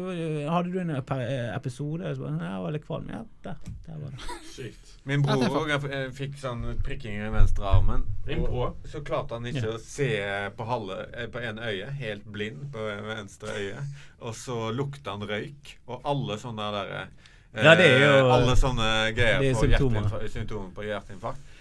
hadde 0.50 0.72
du 0.74 0.80
en 0.82 0.94
episode? 0.96 2.16
Så 2.16 2.24
bare, 2.26 2.40
jeg 2.50 2.64
var 2.66 2.74
litt 2.76 2.86
kvalm. 2.88 3.10
Ja, 3.14 3.22
der. 3.46 3.56
Der 3.86 4.00
var 4.02 4.16
det. 4.16 4.38
Sykt. 4.54 4.90
Min 5.06 5.22
bror 5.26 5.58
òg 5.60 5.72
fikk 6.16 6.38
sånn 6.40 6.64
prikkinger 6.86 7.28
i 7.28 7.34
venstre 7.34 7.68
armen. 7.68 8.06
Og 8.38 8.46
bror? 8.48 8.74
Så 8.88 9.02
klarte 9.04 9.36
han 9.38 9.46
ikke 9.52 9.74
å 9.76 9.80
se 9.84 10.10
på 10.56 10.68
halve 10.70 11.02
eh, 11.12 11.28
På 11.34 11.42
en 11.44 11.60
øye, 11.60 11.90
helt 12.00 12.26
blind 12.32 12.70
på 12.74 12.86
venstre 13.10 13.52
øye. 13.60 13.84
Og 14.24 14.36
så 14.40 14.72
lukta 14.72 15.18
han 15.18 15.28
røyk. 15.28 15.76
Og 15.92 16.08
alle 16.08 16.40
sånne 16.42 16.70
derre 16.78 17.02
eh, 17.04 17.66
Ja, 17.68 17.76
det 17.78 17.90
er 17.92 18.06
jo- 18.08 18.30
Alle 18.34 18.56
sånne 18.58 18.90
greier 19.14 19.44
er 19.44 19.54
på 19.54 20.30
symptomer 20.32 20.72
på 20.74 20.88
hjerteinfarkt 20.88 21.52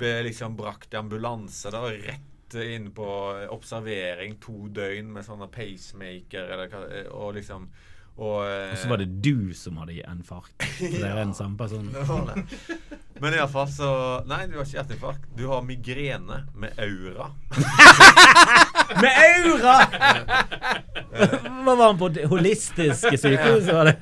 ble 0.00 0.22
liksom 0.24 0.54
brakt 0.56 0.94
i 0.94 0.96
ambulanse 0.96 1.68
da, 1.74 1.80
rett 1.90 2.29
inn 2.54 2.90
på 2.94 3.06
observering 3.50 4.36
to 4.42 4.66
døgn 4.74 5.12
med 5.14 5.26
sånne 5.26 5.50
pacemaker 5.52 6.50
eller 6.56 6.74
Og 7.14 7.34
liksom 7.38 7.70
og, 8.20 8.44
Og 8.44 8.76
så 8.76 8.88
var 8.88 9.00
det 9.00 9.06
du 9.24 9.54
som 9.56 9.78
hadde 9.80 9.94
infarkt. 10.02 10.52
Så 10.76 10.90
det 11.00 11.06
er 11.08 11.14
den 11.22 11.34
samme 11.34 11.56
personen. 11.56 11.94
det. 11.94 12.66
Men 13.20 13.36
iallfall 13.36 13.68
så 13.72 13.90
Nei, 14.28 14.46
du 14.48 14.58
har 14.58 14.66
ikke 14.66 14.76
hjerteinfarkt. 14.78 15.28
Du 15.38 15.46
har 15.48 15.62
migrene 15.64 16.42
med 16.54 16.76
aura. 16.80 17.30
Med 19.00 19.12
aura! 19.22 19.74
Hva 21.62 21.74
var 21.76 21.84
han 21.84 21.98
på 22.00 22.08
det 22.10 22.24
holistiske 22.26 23.12
sykehuset? 23.18 23.70
Var 23.74 23.90
det, 23.90 23.94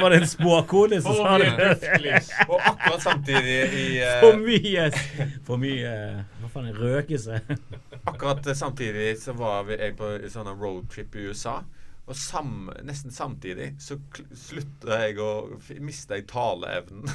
var 0.00 0.10
det 0.10 0.18
en 0.24 0.26
spåkone 0.26 0.98
som 1.04 1.20
sa 1.20 1.36
det? 1.38 1.52
Og 2.50 2.56
akkurat 2.58 3.04
samtidig 3.04 3.58
i 3.78 3.86
uh, 4.02 4.16
For 4.24 4.40
mye 4.42 4.88
For 5.46 5.62
mye 5.62 5.94
Hva 6.52 6.62
en 6.62 6.74
røkelse? 6.76 7.40
Akkurat 8.04 8.48
samtidig 8.56 9.16
så 9.22 9.32
var 9.38 9.64
vi 9.68 9.78
jeg 9.80 9.96
på 9.96 10.10
en 10.18 10.32
sånn 10.32 10.50
roadtrip 10.60 11.16
i 11.16 11.30
USA. 11.30 11.60
Og 12.10 12.16
sam, 12.18 12.66
nesten 12.82 13.14
samtidig 13.14 13.72
så 13.80 13.96
slutta 14.34 14.98
jeg 15.04 15.20
å 15.22 15.30
miste 15.80 16.18
jeg 16.18 16.26
taleevnen. 16.30 17.06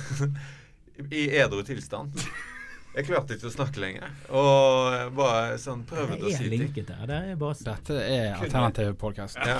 I 1.19 1.27
edru 1.37 1.61
tilstand. 1.67 2.15
Jeg 2.97 3.05
klarte 3.05 3.35
ikke 3.37 3.51
å 3.51 3.53
snakke 3.53 3.81
lenger. 3.83 4.13
Og 4.33 5.11
bare 5.19 5.59
sånn 5.61 5.83
prøvde 5.85 6.17
å 6.17 6.31
si 6.33 6.47
ting. 6.49 6.71
Det 6.73 6.95
er 6.97 7.35
bare 7.37 7.59
Dette 7.67 7.99
er 8.01 8.31
alternativ 8.39 8.95
podkast. 8.97 9.37
Ja. 9.37 9.59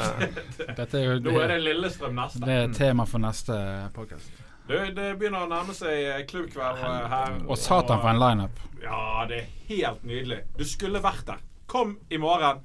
Nå 1.22 1.38
er 1.44 1.54
det 1.54 1.62
Lillestrøm 1.68 2.18
neste. 2.18 2.42
det 2.48 2.60
er 2.64 2.74
tema 2.74 3.06
for 3.06 3.22
neste 3.22 3.60
podkast. 3.94 4.47
Du, 4.68 4.76
det 4.92 5.14
begynner 5.20 5.46
å 5.46 5.50
nærme 5.52 5.74
seg 5.76 6.26
klubbkveld 6.28 6.82
eh, 6.84 7.04
her. 7.12 7.36
Og 7.48 7.56
satan 7.60 8.02
for 8.02 8.12
en 8.12 8.20
lineup. 8.20 8.58
Ja, 8.84 9.24
det 9.30 9.38
er 9.40 9.46
helt 9.70 10.04
nydelig. 10.08 10.42
Du 10.58 10.66
skulle 10.68 11.00
vært 11.04 11.24
der. 11.30 11.40
Kom 11.72 11.98
i 12.12 12.20
morgen. 12.20 12.60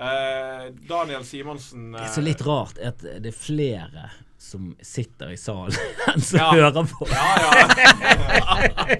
Eh, 0.00 0.66
Daniel 0.88 1.24
Simonsen 1.28 1.90
Det 1.92 2.00
eh, 2.00 2.06
er 2.08 2.12
så 2.14 2.22
litt 2.24 2.40
rart 2.46 2.78
at 2.80 3.02
det 3.04 3.32
er 3.32 3.36
flere 3.36 4.06
som 4.40 4.70
sitter 4.80 5.34
i 5.34 5.36
salen 5.36 5.76
enn 6.12 6.22
som 6.24 6.38
Ja. 6.40 6.46
hører 6.56 6.86
på. 6.88 7.08
Ja, 7.12 7.26
ja. 7.44 8.96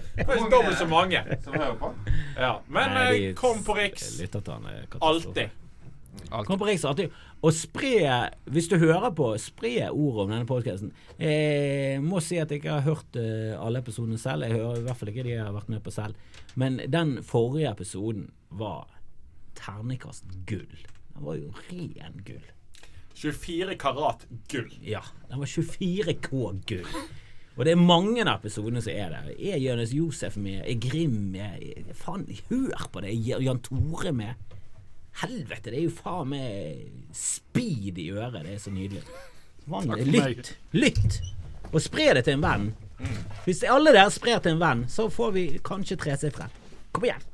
Dobbelt 0.53 0.77
så 0.79 0.89
mange. 0.89 1.23
Som 1.45 1.57
hører 1.57 1.77
på. 1.81 1.93
Ja. 2.37 2.53
Men 2.69 2.93
Nei, 2.97 3.07
eh, 3.07 3.17
de 3.31 3.35
kom 3.41 3.65
på 3.65 3.77
Riks. 3.79 4.19
Lyttertallene 4.21 4.87
Alltid. 6.29 6.47
Kom 6.47 6.61
på 6.61 6.69
Riksartig. 6.69 7.09
Og 7.41 7.55
spre, 7.57 8.13
hvis 8.53 8.69
du 8.71 8.77
hører 8.79 9.11
på, 9.17 9.31
spre 9.41 9.89
ordet 9.89 10.25
om 10.25 10.33
denne 10.35 10.49
podkasten. 10.49 10.93
Jeg 11.19 12.03
må 12.05 12.21
si 12.25 12.39
at 12.43 12.53
jeg 12.53 12.61
ikke 12.61 12.77
har 12.77 12.87
hørt 12.87 13.19
eh, 13.19 13.57
alle 13.57 13.81
episodene 13.81 14.21
selv. 14.21 14.45
Jeg 14.47 14.59
hører 14.59 14.83
i 14.83 14.87
hvert 14.87 15.01
fall 15.01 15.13
ikke 15.13 15.25
de 15.27 15.35
jeg 15.35 15.45
har 15.47 15.57
vært 15.57 15.73
med 15.73 15.83
på 15.87 15.95
selv. 15.95 16.19
Men 16.61 16.79
den 16.93 17.19
forrige 17.27 17.73
episoden 17.73 18.29
var 18.51 18.89
ternekast 19.59 20.29
gull. 20.49 20.85
Den 21.15 21.27
var 21.27 21.41
jo 21.41 21.51
ren 21.71 22.21
gull. 22.27 22.45
24 23.21 23.75
karat 23.81 24.23
gull. 24.49 24.71
Ja, 24.85 25.03
den 25.29 25.43
var 25.43 25.51
24K 25.51 26.31
gull. 26.69 26.95
Og 27.59 27.67
det 27.67 27.75
er 27.75 27.81
mange 27.83 28.23
av 28.25 28.39
episodene 28.39 28.81
som 28.81 28.95
er 28.95 29.11
der. 29.13 29.33
Er 29.37 29.59
Jonis 29.61 29.93
Josef 29.93 30.39
med? 30.41 30.63
Er 30.65 30.79
Grim 30.81 31.17
med? 31.35 31.91
Faen, 31.99 32.25
hør 32.49 32.87
på 32.93 33.03
det! 33.05 33.11
Er 33.13 33.43
Jan 33.45 33.61
Tore 33.67 34.15
med? 34.17 34.39
Helvete, 35.21 35.71
det 35.71 35.79
er 35.79 35.87
jo 35.89 35.95
faen 35.95 36.31
meg 36.33 36.87
speed 37.17 37.99
i 37.99 38.11
øret. 38.15 38.45
Det 38.47 38.55
er 38.55 38.63
så 38.63 38.73
nydelig. 38.75 39.03
Meg. 39.71 40.07
lytt! 40.07 40.55
Lytt! 40.73 41.21
Og 41.71 41.83
spre 41.83 42.15
det 42.17 42.25
til 42.27 42.39
en 42.39 42.47
venn. 42.47 42.71
Hvis 43.45 43.63
alle 43.69 43.93
dere 43.95 44.11
sprer 44.13 44.41
til 44.43 44.57
en 44.57 44.63
venn, 44.63 44.87
så 44.89 45.09
får 45.13 45.35
vi 45.37 45.45
kanskje 45.65 45.99
tre 46.01 46.17
seg 46.21 46.35
frem. 46.37 46.53
Kom 46.93 47.07
igjen! 47.07 47.30